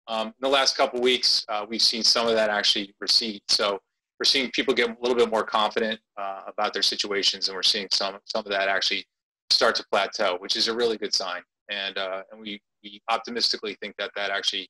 Um, 0.07 0.27
in 0.27 0.33
the 0.41 0.49
last 0.49 0.75
couple 0.75 0.99
weeks, 0.99 1.45
uh, 1.49 1.65
we've 1.69 1.81
seen 1.81 2.01
some 2.03 2.27
of 2.27 2.33
that 2.33 2.49
actually 2.49 2.93
recede. 2.99 3.41
So 3.47 3.79
we're 4.19 4.25
seeing 4.25 4.49
people 4.51 4.73
get 4.73 4.89
a 4.89 4.97
little 5.01 5.15
bit 5.15 5.29
more 5.29 5.43
confident 5.43 5.99
uh, 6.17 6.41
about 6.47 6.73
their 6.73 6.81
situations, 6.81 7.47
and 7.47 7.55
we're 7.55 7.63
seeing 7.63 7.87
some 7.93 8.17
some 8.25 8.43
of 8.43 8.51
that 8.51 8.67
actually 8.67 9.05
start 9.51 9.75
to 9.75 9.85
plateau, 9.91 10.37
which 10.39 10.55
is 10.55 10.67
a 10.67 10.75
really 10.75 10.97
good 10.97 11.13
sign. 11.13 11.41
And 11.69 11.97
uh, 11.97 12.23
and 12.31 12.41
we 12.41 12.59
we 12.83 13.01
optimistically 13.09 13.77
think 13.81 13.95
that 13.99 14.11
that 14.15 14.31
actually 14.31 14.67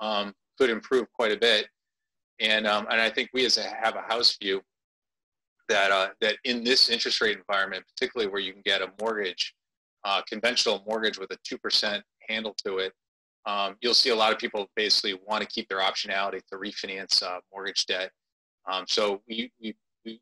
um, 0.00 0.34
could 0.58 0.68
improve 0.68 1.06
quite 1.12 1.32
a 1.32 1.38
bit 1.38 1.68
and 2.42 2.66
um, 2.66 2.86
and 2.90 3.00
I 3.00 3.08
think 3.08 3.30
we 3.32 3.46
as 3.46 3.56
a 3.56 3.62
have 3.62 3.96
a 3.96 4.02
house 4.02 4.36
view 4.36 4.60
that 5.68 5.90
uh, 5.90 6.08
that 6.20 6.36
in 6.44 6.64
this 6.64 6.88
interest 6.88 7.20
rate 7.20 7.38
environment, 7.38 7.84
particularly 7.88 8.30
where 8.30 8.40
you 8.40 8.52
can 8.52 8.62
get 8.64 8.82
a 8.82 8.88
mortgage, 9.00 9.54
uh, 10.04 10.22
conventional 10.28 10.84
mortgage 10.86 11.18
with 11.18 11.30
a 11.30 11.38
two 11.44 11.58
percent 11.58 12.04
handle 12.28 12.54
to 12.66 12.78
it, 12.78 12.92
um, 13.46 13.76
you'll 13.80 13.94
see 13.94 14.10
a 14.10 14.14
lot 14.14 14.32
of 14.32 14.38
people 14.38 14.68
basically 14.76 15.18
want 15.26 15.42
to 15.42 15.48
keep 15.48 15.68
their 15.68 15.80
optionality 15.80 16.40
to 16.50 16.56
refinance 16.56 17.22
uh, 17.22 17.40
mortgage 17.52 17.86
debt. 17.86 18.10
Um, 18.70 18.84
so 18.86 19.20
we, 19.28 19.50
we, 19.60 19.74
we 20.04 20.20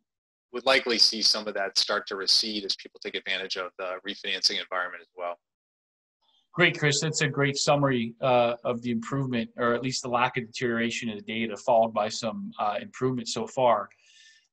would 0.53 0.65
likely 0.65 0.99
see 0.99 1.21
some 1.21 1.47
of 1.47 1.55
that 1.55 1.77
start 1.79 2.07
to 2.07 2.17
recede 2.17 2.65
as 2.65 2.75
people 2.77 2.99
take 3.05 3.15
advantage 3.15 3.57
of 3.57 3.71
the 3.79 3.97
refinancing 4.09 4.59
environment 4.59 5.03
as 5.03 5.09
well. 5.15 5.39
Great, 6.53 6.79
Chris. 6.79 7.01
That's 7.01 7.21
a 7.21 7.29
great 7.29 7.57
summary 7.57 8.15
uh, 8.21 8.55
of 8.65 8.83
the 8.83 8.91
improvement, 8.91 9.51
or 9.57 9.73
at 9.73 9.83
least 9.83 10.03
the 10.03 10.09
lack 10.09 10.37
of 10.37 10.47
deterioration 10.47 11.09
in 11.09 11.17
the 11.17 11.23
data, 11.23 11.57
followed 11.57 11.95
by 11.95 12.09
some 12.09 12.51
uh, 12.59 12.77
improvement 12.81 13.29
so 13.29 13.47
far. 13.47 13.89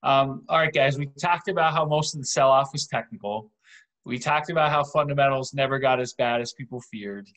Um, 0.04 0.43
all 0.48 0.60
right, 0.60 0.74
guys, 0.74 0.98
we 0.98 1.08
talked 1.20 1.48
about 1.48 1.74
how 1.74 1.86
most 1.86 2.14
of 2.14 2.22
the 2.22 2.26
sell 2.26 2.50
off 2.50 2.72
was 2.72 2.88
technical. 2.88 3.52
We 4.06 4.20
talked 4.20 4.50
about 4.50 4.72
how 4.72 4.84
fundamentals 4.84 5.54
never 5.54 5.80
got 5.80 6.00
as 6.00 6.14
bad 6.14 6.39
as 6.39 6.54
people 6.54 6.82
feared. 6.91 7.28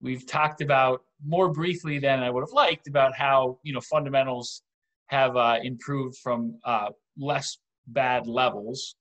We've 0.00 0.26
talked 0.26 0.60
about 0.60 1.02
more 1.24 1.50
briefly 1.52 1.98
than 1.98 2.20
I 2.20 2.30
would 2.30 2.42
have 2.42 2.52
liked 2.52 2.86
about 2.86 3.14
how 3.14 3.58
you 3.62 3.72
know 3.72 3.80
fundamentals 3.80 4.62
have 5.08 5.36
uh, 5.36 5.58
improved 5.62 6.16
from 6.18 6.58
uh, 6.64 6.90
less 7.18 7.58
bad 7.88 8.26
levels. 8.26 8.96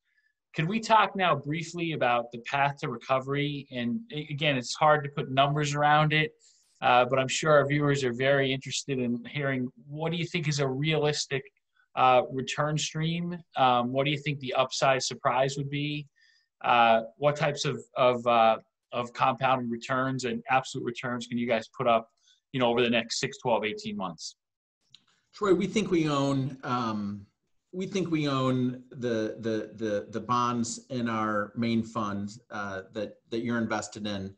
Can 0.55 0.67
we 0.67 0.79
talk 0.79 1.15
now 1.15 1.35
briefly 1.35 1.93
about 1.93 2.31
the 2.31 2.39
path 2.39 2.77
to 2.79 2.89
recovery? 2.89 3.67
And 3.71 3.99
again, 4.29 4.57
it's 4.57 4.73
hard 4.73 5.03
to 5.03 5.09
put 5.09 5.29
numbers 5.29 5.75
around 5.75 6.13
it, 6.13 6.31
uh, 6.81 7.05
but 7.05 7.19
I'm 7.19 7.27
sure 7.27 7.51
our 7.51 7.67
viewers 7.67 8.03
are 8.03 8.13
very 8.13 8.53
interested 8.53 8.99
in 8.99 9.23
hearing 9.25 9.69
what 9.87 10.11
do 10.11 10.17
you 10.17 10.25
think 10.25 10.47
is 10.47 10.59
a 10.59 10.67
realistic 10.67 11.43
uh, 11.95 12.23
return 12.31 12.77
stream? 12.77 13.37
Um, 13.55 13.91
what 13.91 14.05
do 14.05 14.11
you 14.11 14.17
think 14.17 14.39
the 14.39 14.53
upside 14.53 15.03
surprise 15.03 15.57
would 15.57 15.69
be? 15.69 16.07
Uh, 16.63 17.01
what 17.17 17.35
types 17.35 17.65
of 17.65 17.83
of 17.95 18.25
uh, 18.27 18.57
of 18.91 19.13
compounding 19.13 19.69
returns 19.69 20.23
and 20.23 20.41
absolute 20.49 20.85
returns 20.85 21.27
can 21.27 21.37
you 21.37 21.47
guys 21.47 21.67
put 21.77 21.87
up, 21.87 22.09
you 22.53 22.59
know, 22.59 22.67
over 22.67 22.81
the 22.81 22.89
next 22.89 23.19
6, 23.19 23.37
12, 23.39 23.65
18 23.65 23.97
months? 23.97 24.37
Troy, 25.33 25.53
we 25.53 25.67
think 25.67 25.91
we 25.91 26.09
own 26.09 26.57
um, 26.63 27.25
we 27.73 27.85
think 27.85 28.09
we 28.09 28.27
own 28.27 28.83
the 28.89 29.35
the 29.41 29.71
the 29.75 30.07
the 30.11 30.19
bonds 30.19 30.85
in 30.89 31.09
our 31.09 31.51
main 31.55 31.83
fund 31.83 32.37
uh, 32.49 32.83
that 32.93 33.15
that 33.31 33.39
you're 33.39 33.57
invested 33.57 34.07
in, 34.07 34.33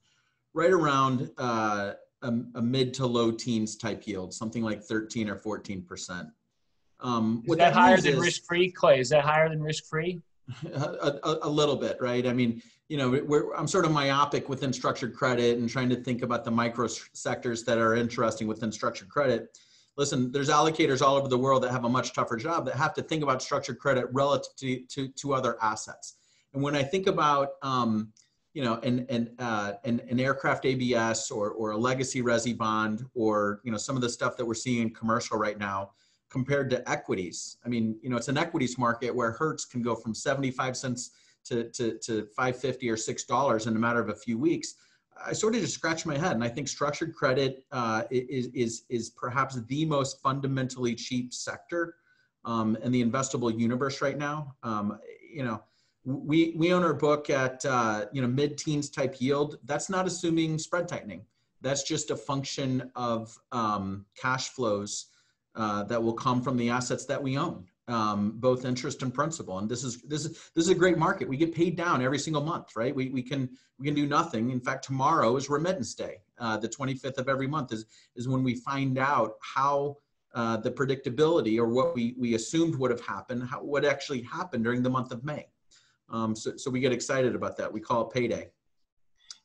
right 0.53 0.71
around 0.71 1.29
uh, 1.37 1.93
a, 2.23 2.33
a, 2.55 2.61
mid 2.61 2.95
to 2.95 3.05
low 3.05 3.29
teens 3.29 3.77
type 3.77 4.07
yield, 4.07 4.33
something 4.33 4.63
like 4.63 4.81
13 4.81 5.29
or 5.29 5.35
14 5.35 5.83
percent. 5.83 6.27
Um, 6.99 7.43
is 7.45 7.51
that, 7.51 7.57
that 7.57 7.73
higher 7.73 7.97
than 7.97 8.19
risk 8.19 8.45
free, 8.45 8.71
Clay? 8.71 8.99
Is 8.99 9.09
that 9.09 9.23
higher 9.23 9.49
than 9.49 9.61
risk 9.61 9.85
free? 9.85 10.21
A, 10.73 11.19
a, 11.23 11.39
a, 11.41 11.49
little 11.49 11.75
bit, 11.75 11.97
right? 11.99 12.25
I 12.25 12.31
mean, 12.31 12.61
you 12.87 12.95
know, 12.95 13.51
I'm 13.57 13.67
sort 13.67 13.83
of 13.83 13.91
myopic 13.91 14.47
within 14.47 14.71
structured 14.71 15.13
credit 15.13 15.57
and 15.57 15.69
trying 15.69 15.89
to 15.89 15.97
think 15.97 16.21
about 16.21 16.45
the 16.45 16.51
micro 16.51 16.87
sectors 16.87 17.65
that 17.65 17.77
are 17.79 17.95
interesting 17.95 18.47
within 18.47 18.71
structured 18.71 19.09
credit 19.09 19.57
listen, 19.97 20.31
there's 20.31 20.49
allocators 20.49 21.01
all 21.01 21.15
over 21.15 21.27
the 21.27 21.37
world 21.37 21.63
that 21.63 21.71
have 21.71 21.83
a 21.83 21.89
much 21.89 22.13
tougher 22.13 22.37
job 22.37 22.65
that 22.65 22.75
have 22.75 22.93
to 22.93 23.01
think 23.01 23.23
about 23.23 23.41
structured 23.41 23.79
credit 23.79 24.05
relative 24.13 24.55
to, 24.55 24.79
to, 24.85 25.07
to 25.09 25.33
other 25.33 25.57
assets. 25.61 26.15
And 26.53 26.63
when 26.63 26.75
I 26.75 26.83
think 26.83 27.07
about, 27.07 27.53
um, 27.63 28.13
you 28.53 28.63
know, 28.63 28.75
an, 28.83 29.05
an, 29.09 29.35
uh, 29.39 29.73
an, 29.83 30.01
an, 30.09 30.19
aircraft 30.19 30.65
ABS 30.65 31.29
or, 31.29 31.51
or 31.51 31.71
a 31.71 31.77
legacy 31.77 32.21
resi 32.21 32.57
bond 32.57 33.05
or, 33.13 33.59
you 33.63 33.71
know, 33.71 33.77
some 33.77 33.95
of 33.95 34.01
the 34.01 34.09
stuff 34.09 34.37
that 34.37 34.45
we're 34.45 34.55
seeing 34.55 34.81
in 34.81 34.93
commercial 34.93 35.37
right 35.37 35.59
now 35.59 35.91
compared 36.29 36.69
to 36.69 36.89
equities. 36.89 37.57
I 37.65 37.69
mean, 37.69 37.97
you 38.01 38.09
know, 38.09 38.17
it's 38.17 38.27
an 38.27 38.37
equities 38.37 38.77
market 38.77 39.13
where 39.13 39.31
Hertz 39.31 39.65
can 39.65 39.81
go 39.81 39.95
from 39.95 40.13
75 40.13 40.75
cents 40.75 41.11
to, 41.45 41.69
to, 41.71 41.97
to 41.99 42.25
550 42.35 42.89
or 42.89 42.95
$6 42.95 43.67
in 43.67 43.75
a 43.75 43.79
matter 43.79 43.99
of 43.99 44.09
a 44.09 44.15
few 44.15 44.37
weeks. 44.37 44.75
I 45.25 45.33
sort 45.33 45.55
of 45.55 45.61
just 45.61 45.73
scratch 45.73 46.05
my 46.05 46.17
head, 46.17 46.33
and 46.33 46.43
I 46.43 46.49
think 46.49 46.67
structured 46.67 47.15
credit 47.15 47.65
uh, 47.71 48.03
is 48.11 48.47
is 48.53 48.83
is 48.89 49.09
perhaps 49.09 49.59
the 49.67 49.85
most 49.85 50.21
fundamentally 50.21 50.95
cheap 50.95 51.33
sector 51.33 51.95
um, 52.45 52.77
in 52.83 52.91
the 52.91 53.03
investable 53.03 53.57
universe 53.57 54.01
right 54.01 54.17
now. 54.17 54.55
Um, 54.63 54.99
you 55.33 55.43
know, 55.43 55.63
we 56.05 56.53
we 56.57 56.73
own 56.73 56.83
our 56.83 56.93
book 56.93 57.29
at 57.29 57.65
uh, 57.65 58.05
you 58.11 58.21
know 58.21 58.27
mid-teens 58.27 58.89
type 58.89 59.15
yield. 59.19 59.57
That's 59.65 59.89
not 59.89 60.07
assuming 60.07 60.57
spread 60.57 60.87
tightening. 60.87 61.25
That's 61.61 61.83
just 61.83 62.11
a 62.11 62.15
function 62.15 62.91
of 62.95 63.35
um, 63.51 64.05
cash 64.15 64.49
flows 64.49 65.07
uh, 65.57 65.83
that 65.83 66.01
will 66.01 66.13
come 66.13 66.41
from 66.41 66.55
the 66.55 66.69
assets 66.69 67.05
that 67.05 67.21
we 67.21 67.37
own 67.37 67.65
um, 67.87 68.33
both 68.35 68.65
interest 68.65 69.01
and 69.01 69.13
principal. 69.13 69.59
And 69.59 69.69
this 69.69 69.83
is 69.83 70.01
this 70.03 70.25
is 70.25 70.51
this 70.53 70.65
is 70.65 70.69
a 70.69 70.75
great 70.75 70.97
market. 70.97 71.27
We 71.27 71.37
get 71.37 71.53
paid 71.53 71.75
down 71.75 72.01
every 72.01 72.19
single 72.19 72.43
month, 72.43 72.75
right? 72.75 72.93
We, 72.93 73.09
we 73.09 73.21
can 73.21 73.49
we 73.79 73.85
can 73.85 73.95
do 73.95 74.05
nothing. 74.05 74.51
In 74.51 74.59
fact, 74.59 74.85
tomorrow 74.85 75.35
is 75.35 75.49
remittance 75.49 75.93
day. 75.93 76.21
Uh, 76.39 76.57
the 76.57 76.69
25th 76.69 77.17
of 77.17 77.29
every 77.29 77.47
month 77.47 77.73
is 77.73 77.85
is 78.15 78.27
when 78.27 78.43
we 78.43 78.55
find 78.55 78.97
out 78.97 79.33
how 79.41 79.97
uh, 80.35 80.57
the 80.57 80.71
predictability 80.71 81.57
or 81.57 81.67
what 81.67 81.95
we 81.95 82.13
we 82.17 82.35
assumed 82.35 82.75
would 82.75 82.91
have 82.91 83.01
happened, 83.01 83.43
how, 83.43 83.63
what 83.63 83.85
actually 83.85 84.21
happened 84.21 84.63
during 84.63 84.83
the 84.83 84.89
month 84.89 85.11
of 85.11 85.23
May. 85.23 85.47
Um, 86.09 86.35
so 86.35 86.57
so 86.57 86.69
we 86.69 86.79
get 86.79 86.91
excited 86.91 87.35
about 87.35 87.57
that. 87.57 87.71
We 87.71 87.79
call 87.79 88.07
it 88.07 88.13
payday. 88.13 88.49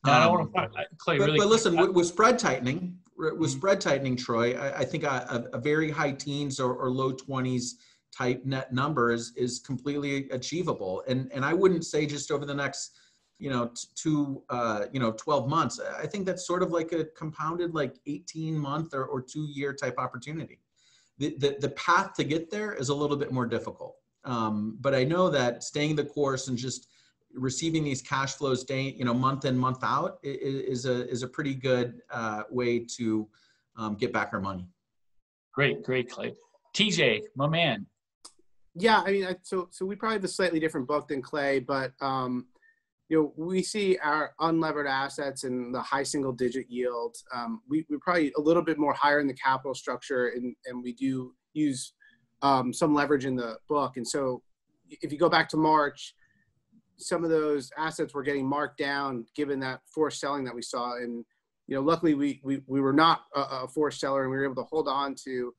Um, 0.05 0.11
I 0.11 0.27
want 0.27 0.53
to 0.53 0.67
Clay, 0.97 1.17
but, 1.17 1.27
really 1.27 1.37
but 1.37 1.47
listen, 1.47 1.77
with, 1.77 1.91
with, 1.91 2.07
spread 2.07 2.37
tightening, 2.37 2.97
with 3.17 3.33
mm-hmm. 3.33 3.45
spread 3.45 3.81
tightening, 3.81 4.15
Troy, 4.15 4.57
I, 4.57 4.79
I 4.79 4.85
think 4.85 5.03
a, 5.03 5.49
a, 5.53 5.59
very 5.59 5.89
high 5.89 6.11
teens 6.11 6.59
or, 6.59 6.73
or 6.73 6.91
low 6.91 7.13
20s 7.13 7.73
type 8.15 8.45
net 8.45 8.73
numbers 8.73 9.33
is 9.35 9.59
completely 9.59 10.29
achievable. 10.29 11.03
And 11.07 11.31
and 11.33 11.43
I 11.43 11.53
wouldn't 11.53 11.85
say 11.85 12.05
just 12.05 12.31
over 12.31 12.45
the 12.45 12.53
next 12.53 12.97
you 13.39 13.49
know 13.49 13.71
two 13.95 14.43
uh, 14.49 14.85
you 14.91 14.99
know 14.99 15.11
12 15.11 15.49
months. 15.49 15.79
I 15.79 16.07
think 16.07 16.25
that's 16.25 16.45
sort 16.45 16.63
of 16.63 16.71
like 16.71 16.91
a 16.91 17.05
compounded 17.05 17.73
like 17.73 17.95
18 18.05 18.57
month 18.57 18.93
or, 18.93 19.05
or 19.05 19.21
two 19.21 19.47
year 19.51 19.73
type 19.73 19.95
opportunity. 19.97 20.59
The, 21.17 21.35
the, 21.37 21.57
the 21.59 21.69
path 21.69 22.13
to 22.15 22.23
get 22.23 22.49
there 22.49 22.73
is 22.73 22.89
a 22.89 22.95
little 22.95 23.17
bit 23.17 23.31
more 23.31 23.45
difficult. 23.45 23.95
Um, 24.25 24.77
but 24.81 24.95
I 24.95 25.03
know 25.03 25.29
that 25.29 25.63
staying 25.63 25.95
the 25.95 26.05
course 26.05 26.47
and 26.47 26.57
just 26.57 26.87
receiving 27.33 27.83
these 27.83 28.01
cash 28.01 28.33
flows 28.33 28.63
day, 28.63 28.95
you 28.97 29.05
know, 29.05 29.13
month 29.13 29.45
in, 29.45 29.57
month 29.57 29.83
out 29.83 30.19
is 30.23 30.85
a, 30.85 31.09
is 31.09 31.23
a 31.23 31.27
pretty 31.27 31.53
good 31.53 32.01
uh, 32.11 32.43
way 32.49 32.79
to 32.97 33.27
um, 33.77 33.95
get 33.95 34.13
back 34.13 34.29
our 34.33 34.41
money. 34.41 34.67
Great, 35.53 35.83
great, 35.83 36.09
Clay. 36.09 36.33
TJ, 36.73 37.21
my 37.35 37.47
man, 37.47 37.85
yeah, 38.75 39.01
I 39.05 39.11
mean, 39.11 39.25
I, 39.25 39.35
so 39.43 39.67
so 39.71 39.85
we 39.85 39.95
probably 39.95 40.15
have 40.15 40.23
a 40.23 40.29
slightly 40.29 40.59
different 40.59 40.87
book 40.87 41.07
than 41.07 41.21
Clay, 41.21 41.59
but 41.59 41.93
um, 42.01 42.47
you 43.09 43.17
know, 43.17 43.33
we 43.37 43.61
see 43.61 43.97
our 43.97 44.33
unlevered 44.39 44.89
assets 44.89 45.43
in 45.43 45.71
the 45.71 45.81
high 45.81 46.03
single 46.03 46.31
digit 46.31 46.69
yield. 46.69 47.15
Um, 47.33 47.61
we, 47.69 47.85
we're 47.89 47.99
probably 47.99 48.33
a 48.37 48.41
little 48.41 48.63
bit 48.63 48.79
more 48.79 48.93
higher 48.93 49.19
in 49.19 49.27
the 49.27 49.33
capital 49.35 49.75
structure, 49.75 50.29
and, 50.29 50.55
and 50.65 50.81
we 50.81 50.93
do 50.93 51.33
use 51.53 51.93
um, 52.41 52.73
some 52.73 52.95
leverage 52.95 53.25
in 53.25 53.35
the 53.35 53.57
book. 53.69 53.97
And 53.97 54.07
so, 54.07 54.41
if 54.89 55.11
you 55.11 55.19
go 55.19 55.29
back 55.29 55.49
to 55.49 55.57
March, 55.57 56.15
some 56.97 57.23
of 57.23 57.29
those 57.29 57.71
assets 57.77 58.13
were 58.13 58.23
getting 58.23 58.47
marked 58.47 58.77
down 58.77 59.25
given 59.35 59.59
that 59.59 59.81
forced 59.93 60.19
selling 60.19 60.43
that 60.45 60.55
we 60.55 60.61
saw. 60.61 60.95
And 60.97 61.25
you 61.67 61.75
know, 61.75 61.81
luckily 61.81 62.13
we 62.13 62.41
we, 62.43 62.61
we 62.67 62.81
were 62.81 62.93
not 62.93 63.21
a, 63.35 63.39
a 63.39 63.67
forced 63.67 63.99
seller, 63.99 64.23
and 64.23 64.31
we 64.31 64.37
were 64.37 64.45
able 64.45 64.55
to 64.55 64.67
hold 64.69 64.87
on 64.87 65.15
to 65.25 65.53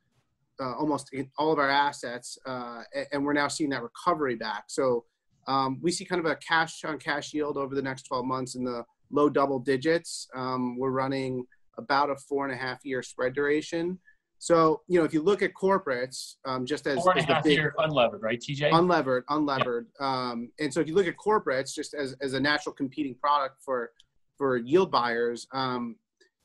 uh, 0.61 0.75
almost 0.75 1.15
all 1.39 1.53
of 1.53 1.59
our 1.59 1.71
assets, 1.71 2.39
uh, 2.47 2.83
and 3.13 3.25
we're 3.25 3.33
now 3.33 3.49
seeing 3.49 3.71
that 3.71 3.83
recovery 3.83 4.37
back. 4.37 4.65
So 4.69 5.05
um, 5.47 5.79
we 5.83 5.91
see 5.91 6.05
kind 6.05 6.25
of 6.25 6.31
a 6.31 6.37
cash 6.37 6.85
on 6.85 6.99
cash 6.99 7.35
yield 7.35 7.57
over 7.57 7.75
the 7.75 7.83
next 7.83 8.03
12 8.03 8.25
months 8.25 8.55
in 8.55 8.65
the 8.65 8.85
low 9.11 9.29
double 9.29 9.59
digits. 9.59 10.29
Um, 10.35 10.79
we're 10.79 10.91
running 10.91 11.45
about 11.77 12.11
a 12.11 12.17
four 12.17 12.45
and 12.45 12.55
a 12.55 12.57
half 12.57 12.85
year 12.85 13.03
spread 13.03 13.35
duration. 13.35 13.99
So 14.45 14.83
you 14.89 14.99
know, 14.99 15.07
if 15.07 15.15
you 15.15 15.23
look 15.23 15.41
at 15.41 15.55
corporates, 15.55 16.35
um, 16.45 16.67
just 16.67 16.87
as 16.87 17.03
four 17.03 17.13
and 17.13 17.21
as 17.23 17.31
a 17.31 17.35
half 17.37 17.45
big, 17.45 17.57
year 17.57 17.75
unlevered, 17.79 18.21
right, 18.21 18.39
TJ? 18.39 18.73
Unlevered, 18.73 19.23
unlevered. 19.31 19.87
Um, 20.03 20.51
and 20.61 20.71
so 20.71 20.81
if 20.81 20.87
you 20.87 20.95
look 20.95 21.07
at 21.07 21.17
corporates, 21.17 21.73
just 21.75 21.95
as, 21.95 22.15
as 22.21 22.35
a 22.35 22.41
natural 22.41 22.75
competing 22.75 23.15
product 23.15 23.63
for 23.65 23.93
for 24.37 24.59
yield 24.59 24.91
buyers, 24.91 25.47
um, 25.55 25.97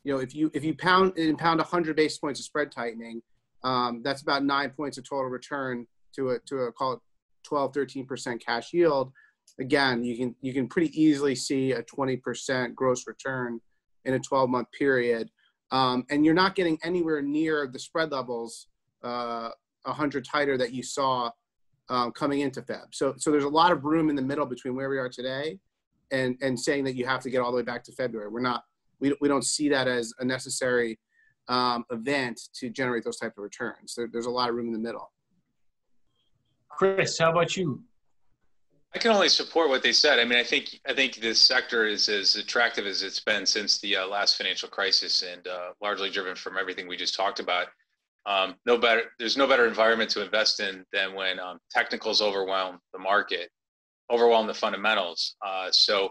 you 0.06 0.14
know, 0.14 0.20
if 0.22 0.34
you 0.34 0.50
if 0.54 0.64
you 0.64 0.74
pound 0.76 1.18
and 1.18 1.38
pound 1.38 1.58
100 1.60 1.94
basis 1.98 2.18
points 2.20 2.40
of 2.40 2.46
spread 2.46 2.72
tightening, 2.72 3.22
um, 3.66 4.02
that's 4.02 4.22
about 4.22 4.46
nine 4.46 4.70
points 4.70 4.98
of 4.98 5.04
total 5.04 5.26
return 5.26 5.86
to 6.16 6.30
a 6.30 6.40
to 6.48 6.56
a 6.60 6.72
call 6.72 6.94
it 6.94 7.00
12 7.44 7.74
13 7.74 8.06
percent 8.06 8.46
cash 8.46 8.72
yield 8.72 9.12
again 9.60 10.06
you 10.06 10.16
can 10.16 10.36
you 10.42 10.54
can 10.54 10.68
pretty 10.68 10.90
easily 11.02 11.36
see 11.36 11.74
a 11.74 11.84
20 11.84 12.16
percent 12.18 12.76
gross 12.76 13.08
return 13.08 13.60
in 14.06 14.14
a 14.14 14.20
12 14.20 14.50
month 14.50 14.68
period 14.72 15.30
um, 15.72 16.06
and 16.10 16.26
you're 16.26 16.34
not 16.34 16.56
getting 16.56 16.78
anywhere 16.84 17.22
near 17.22 17.68
the 17.68 17.80
spread 17.80 18.12
levels 18.12 18.68
uh, 19.04 19.50
100 19.84 20.26
tighter 20.26 20.58
that 20.58 20.74
you 20.74 20.84
saw 20.84 21.30
um, 21.90 22.12
coming 22.12 22.42
into 22.42 22.62
feb 22.62 22.86
so 22.92 23.14
so 23.18 23.32
there's 23.32 23.44
a 23.44 23.50
lot 23.50 23.72
of 23.72 23.84
room 23.84 24.10
in 24.10 24.16
the 24.16 24.22
middle 24.22 24.46
between 24.46 24.76
where 24.76 24.90
we 24.90 24.98
are 24.98 25.10
today 25.10 25.58
and 26.12 26.38
and 26.42 26.60
saying 26.60 26.84
that 26.84 26.96
you 26.96 27.06
have 27.06 27.22
to 27.22 27.30
get 27.30 27.40
all 27.40 27.52
the 27.52 27.58
way 27.58 27.64
back 27.64 27.84
to 27.84 27.92
february 27.94 28.30
we're 28.30 28.42
not 28.42 28.64
we, 29.00 29.16
we 29.22 29.28
don't 29.28 29.46
see 29.46 29.70
that 29.70 29.88
as 29.88 30.14
a 30.20 30.26
necessary 30.26 31.00
um, 31.50 31.84
event 31.92 32.40
to 32.54 32.70
generate 32.70 33.04
those 33.04 33.18
type 33.18 33.34
of 33.38 33.44
returns. 33.44 33.96
There, 33.96 34.08
there's 34.12 34.28
a 34.28 34.32
lot 34.32 34.50
of 34.50 34.56
room 34.56 34.68
in 34.68 34.74
the 34.74 34.80
middle. 34.80 35.12
Chris, 36.70 37.18
how 37.18 37.32
about 37.32 37.58
you? 37.58 37.84
I 38.94 38.98
can 38.98 39.12
only 39.12 39.30
support 39.30 39.70
what 39.70 39.84
they 39.84 39.92
said. 39.92 40.20
I 40.20 40.26
mean, 40.26 40.40
I 40.40 40.44
think 40.44 40.80
I 40.88 40.94
think 40.94 41.18
this 41.18 41.40
sector 41.40 41.86
is 41.86 42.10
as 42.10 42.36
attractive 42.36 42.88
as 42.88 43.04
it's 43.04 43.20
been 43.20 43.46
since 43.46 43.80
the 43.80 43.98
uh, 43.98 44.08
last 44.08 44.36
financial 44.36 44.68
crisis, 44.68 45.22
and 45.22 45.48
uh, 45.48 45.74
largely 45.82 46.10
driven 46.10 46.36
from 46.36 46.58
everything 46.58 46.88
we 46.88 46.98
just 46.98 47.16
talked 47.16 47.40
about. 47.40 47.68
Um, 48.26 48.56
no 48.66 48.78
better, 48.78 49.04
there's 49.20 49.38
no 49.38 49.48
better 49.48 49.68
environment 49.68 50.10
to 50.12 50.24
invest 50.24 50.60
in 50.60 50.86
than 50.92 51.14
when 51.14 51.40
um, 51.40 51.60
technicals 51.72 52.22
overwhelm 52.22 52.80
the 52.94 53.00
market, 53.00 53.50
overwhelm 54.12 54.48
the 54.48 54.54
fundamentals. 54.54 55.36
Uh, 55.46 55.70
so, 55.72 56.10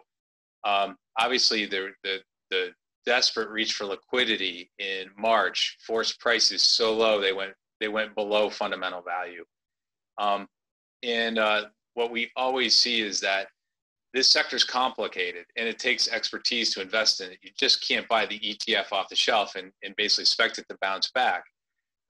um, 0.64 0.96
obviously, 1.18 1.66
the, 1.66 1.90
the 2.04 2.18
the 2.50 2.70
desperate 3.04 3.48
reach 3.48 3.72
for 3.72 3.86
liquidity 3.86 4.70
in 4.78 5.06
March 5.16 5.76
forced 5.84 6.20
prices 6.20 6.62
so 6.62 6.94
low 6.94 7.20
they 7.20 7.32
went 7.32 7.54
they 7.80 7.88
went 7.88 8.14
below 8.14 8.50
fundamental 8.50 9.02
value. 9.02 9.44
Um, 10.18 10.46
and 11.02 11.38
uh, 11.38 11.66
what 11.98 12.12
we 12.12 12.30
always 12.36 12.76
see 12.76 13.00
is 13.00 13.18
that 13.18 13.48
this 14.14 14.28
sector 14.28 14.54
is 14.54 14.62
complicated 14.62 15.46
and 15.56 15.68
it 15.68 15.80
takes 15.80 16.06
expertise 16.08 16.72
to 16.72 16.80
invest 16.80 17.20
in 17.20 17.32
it. 17.32 17.38
You 17.42 17.50
just 17.58 17.86
can't 17.86 18.06
buy 18.06 18.24
the 18.24 18.38
ETF 18.38 18.92
off 18.92 19.08
the 19.08 19.16
shelf 19.16 19.56
and, 19.56 19.72
and 19.82 19.96
basically 19.96 20.22
expect 20.22 20.58
it 20.58 20.66
to 20.70 20.78
bounce 20.80 21.10
back. 21.10 21.42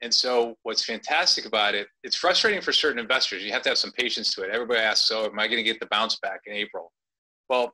And 0.03 0.12
so, 0.12 0.57
what's 0.62 0.84
fantastic 0.84 1.47
about 1.47 1.74
it, 1.74 1.89
it's 2.05 2.14
frustrating 2.14 2.61
for 2.61 2.70
certain 2.70 3.01
investors. 3.01 3.43
You 3.43 3.51
have 3.51 3.62
to 3.62 3.70
have 3.70 3.78
some 3.78 3.91
patience 3.93 4.32
to 4.34 4.43
it. 4.43 4.51
Everybody 4.53 4.78
asks, 4.78 5.09
"So, 5.09 5.24
am 5.24 5.39
I 5.41 5.49
going 5.49 5.57
to 5.57 5.64
get 5.64 5.80
the 5.80 5.86
bounce 5.86 6.16
back 6.20 6.43
in 6.47 6.53
April?" 6.53 6.93
Well, 7.49 7.72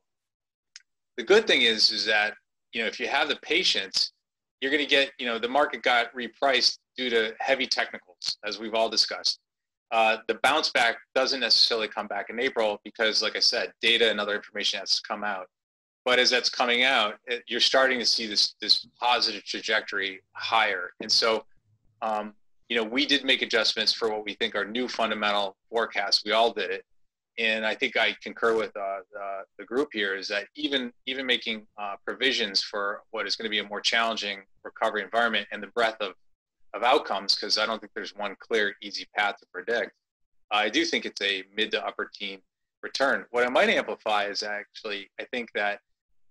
the 1.17 1.23
good 1.23 1.45
thing 1.45 1.61
is, 1.61 1.91
is 1.91 2.03
that 2.05 2.33
you 2.73 2.81
know 2.81 2.87
if 2.87 2.99
you 2.99 3.07
have 3.07 3.27
the 3.27 3.35
patience, 3.43 4.11
you're 4.59 4.71
going 4.71 4.83
to 4.83 4.89
get. 4.89 5.11
You 5.19 5.27
know, 5.27 5.37
the 5.37 5.49
market 5.49 5.83
got 5.83 6.11
repriced 6.15 6.79
due 6.97 7.11
to 7.11 7.35
heavy 7.41 7.67
technicals, 7.67 8.37
as 8.43 8.57
we've 8.57 8.73
all 8.73 8.89
discussed. 8.89 9.39
Uh, 9.91 10.17
the 10.27 10.35
bounce 10.43 10.69
back 10.71 10.97
doesn't 11.13 11.39
necessarily 11.39 11.87
come 11.87 12.07
back 12.07 12.29
in 12.29 12.39
April 12.39 12.79
because, 12.83 13.21
like 13.21 13.35
I 13.35 13.39
said, 13.39 13.71
data 13.81 14.09
and 14.09 14.19
other 14.19 14.35
information 14.35 14.79
has 14.79 14.99
to 14.99 15.01
come 15.07 15.23
out. 15.23 15.47
But 16.03 16.19
as 16.19 16.29
that's 16.29 16.49
coming 16.49 16.83
out, 16.83 17.15
it, 17.25 17.43
you're 17.47 17.59
starting 17.59 17.99
to 17.99 18.05
see 18.05 18.27
this 18.27 18.55
this 18.61 18.87
positive 18.99 19.43
trajectory 19.43 20.21
higher. 20.33 20.91
And 21.01 21.11
so, 21.11 21.45
um, 22.01 22.33
you 22.69 22.75
know, 22.75 22.83
we 22.83 23.05
did 23.05 23.23
make 23.25 23.41
adjustments 23.41 23.93
for 23.93 24.09
what 24.09 24.25
we 24.25 24.33
think 24.33 24.55
are 24.55 24.65
new 24.65 24.87
fundamental 24.87 25.55
forecasts. 25.69 26.23
We 26.25 26.31
all 26.31 26.51
did 26.51 26.71
it, 26.71 26.83
and 27.37 27.65
I 27.65 27.75
think 27.75 27.97
I 27.97 28.15
concur 28.23 28.55
with 28.55 28.75
uh, 28.77 28.99
the, 29.11 29.43
the, 29.59 29.65
group 29.65 29.89
here 29.93 30.15
is 30.15 30.27
that 30.29 30.45
even 30.55 30.91
even 31.05 31.25
making 31.25 31.67
uh, 31.77 31.95
provisions 32.05 32.61
for 32.61 33.01
what 33.11 33.27
is 33.27 33.35
going 33.35 33.45
to 33.45 33.49
be 33.49 33.59
a 33.59 33.67
more 33.67 33.81
challenging 33.81 34.39
recovery 34.63 35.01
environment 35.03 35.47
and 35.51 35.61
the 35.61 35.67
breadth 35.67 36.01
of 36.01 36.13
of 36.75 36.83
outcomes 36.83 37.35
because 37.35 37.57
I 37.57 37.65
don't 37.65 37.79
think 37.79 37.93
there's 37.95 38.15
one 38.15 38.35
clear, 38.39 38.75
easy 38.81 39.07
path 39.15 39.37
to 39.39 39.45
predict. 39.51 39.91
I 40.51 40.69
do 40.69 40.85
think 40.85 41.05
it's 41.05 41.21
a 41.21 41.43
mid 41.55 41.71
to 41.71 41.85
upper 41.85 42.11
teen 42.13 42.39
return. 42.83 43.25
What 43.31 43.45
I 43.45 43.49
might 43.49 43.69
amplify 43.69 44.25
is 44.25 44.43
actually, 44.43 45.09
I 45.19 45.23
think 45.31 45.49
that 45.55 45.79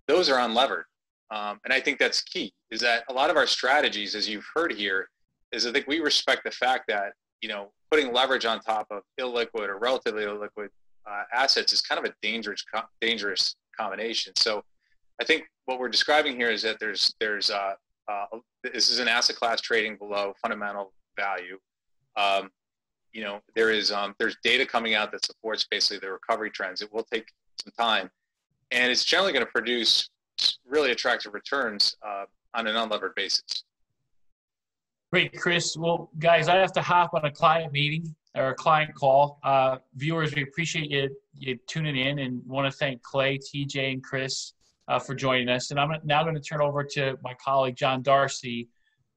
those 0.07 0.29
are 0.29 0.39
unlevered. 0.39 0.85
Um, 1.31 1.59
and 1.65 1.73
I 1.73 1.81
think 1.81 1.99
that's 1.99 2.21
key 2.21 2.53
is 2.71 2.81
that 2.81 3.05
a 3.09 3.13
lot 3.13 3.31
of 3.31 3.37
our 3.37 3.47
strategies, 3.47 4.15
as 4.15 4.29
you've 4.29 4.47
heard 4.55 4.73
here, 4.73 5.09
is 5.51 5.67
I 5.67 5.73
think 5.73 5.87
we 5.89 6.01
respect 6.01 6.45
the 6.45 6.51
fact 6.51 6.85
that, 6.89 7.15
you 7.41 7.49
know, 7.49 7.73
putting 7.91 8.13
leverage 8.13 8.45
on 8.45 8.61
top 8.61 8.87
of 8.91 9.03
illiquid 9.21 9.69
or 9.69 9.79
relatively 9.79 10.25
illiquid 10.25 10.69
uh, 11.07 11.23
assets 11.33 11.73
is 11.73 11.81
kind 11.81 11.99
of 11.99 12.11
a 12.11 12.15
dangerous, 12.23 12.65
dangerous 13.01 13.57
combination. 13.79 14.33
So 14.37 14.63
I 15.21 15.25
think 15.25 15.45
what 15.65 15.79
we're 15.79 15.89
describing 15.89 16.37
here 16.37 16.51
is 16.51 16.63
that 16.63 16.79
there's, 16.79 17.15
there's 17.21 17.51
uh, 17.51 17.75
uh, 18.09 18.27
this 18.63 18.91
is 18.91 18.99
an 18.99 19.09
asset 19.09 19.37
class 19.37 19.61
trading 19.61 19.97
below 19.97 20.35
fundamental 20.41 20.93
value. 21.17 21.59
Um, 22.17 22.51
you 23.13 23.23
know, 23.23 23.41
there 23.55 23.71
is 23.71 23.93
um, 23.93 24.15
there's 24.19 24.37
data 24.43 24.67
coming 24.67 24.95
out 24.95 25.13
that 25.13 25.25
supports 25.25 25.67
basically 25.71 25.99
the 25.99 26.13
recovery 26.13 26.51
trends. 26.51 26.83
It 26.83 26.93
will 26.93 27.05
take 27.05 27.27
some 27.63 27.73
time, 27.79 28.11
and 28.71 28.91
it's 28.91 29.05
generally 29.05 29.33
going 29.33 29.45
to 29.45 29.51
produce 29.51 30.09
really 30.67 30.91
attractive 30.91 31.33
returns 31.33 31.97
uh, 32.07 32.25
on 32.55 32.67
an 32.67 32.75
unlevered 32.75 33.15
basis. 33.15 33.65
Great, 35.13 35.39
Chris. 35.39 35.77
Well, 35.77 36.11
guys, 36.19 36.49
I 36.49 36.57
have 36.57 36.73
to 36.73 36.83
hop 36.83 37.15
on 37.15 37.25
a 37.25 37.31
client 37.31 37.73
meeting 37.73 38.15
or 38.35 38.49
a 38.49 38.55
client 38.55 38.93
call. 38.97 39.39
Uh, 39.45 39.77
viewers, 39.95 40.35
we 40.35 40.43
appreciate 40.43 40.91
you, 40.91 41.09
you 41.39 41.57
tuning 41.69 41.97
in 41.97 42.19
and 42.19 42.45
want 42.47 42.71
to 42.71 42.77
thank 42.77 43.01
Clay, 43.03 43.39
TJ, 43.39 43.93
and 43.93 44.03
Chris 44.03 44.55
uh, 44.89 44.99
for 44.99 45.15
joining 45.15 45.49
us. 45.49 45.71
And 45.71 45.81
I'm 45.81 45.93
now 46.05 46.23
going 46.23 46.35
to 46.35 46.41
turn 46.41 46.61
over 46.61 46.85
to 46.93 47.17
my 47.23 47.35
colleague 47.45 47.77
John 47.77 48.03
Darcy, 48.03 48.69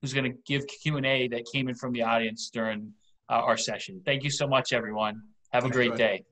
who's 0.02 0.14
going 0.14 0.32
to 0.32 0.38
give 0.46 0.66
Q&A 0.68 1.28
that 1.30 1.46
came 1.52 1.68
in 1.68 1.76
from 1.76 1.92
the 1.92 2.04
audience 2.04 2.50
during 2.52 2.94
uh, 3.30 3.34
our 3.34 3.58
session. 3.58 4.02
Thank 4.06 4.24
you 4.24 4.30
so 4.30 4.48
much, 4.48 4.74
everyone. 4.74 5.22
Have 5.52 5.66
a 5.66 5.70
great 5.70 5.96
day. 5.96 6.24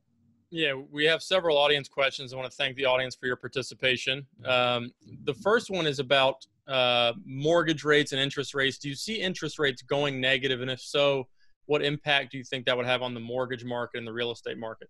Yeah, 0.52 0.74
we 0.74 1.06
have 1.06 1.22
several 1.22 1.58
audience 1.58 1.90
questions. 1.90 2.32
I 2.32 2.38
want 2.38 2.50
to 2.50 2.56
thank 2.56 2.78
the 2.78 2.86
audience 2.86 3.16
for 3.16 3.26
your 3.26 3.36
participation. 3.36 4.26
Um, 4.46 4.92
the 5.24 5.34
first 5.34 5.70
one 5.70 5.88
is 5.88 6.00
about 6.00 6.46
uh, 6.68 7.14
mortgage 7.26 7.84
rates 7.84 8.12
and 8.12 8.22
interest 8.22 8.54
rates. 8.54 8.78
Do 8.78 8.88
you 8.88 8.96
see 8.96 9.16
interest 9.16 9.60
rates 9.60 9.82
going 9.82 10.22
negative? 10.22 10.62
And 10.62 10.70
if 10.70 10.80
so, 10.80 11.28
what 11.66 11.84
impact 11.84 12.32
do 12.32 12.38
you 12.38 12.44
think 12.44 12.66
that 12.68 12.78
would 12.78 12.86
have 12.86 13.02
on 13.02 13.14
the 13.14 13.20
mortgage 13.20 13.66
market 13.66 13.98
and 13.98 14.08
the 14.08 14.14
real 14.14 14.32
estate 14.32 14.58
market? 14.58 14.88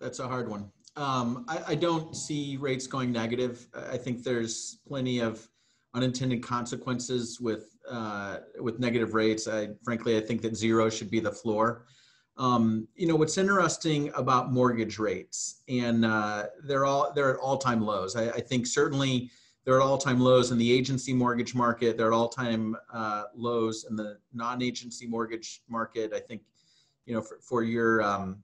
That's 0.00 0.18
a 0.18 0.26
hard 0.26 0.48
one. 0.48 0.70
Um, 0.96 1.46
I, 1.48 1.62
I, 1.68 1.74
don't 1.74 2.14
see 2.14 2.58
rates 2.58 2.86
going 2.86 3.12
negative. 3.12 3.66
I 3.90 3.96
think 3.96 4.22
there's 4.22 4.78
plenty 4.86 5.20
of 5.20 5.48
unintended 5.94 6.42
consequences 6.42 7.40
with 7.40 7.76
uh, 7.90 8.38
with 8.60 8.78
negative 8.78 9.14
rates. 9.14 9.48
I 9.48 9.70
frankly 9.82 10.16
I 10.16 10.20
think 10.20 10.42
that 10.42 10.54
zero 10.54 10.90
should 10.90 11.10
be 11.10 11.20
the 11.20 11.32
floor. 11.32 11.86
Um, 12.36 12.88
you 12.94 13.06
know 13.06 13.16
what's 13.16 13.36
interesting 13.36 14.10
about 14.14 14.52
mortgage 14.52 14.98
rates, 14.98 15.62
and 15.68 16.04
uh, 16.04 16.46
they're 16.64 16.84
all 16.84 17.12
they're 17.14 17.34
at 17.34 17.40
all 17.40 17.58
time 17.58 17.82
lows. 17.82 18.16
I, 18.16 18.28
I, 18.30 18.40
think 18.40 18.66
certainly 18.66 19.30
they're 19.64 19.80
at 19.80 19.84
all 19.84 19.98
time 19.98 20.18
lows 20.18 20.50
in 20.50 20.56
the 20.56 20.72
agency 20.72 21.12
mortgage 21.12 21.54
market. 21.54 21.98
They're 21.98 22.12
at 22.12 22.16
all 22.16 22.28
time 22.28 22.74
uh, 22.92 23.24
lows 23.34 23.86
in 23.88 23.96
the 23.96 24.18
non 24.32 24.62
agency 24.62 25.06
mortgage 25.06 25.62
market. 25.68 26.12
I 26.14 26.20
think 26.20 26.42
you 27.04 27.14
know 27.14 27.20
for, 27.20 27.38
for 27.40 27.62
your 27.62 28.02
um, 28.02 28.42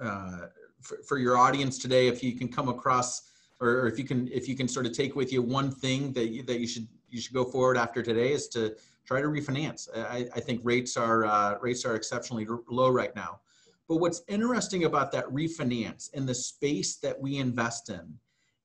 uh, 0.00 0.46
for, 0.84 0.98
for 1.06 1.18
your 1.18 1.36
audience 1.36 1.78
today, 1.78 2.08
if 2.08 2.22
you 2.22 2.32
can 2.36 2.48
come 2.48 2.68
across 2.68 3.22
or 3.60 3.86
if 3.86 3.98
you 3.98 4.04
can 4.04 4.28
if 4.28 4.48
you 4.48 4.54
can 4.56 4.68
sort 4.68 4.86
of 4.86 4.92
take 4.92 5.16
with 5.16 5.32
you 5.32 5.40
one 5.42 5.70
thing 5.70 6.12
that 6.12 6.28
you, 6.28 6.42
that 6.42 6.60
you 6.60 6.66
should 6.66 6.86
you 7.08 7.20
should 7.20 7.34
go 7.34 7.44
forward 7.44 7.76
after 7.76 8.02
today 8.02 8.32
is 8.32 8.48
to 8.48 8.74
try 9.06 9.20
to 9.20 9.28
refinance. 9.28 9.88
I, 9.96 10.26
I 10.34 10.40
think 10.40 10.60
rates 10.64 10.96
are 10.96 11.24
uh, 11.24 11.58
rates 11.60 11.84
are 11.84 11.94
exceptionally 11.94 12.46
low 12.68 12.90
right 12.90 13.14
now. 13.14 13.40
But 13.88 13.96
what's 13.96 14.22
interesting 14.28 14.84
about 14.84 15.12
that 15.12 15.26
refinance 15.26 16.10
and 16.14 16.28
the 16.28 16.34
space 16.34 16.96
that 16.96 17.20
we 17.20 17.36
invest 17.36 17.90
in 17.90 18.18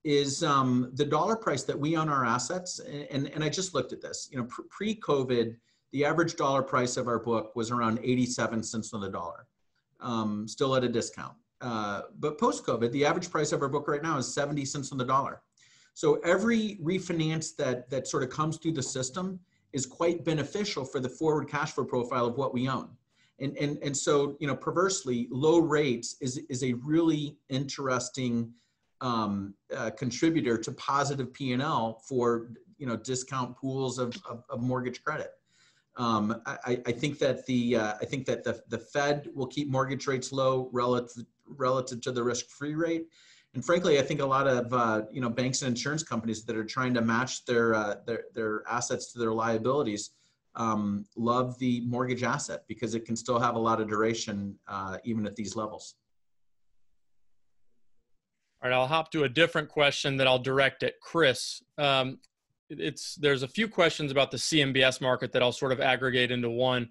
is 0.05 0.43
um, 0.43 0.91
the 0.93 1.03
dollar 1.03 1.36
price 1.36 1.63
that 1.63 1.78
we 1.78 1.97
own 1.97 2.07
our 2.07 2.26
assets. 2.26 2.80
And, 2.80 3.07
and, 3.11 3.28
and 3.28 3.43
I 3.43 3.49
just 3.49 3.74
looked 3.74 3.91
at 3.91 4.01
this. 4.01 4.30
You 4.32 4.38
know, 4.38 4.47
pre-COVID, 4.70 5.57
the 5.91 6.05
average 6.05 6.36
dollar 6.38 6.63
price 6.63 6.95
of 6.95 7.07
our 7.07 7.20
book 7.20 7.53
was 7.55 7.70
around 7.70 7.99
87 8.01 8.63
cents 8.63 8.93
on 8.93 9.01
the 9.01 9.09
dollar, 9.09 9.45
um, 9.99 10.47
still 10.47 10.74
at 10.76 10.86
a 10.86 10.89
discount. 10.89 11.34
Uh, 11.62 12.01
but 12.20 12.38
post 12.38 12.66
COVID, 12.66 12.91
the 12.91 13.05
average 13.05 13.30
price 13.30 13.51
of 13.51 13.62
our 13.62 13.70
book 13.70 13.88
right 13.88 14.01
now 14.01 14.18
is 14.18 14.34
70 14.34 14.66
cents 14.66 14.91
on 14.91 14.97
the 14.97 15.05
dollar. 15.05 15.41
So 15.93 16.16
every 16.24 16.80
refinance 16.82 17.55
that 17.57 17.89
that 17.89 18.07
sort 18.07 18.24
of 18.24 18.30
comes 18.30 18.57
through 18.57 18.74
the 18.74 18.84
system 18.84 19.39
is 19.74 19.86
quite 19.86 20.24
beneficial 20.24 20.86
for 20.86 20.99
the 20.99 21.10
forward 21.10 21.49
cash 21.49 21.72
flow 21.72 21.84
profile 21.84 22.26
of 22.26 22.38
what 22.38 22.53
we 22.53 22.70
own. 22.70 22.89
And, 23.41 23.57
and, 23.57 23.78
and 23.82 23.95
so, 23.95 24.36
you 24.39 24.47
know, 24.47 24.55
perversely, 24.55 25.28
low 25.32 25.60
rates 25.60 26.16
is, 26.22 26.38
is 26.49 26.64
a 26.64 26.74
really 26.74 27.38
interesting 27.49 28.53
um, 29.01 29.53
uh, 29.76 29.91
contributor 29.91 30.57
to 30.57 30.72
positive 30.74 31.34
P&L 31.34 32.01
for, 32.07 32.51
you 32.78 32.86
know, 32.86 32.97
discount 32.97 33.55
pools 33.55 33.97
of, 33.97 34.16
of, 34.30 34.43
of 34.49 34.62
mortgage 34.62 35.03
credit. 35.03 35.32
Um, 36.00 36.41
I, 36.45 36.80
I, 36.88 36.91
think 36.93 37.20
that 37.20 37.45
the 37.45 37.76
uh, 37.76 37.93
I 38.02 38.06
think 38.06 38.26
that 38.28 38.45
the, 38.45 38.62
the 38.70 38.78
Fed 38.78 39.28
will 39.36 39.47
keep 39.47 39.70
mortgage 39.70 40.08
rates 40.08 40.32
low 40.32 40.70
relative 40.72 41.26
relative 41.45 42.00
to 42.02 42.14
the 42.14 42.24
risk-free 42.24 42.76
rate. 42.76 43.08
And 43.54 43.66
frankly, 43.66 44.00
I 44.00 44.02
think 44.02 44.22
a 44.22 44.26
lot 44.26 44.47
of 44.47 44.74
uh, 44.74 45.02
you 45.12 45.20
know 45.20 45.30
banks 45.30 45.62
and 45.62 45.70
insurance 45.70 46.02
companies 46.02 46.45
that 46.45 46.56
are 46.56 46.64
trying 46.64 46.93
to 46.93 47.02
match 47.02 47.43
their 47.43 47.76
uh, 47.76 47.95
their, 48.08 48.24
their 48.34 48.64
assets 48.66 49.12
to 49.12 49.20
their 49.20 49.34
liabilities 49.34 50.12
um, 50.56 51.06
love 51.16 51.58
the 51.60 51.82
mortgage 51.82 52.24
asset 52.24 52.64
because 52.68 52.95
it 52.95 53.06
can 53.06 53.16
still 53.16 53.39
have 53.39 53.56
a 53.56 53.60
lot 53.60 53.82
of 53.82 53.89
duration 53.89 54.58
uh, 54.68 54.97
even 55.04 55.26
at 55.26 55.36
these 55.36 55.56
levels. 55.56 55.95
All 58.62 58.70
right, 58.70 58.76
I'll 58.76 58.88
hop 58.88 59.12
to 59.12 59.24
a 59.24 59.30
different 59.30 59.70
question 59.70 60.18
that 60.18 60.28
I'll 60.28 60.39
direct 60.39 60.84
at 60.84 61.00
Chris. 61.00 61.62
Um, 61.78 62.20
it's 62.70 63.15
there's 63.15 63.43
a 63.43 63.47
few 63.47 63.67
questions 63.67 64.11
about 64.11 64.32
the 64.32 64.38
CMBS 64.38 65.01
market 65.01 65.32
that 65.32 65.41
I'll 65.41 65.51
sort 65.51 65.72
of 65.72 65.82
aggregate 65.82 66.32
into 66.32 66.49
one. 66.49 66.89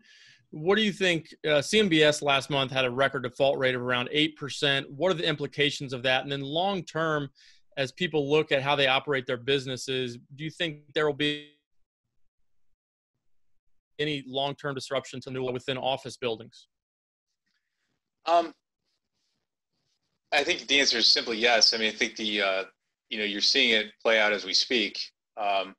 What 0.51 0.77
do 0.77 0.83
you 0.83 0.93
think? 0.93 1.35
Uh, 1.45 1.61
CMBS 1.61 2.23
last 2.23 2.51
month 2.51 2.73
had 2.73 2.85
a 2.85 2.91
record 2.91 3.23
default 3.23 3.59
rate 3.59 3.75
of 3.75 3.83
around 3.83 4.09
8%. 4.15 4.85
What 4.91 5.11
are 5.11 5.15
the 5.15 5.29
implications 5.29 5.93
of 5.93 6.03
that? 6.05 6.23
And 6.23 6.33
then 6.33 6.41
long 6.41 6.83
term, 6.85 7.29
as 7.77 7.93
people 7.93 8.31
look 8.31 8.51
at 8.51 8.63
how 8.63 8.75
they 8.75 8.87
operate 8.87 9.27
their 9.27 9.37
businesses, 9.37 10.17
do 10.37 10.45
you 10.45 10.51
think 10.51 10.95
there 10.95 11.07
will 11.07 11.15
be 11.15 11.51
any 13.99 14.25
long 14.27 14.55
term 14.55 14.75
disruption 14.75 15.21
to 15.23 15.31
new 15.31 15.45
within 15.45 15.77
office 15.77 16.17
buildings? 16.17 16.67
Um, 18.27 18.53
I 20.33 20.45
think 20.45 20.67
the 20.67 20.81
answer 20.81 20.99
is 20.99 21.13
simply 21.13 21.39
yes. 21.39 21.75
I 21.75 21.79
mean, 21.79 21.89
I 21.89 21.95
think 21.95 22.17
the 22.17 22.43
uh, 22.43 22.65
you 23.11 23.19
know 23.19 23.25
you're 23.25 23.41
seeing 23.41 23.71
it 23.71 23.87
play 24.03 24.19
out 24.19 24.33
as 24.33 24.45
we 24.45 24.55
speak. 24.55 24.99
Um, 25.39 25.75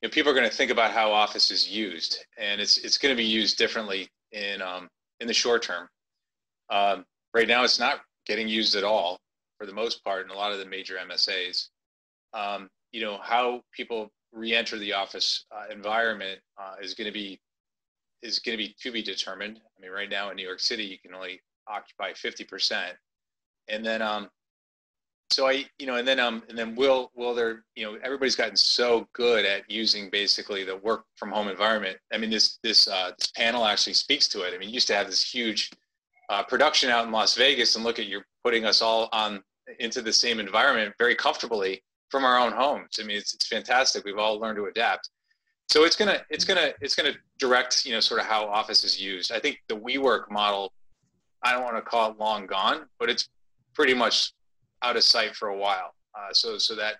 you 0.00 0.08
know, 0.08 0.10
people 0.10 0.30
are 0.32 0.34
going 0.34 0.48
to 0.48 0.54
think 0.54 0.70
about 0.70 0.92
how 0.92 1.12
office 1.12 1.50
is 1.50 1.68
used, 1.68 2.24
and 2.38 2.60
it's 2.60 2.78
it's 2.78 2.98
going 2.98 3.14
to 3.14 3.16
be 3.16 3.28
used 3.28 3.58
differently 3.58 4.08
in 4.32 4.62
um, 4.62 4.88
in 5.20 5.26
the 5.26 5.34
short 5.34 5.62
term. 5.62 5.88
Um, 6.70 7.04
right 7.34 7.48
now, 7.48 7.64
it's 7.64 7.78
not 7.78 8.00
getting 8.26 8.48
used 8.48 8.74
at 8.76 8.84
all 8.84 9.18
for 9.58 9.66
the 9.66 9.72
most 9.72 10.02
part 10.04 10.24
in 10.24 10.30
a 10.30 10.34
lot 10.34 10.52
of 10.52 10.58
the 10.58 10.66
major 10.66 10.96
MSAs. 10.96 11.68
Um, 12.32 12.68
you 12.92 13.02
know 13.02 13.18
how 13.22 13.62
people 13.72 14.10
re-enter 14.32 14.78
the 14.78 14.92
office 14.92 15.44
uh, 15.50 15.72
environment 15.72 16.40
uh, 16.58 16.74
is 16.80 16.94
going 16.94 17.06
to 17.06 17.12
be 17.12 17.40
is 18.22 18.38
going 18.38 18.56
to 18.56 18.64
be 18.64 18.74
to 18.80 18.90
be 18.90 19.02
determined. 19.02 19.60
I 19.64 19.82
mean, 19.82 19.90
right 19.90 20.10
now 20.10 20.30
in 20.30 20.36
New 20.36 20.46
York 20.46 20.60
City, 20.60 20.84
you 20.84 20.98
can 20.98 21.14
only 21.14 21.40
occupy 21.66 22.12
50%. 22.12 22.92
And 23.68 23.84
then, 23.84 24.02
um, 24.02 24.28
so 25.32 25.48
I, 25.48 25.64
you 25.78 25.86
know, 25.86 25.96
and 25.96 26.06
then, 26.06 26.18
um, 26.18 26.42
and 26.48 26.58
then 26.58 26.74
will, 26.74 27.10
will 27.14 27.34
there, 27.34 27.64
you 27.76 27.84
know, 27.84 27.98
everybody's 28.02 28.36
gotten 28.36 28.56
so 28.56 29.06
good 29.12 29.44
at 29.44 29.70
using 29.70 30.10
basically 30.10 30.64
the 30.64 30.76
work 30.76 31.04
from 31.16 31.30
home 31.30 31.48
environment. 31.48 31.98
I 32.12 32.18
mean, 32.18 32.30
this, 32.30 32.58
this, 32.62 32.88
uh, 32.88 33.12
this 33.18 33.30
panel 33.30 33.64
actually 33.64 33.94
speaks 33.94 34.28
to 34.28 34.42
it. 34.42 34.54
I 34.54 34.58
mean, 34.58 34.68
you 34.68 34.74
used 34.74 34.88
to 34.88 34.94
have 34.94 35.06
this 35.06 35.22
huge 35.22 35.70
uh, 36.28 36.42
production 36.42 36.90
out 36.90 37.06
in 37.06 37.12
Las 37.12 37.36
Vegas 37.36 37.76
and 37.76 37.84
look 37.84 37.98
at 37.98 38.06
you're 38.06 38.24
putting 38.44 38.64
us 38.64 38.82
all 38.82 39.08
on 39.12 39.42
into 39.78 40.02
the 40.02 40.12
same 40.12 40.40
environment 40.40 40.94
very 40.98 41.14
comfortably 41.14 41.82
from 42.08 42.24
our 42.24 42.38
own 42.38 42.52
homes. 42.52 42.98
I 43.00 43.04
mean, 43.04 43.16
it's, 43.16 43.34
it's 43.34 43.46
fantastic. 43.46 44.04
We've 44.04 44.18
all 44.18 44.38
learned 44.38 44.56
to 44.56 44.66
adapt. 44.66 45.10
So 45.68 45.84
it's 45.84 45.94
gonna 45.94 46.20
it's 46.30 46.44
gonna 46.44 46.72
it's 46.80 46.96
gonna 46.96 47.12
direct 47.38 47.86
you 47.86 47.92
know 47.92 48.00
sort 48.00 48.20
of 48.20 48.26
how 48.26 48.44
Office 48.46 48.82
is 48.82 49.00
used. 49.00 49.30
I 49.30 49.38
think 49.38 49.60
the 49.68 49.76
WeWork 49.76 50.28
model, 50.28 50.72
I 51.44 51.52
don't 51.52 51.62
want 51.62 51.76
to 51.76 51.82
call 51.82 52.10
it 52.10 52.18
long 52.18 52.46
gone, 52.46 52.86
but 52.98 53.08
it's 53.08 53.28
pretty 53.74 53.94
much 53.94 54.32
out 54.82 54.96
of 54.96 55.04
sight 55.04 55.34
for 55.34 55.48
a 55.48 55.56
while. 55.56 55.94
Uh, 56.14 56.32
so 56.32 56.58
so 56.58 56.74
that 56.74 56.96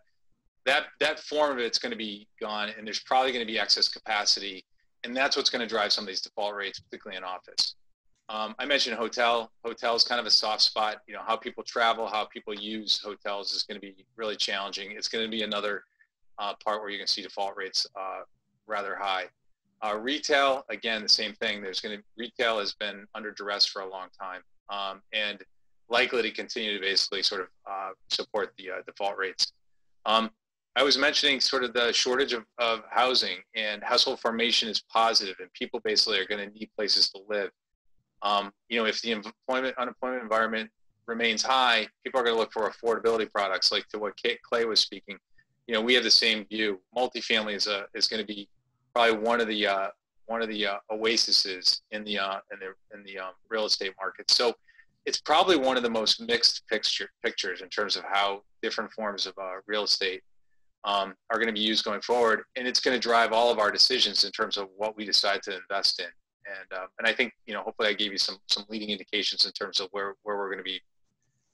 that 0.66 0.86
that 1.00 1.18
form 1.20 1.52
of 1.52 1.58
it's 1.58 1.78
going 1.78 1.90
to 1.90 1.98
be 1.98 2.26
gone, 2.40 2.70
and 2.76 2.86
there's 2.86 3.00
probably 3.00 3.32
going 3.32 3.44
to 3.44 3.50
be 3.50 3.58
excess 3.58 3.88
capacity, 3.88 4.64
and 5.04 5.16
that's 5.16 5.36
what's 5.36 5.50
going 5.50 5.60
to 5.60 5.66
drive 5.66 5.92
some 5.92 6.04
of 6.04 6.08
these 6.08 6.20
default 6.20 6.54
rates, 6.54 6.78
particularly 6.80 7.16
in 7.16 7.24
office. 7.24 7.74
Um, 8.28 8.54
I 8.60 8.64
mentioned 8.64 8.96
hotel. 8.96 9.50
Hotel 9.64 9.96
is 9.96 10.04
kind 10.04 10.20
of 10.20 10.26
a 10.26 10.30
soft 10.30 10.62
spot. 10.62 10.98
You 11.08 11.14
know 11.14 11.22
how 11.26 11.36
people 11.36 11.64
travel, 11.64 12.06
how 12.06 12.26
people 12.26 12.54
use 12.54 13.00
hotels 13.02 13.52
is 13.52 13.64
going 13.64 13.80
to 13.80 13.80
be 13.80 14.06
really 14.16 14.36
challenging. 14.36 14.92
It's 14.92 15.08
going 15.08 15.24
to 15.24 15.30
be 15.30 15.42
another 15.42 15.82
uh, 16.38 16.54
part 16.64 16.80
where 16.80 16.90
you 16.90 16.98
can 16.98 17.08
see 17.08 17.22
default 17.22 17.56
rates 17.56 17.86
uh, 17.98 18.20
rather 18.66 18.94
high. 18.94 19.24
Uh, 19.82 19.96
retail, 19.96 20.64
again, 20.68 21.02
the 21.02 21.08
same 21.08 21.32
thing. 21.34 21.62
There's 21.62 21.80
going 21.80 21.98
to 21.98 22.04
retail 22.16 22.58
has 22.58 22.74
been 22.74 23.06
under 23.14 23.32
duress 23.32 23.66
for 23.66 23.82
a 23.82 23.88
long 23.88 24.08
time, 24.18 24.42
um, 24.68 25.02
and 25.12 25.42
likely 25.90 26.22
to 26.22 26.30
continue 26.30 26.74
to 26.74 26.80
basically 26.80 27.22
sort 27.22 27.42
of 27.42 27.48
uh, 27.70 27.90
support 28.08 28.52
the 28.58 28.70
uh, 28.70 28.74
default 28.86 29.16
rates. 29.18 29.52
Um, 30.06 30.30
I 30.76 30.82
was 30.84 30.96
mentioning 30.96 31.40
sort 31.40 31.64
of 31.64 31.72
the 31.72 31.92
shortage 31.92 32.32
of, 32.32 32.44
of 32.58 32.82
housing 32.90 33.38
and 33.56 33.82
household 33.82 34.20
formation 34.20 34.68
is 34.68 34.82
positive, 34.90 35.36
and 35.40 35.52
people 35.52 35.80
basically 35.84 36.18
are 36.20 36.26
going 36.26 36.48
to 36.48 36.58
need 36.58 36.70
places 36.76 37.10
to 37.10 37.20
live. 37.28 37.50
Um, 38.22 38.52
you 38.68 38.78
know, 38.78 38.86
if 38.86 39.00
the 39.02 39.10
employment 39.10 39.76
unemployment 39.78 40.22
environment 40.22 40.70
remains 41.06 41.42
high, 41.42 41.88
people 42.04 42.20
are 42.20 42.24
going 42.24 42.36
to 42.36 42.38
look 42.38 42.52
for 42.52 42.70
affordability 42.70 43.30
products, 43.30 43.72
like 43.72 43.88
to 43.88 43.98
what 43.98 44.14
Clay 44.48 44.64
was 44.64 44.80
speaking. 44.80 45.18
You 45.66 45.74
know, 45.74 45.80
we 45.80 45.94
have 45.94 46.04
the 46.04 46.10
same 46.10 46.44
view. 46.44 46.80
Multifamily 46.96 47.54
is 47.54 47.66
a 47.66 47.86
is 47.94 48.06
going 48.06 48.20
to 48.20 48.26
be 48.26 48.48
probably 48.94 49.18
one 49.18 49.40
of 49.40 49.48
the 49.48 49.66
uh, 49.66 49.88
one 50.26 50.42
of 50.42 50.48
the 50.48 50.66
uh, 50.66 50.76
oases 50.90 51.82
in 51.90 52.04
the 52.04 52.18
uh, 52.18 52.38
in 52.52 52.58
the 52.60 52.96
in 52.96 53.04
the 53.04 53.18
um, 53.18 53.32
real 53.48 53.64
estate 53.66 53.92
market. 53.98 54.30
So 54.30 54.54
it's 55.06 55.20
probably 55.20 55.56
one 55.56 55.76
of 55.76 55.82
the 55.82 55.90
most 55.90 56.20
mixed 56.20 56.66
picture 56.68 57.08
pictures 57.24 57.62
in 57.62 57.68
terms 57.68 57.96
of 57.96 58.04
how 58.04 58.42
different 58.62 58.92
forms 58.92 59.26
of 59.26 59.34
uh, 59.38 59.54
real 59.66 59.84
estate 59.84 60.22
um, 60.84 61.14
are 61.30 61.36
going 61.36 61.46
to 61.46 61.52
be 61.52 61.60
used 61.60 61.84
going 61.84 62.00
forward, 62.00 62.42
and 62.56 62.66
it's 62.66 62.80
going 62.80 62.98
to 62.98 63.00
drive 63.00 63.32
all 63.32 63.50
of 63.50 63.58
our 63.58 63.70
decisions 63.70 64.24
in 64.24 64.32
terms 64.32 64.56
of 64.56 64.68
what 64.76 64.96
we 64.96 65.04
decide 65.04 65.42
to 65.42 65.56
invest 65.56 66.00
in. 66.00 66.06
And 66.46 66.80
uh, 66.80 66.86
and 66.98 67.06
I 67.06 67.12
think 67.12 67.32
you 67.46 67.54
know 67.54 67.62
hopefully 67.62 67.88
I 67.88 67.92
gave 67.92 68.12
you 68.12 68.18
some 68.18 68.38
some 68.48 68.64
leading 68.68 68.90
indications 68.90 69.44
in 69.44 69.52
terms 69.52 69.78
of 69.80 69.88
where 69.92 70.14
where 70.22 70.36
we're 70.36 70.48
going 70.48 70.58
to 70.58 70.64
be 70.64 70.80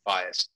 biased. 0.05 0.49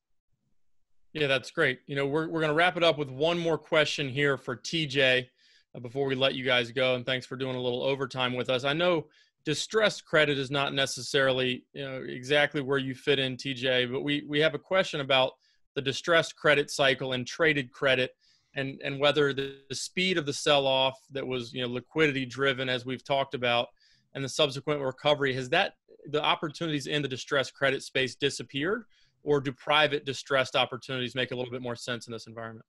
Yeah, 1.12 1.26
that's 1.26 1.50
great. 1.50 1.80
You 1.86 1.96
know, 1.96 2.06
we're 2.06 2.28
we're 2.28 2.40
going 2.40 2.50
to 2.50 2.54
wrap 2.54 2.76
it 2.76 2.84
up 2.84 2.96
with 2.96 3.10
one 3.10 3.38
more 3.38 3.58
question 3.58 4.08
here 4.08 4.36
for 4.36 4.56
TJ. 4.56 5.26
Uh, 5.72 5.78
before 5.78 6.06
we 6.06 6.16
let 6.16 6.34
you 6.34 6.44
guys 6.44 6.72
go. 6.72 6.96
And 6.96 7.06
thanks 7.06 7.24
for 7.26 7.36
doing 7.36 7.54
a 7.54 7.60
little 7.60 7.82
overtime 7.82 8.34
with 8.34 8.50
us. 8.50 8.64
I 8.64 8.72
know 8.72 9.06
distressed 9.44 10.04
credit 10.04 10.38
is 10.38 10.50
not 10.50 10.74
necessarily 10.74 11.64
you 11.72 11.82
know, 11.82 12.02
exactly 12.06 12.60
where 12.60 12.78
you 12.78 12.94
fit 12.94 13.18
in, 13.18 13.36
TJ, 13.36 13.90
but 13.90 14.02
we, 14.02 14.24
we 14.28 14.40
have 14.40 14.54
a 14.54 14.58
question 14.58 15.00
about 15.00 15.32
the 15.74 15.82
distressed 15.82 16.36
credit 16.36 16.70
cycle 16.70 17.12
and 17.12 17.26
traded 17.26 17.70
credit 17.72 18.12
and, 18.56 18.80
and 18.84 18.98
whether 18.98 19.32
the, 19.32 19.56
the 19.68 19.74
speed 19.74 20.18
of 20.18 20.26
the 20.26 20.32
sell 20.32 20.66
off 20.66 20.98
that 21.12 21.26
was 21.26 21.52
you 21.52 21.62
know, 21.62 21.68
liquidity 21.68 22.26
driven, 22.26 22.68
as 22.68 22.84
we've 22.84 23.04
talked 23.04 23.34
about, 23.34 23.68
and 24.14 24.24
the 24.24 24.28
subsequent 24.28 24.80
recovery, 24.80 25.32
has 25.34 25.48
that 25.50 25.74
the 26.06 26.22
opportunities 26.22 26.86
in 26.86 27.02
the 27.02 27.08
distressed 27.08 27.54
credit 27.54 27.82
space 27.82 28.14
disappeared? 28.14 28.84
Or 29.22 29.40
do 29.40 29.52
private 29.52 30.06
distressed 30.06 30.56
opportunities 30.56 31.14
make 31.14 31.30
a 31.30 31.36
little 31.36 31.50
bit 31.50 31.60
more 31.60 31.76
sense 31.76 32.06
in 32.06 32.12
this 32.12 32.26
environment? 32.26 32.64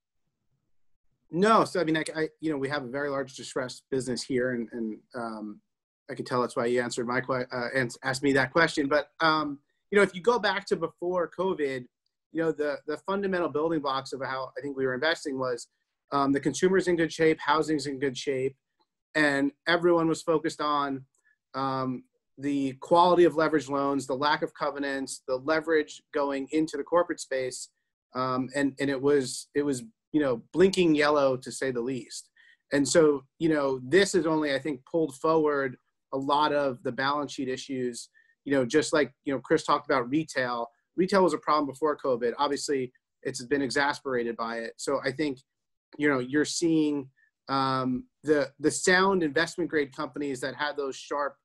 No, 1.30 1.64
so 1.64 1.80
I 1.80 1.84
mean, 1.84 1.96
I, 1.96 2.04
I, 2.14 2.28
you 2.40 2.52
know, 2.52 2.58
we 2.58 2.68
have 2.68 2.84
a 2.84 2.88
very 2.88 3.08
large 3.08 3.34
distressed 3.34 3.84
business 3.90 4.22
here, 4.22 4.50
and, 4.50 4.68
and 4.72 4.98
um, 5.14 5.60
I 6.10 6.14
can 6.14 6.24
tell 6.24 6.40
that's 6.40 6.56
why 6.56 6.66
you 6.66 6.80
answered 6.80 7.06
my 7.06 7.20
question 7.20 7.48
uh, 7.52 7.68
and 7.74 7.94
asked 8.04 8.22
me 8.22 8.32
that 8.32 8.52
question. 8.52 8.88
But 8.88 9.08
um, 9.20 9.58
you 9.90 9.96
know, 9.96 10.02
if 10.02 10.14
you 10.14 10.22
go 10.22 10.38
back 10.38 10.66
to 10.66 10.76
before 10.76 11.30
COVID, 11.38 11.84
you 12.32 12.42
know, 12.42 12.52
the 12.52 12.78
the 12.86 12.98
fundamental 12.98 13.48
building 13.48 13.80
blocks 13.80 14.12
of 14.12 14.20
how 14.22 14.50
I 14.56 14.60
think 14.60 14.76
we 14.76 14.86
were 14.86 14.94
investing 14.94 15.38
was 15.38 15.68
um, 16.12 16.32
the 16.32 16.40
consumer's 16.40 16.88
in 16.88 16.96
good 16.96 17.12
shape, 17.12 17.38
housing's 17.40 17.86
in 17.86 17.98
good 17.98 18.16
shape, 18.16 18.56
and 19.14 19.52
everyone 19.66 20.08
was 20.08 20.22
focused 20.22 20.60
on 20.60 21.04
um, 21.54 22.04
the 22.38 22.72
quality 22.80 23.24
of 23.24 23.36
leverage 23.36 23.68
loans, 23.68 24.06
the 24.06 24.14
lack 24.14 24.42
of 24.42 24.52
covenants, 24.54 25.22
the 25.28 25.36
leverage 25.36 26.02
going 26.12 26.48
into 26.52 26.76
the 26.76 26.82
corporate 26.82 27.20
space, 27.20 27.68
um, 28.14 28.48
and 28.54 28.74
and 28.80 28.90
it 28.90 29.00
was 29.00 29.48
it 29.54 29.62
was 29.62 29.82
you 30.12 30.20
know, 30.20 30.42
blinking 30.52 30.94
yellow 30.94 31.36
to 31.36 31.50
say 31.50 31.70
the 31.70 31.80
least. 31.80 32.28
And 32.72 32.86
so, 32.86 33.24
you 33.38 33.48
know, 33.48 33.80
this 33.82 34.14
is 34.14 34.26
only, 34.26 34.54
I 34.54 34.58
think, 34.58 34.80
pulled 34.90 35.14
forward 35.16 35.76
a 36.12 36.18
lot 36.18 36.52
of 36.52 36.82
the 36.82 36.92
balance 36.92 37.32
sheet 37.32 37.48
issues. 37.48 38.08
You 38.44 38.52
know, 38.52 38.64
just 38.64 38.92
like, 38.92 39.12
you 39.24 39.32
know, 39.32 39.40
Chris 39.40 39.64
talked 39.64 39.88
about 39.88 40.10
retail. 40.10 40.68
Retail 40.96 41.22
was 41.22 41.34
a 41.34 41.38
problem 41.38 41.66
before 41.66 41.96
COVID. 41.96 42.32
Obviously, 42.38 42.92
it's 43.22 43.44
been 43.44 43.62
exasperated 43.62 44.36
by 44.36 44.58
it. 44.58 44.74
So 44.76 45.00
I 45.04 45.12
think, 45.12 45.38
you 45.96 46.08
know, 46.08 46.18
you're 46.18 46.44
seeing 46.44 47.08
um, 47.48 48.04
the 48.22 48.50
the 48.60 48.70
sound 48.70 49.22
investment 49.22 49.70
grade 49.70 49.94
companies 49.94 50.40
that 50.40 50.54
had 50.54 50.76
those 50.76 50.96
sharp 50.96 51.36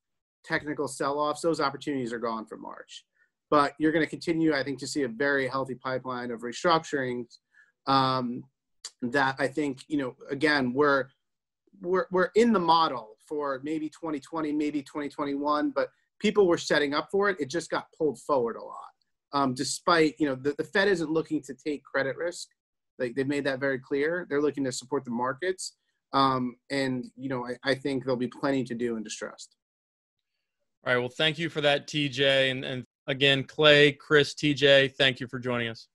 technical 0.43 0.87
sell-offs. 0.87 1.41
Those 1.41 1.59
opportunities 1.59 2.13
are 2.13 2.19
gone 2.19 2.45
for 2.45 2.57
March. 2.57 3.05
But 3.49 3.73
you're 3.79 3.91
going 3.91 4.03
to 4.03 4.09
continue, 4.09 4.53
I 4.53 4.63
think, 4.63 4.79
to 4.79 4.87
see 4.87 5.03
a 5.03 5.07
very 5.07 5.47
healthy 5.47 5.75
pipeline 5.75 6.31
of 6.31 6.41
restructurings 6.41 7.37
um, 7.85 8.43
that 9.01 9.35
I 9.39 9.47
think 9.47 9.83
you 9.87 9.97
know 9.97 10.15
again 10.29 10.73
we're 10.73 11.07
we're 11.81 12.07
we're 12.11 12.31
in 12.35 12.53
the 12.53 12.59
model 12.59 13.16
for 13.27 13.61
maybe 13.63 13.89
2020, 13.89 14.51
maybe 14.51 14.81
2021, 14.81 15.71
but 15.71 15.89
people 16.19 16.47
were 16.47 16.57
setting 16.57 16.93
up 16.93 17.09
for 17.11 17.29
it. 17.29 17.37
It 17.39 17.49
just 17.49 17.69
got 17.69 17.87
pulled 17.97 18.19
forward 18.19 18.55
a 18.55 18.63
lot. 18.63 18.83
Um, 19.33 19.53
despite 19.53 20.15
you 20.19 20.27
know 20.27 20.35
the, 20.35 20.55
the 20.57 20.63
Fed 20.63 20.87
isn't 20.87 21.11
looking 21.11 21.41
to 21.43 21.53
take 21.53 21.83
credit 21.83 22.15
risk. 22.15 22.47
Like 22.97 23.15
they've 23.15 23.27
made 23.27 23.43
that 23.45 23.59
very 23.59 23.79
clear. 23.79 24.25
They're 24.29 24.41
looking 24.41 24.63
to 24.63 24.71
support 24.71 25.03
the 25.05 25.11
markets. 25.11 25.75
Um, 26.13 26.55
and 26.71 27.05
you 27.17 27.27
know 27.27 27.45
I, 27.45 27.71
I 27.71 27.75
think 27.75 28.03
there'll 28.03 28.17
be 28.17 28.27
plenty 28.27 28.63
to 28.63 28.73
do 28.73 28.95
in 28.95 29.03
distressed. 29.03 29.55
All 30.85 30.93
right. 30.93 30.99
Well, 30.99 31.09
thank 31.09 31.37
you 31.37 31.49
for 31.49 31.59
that, 31.61 31.87
TJ. 31.87 32.49
And, 32.49 32.63
and 32.63 32.85
again, 33.07 33.43
Clay, 33.43 33.91
Chris, 33.91 34.33
TJ, 34.33 34.95
thank 34.95 35.19
you 35.19 35.27
for 35.27 35.39
joining 35.39 35.67
us. 35.67 35.87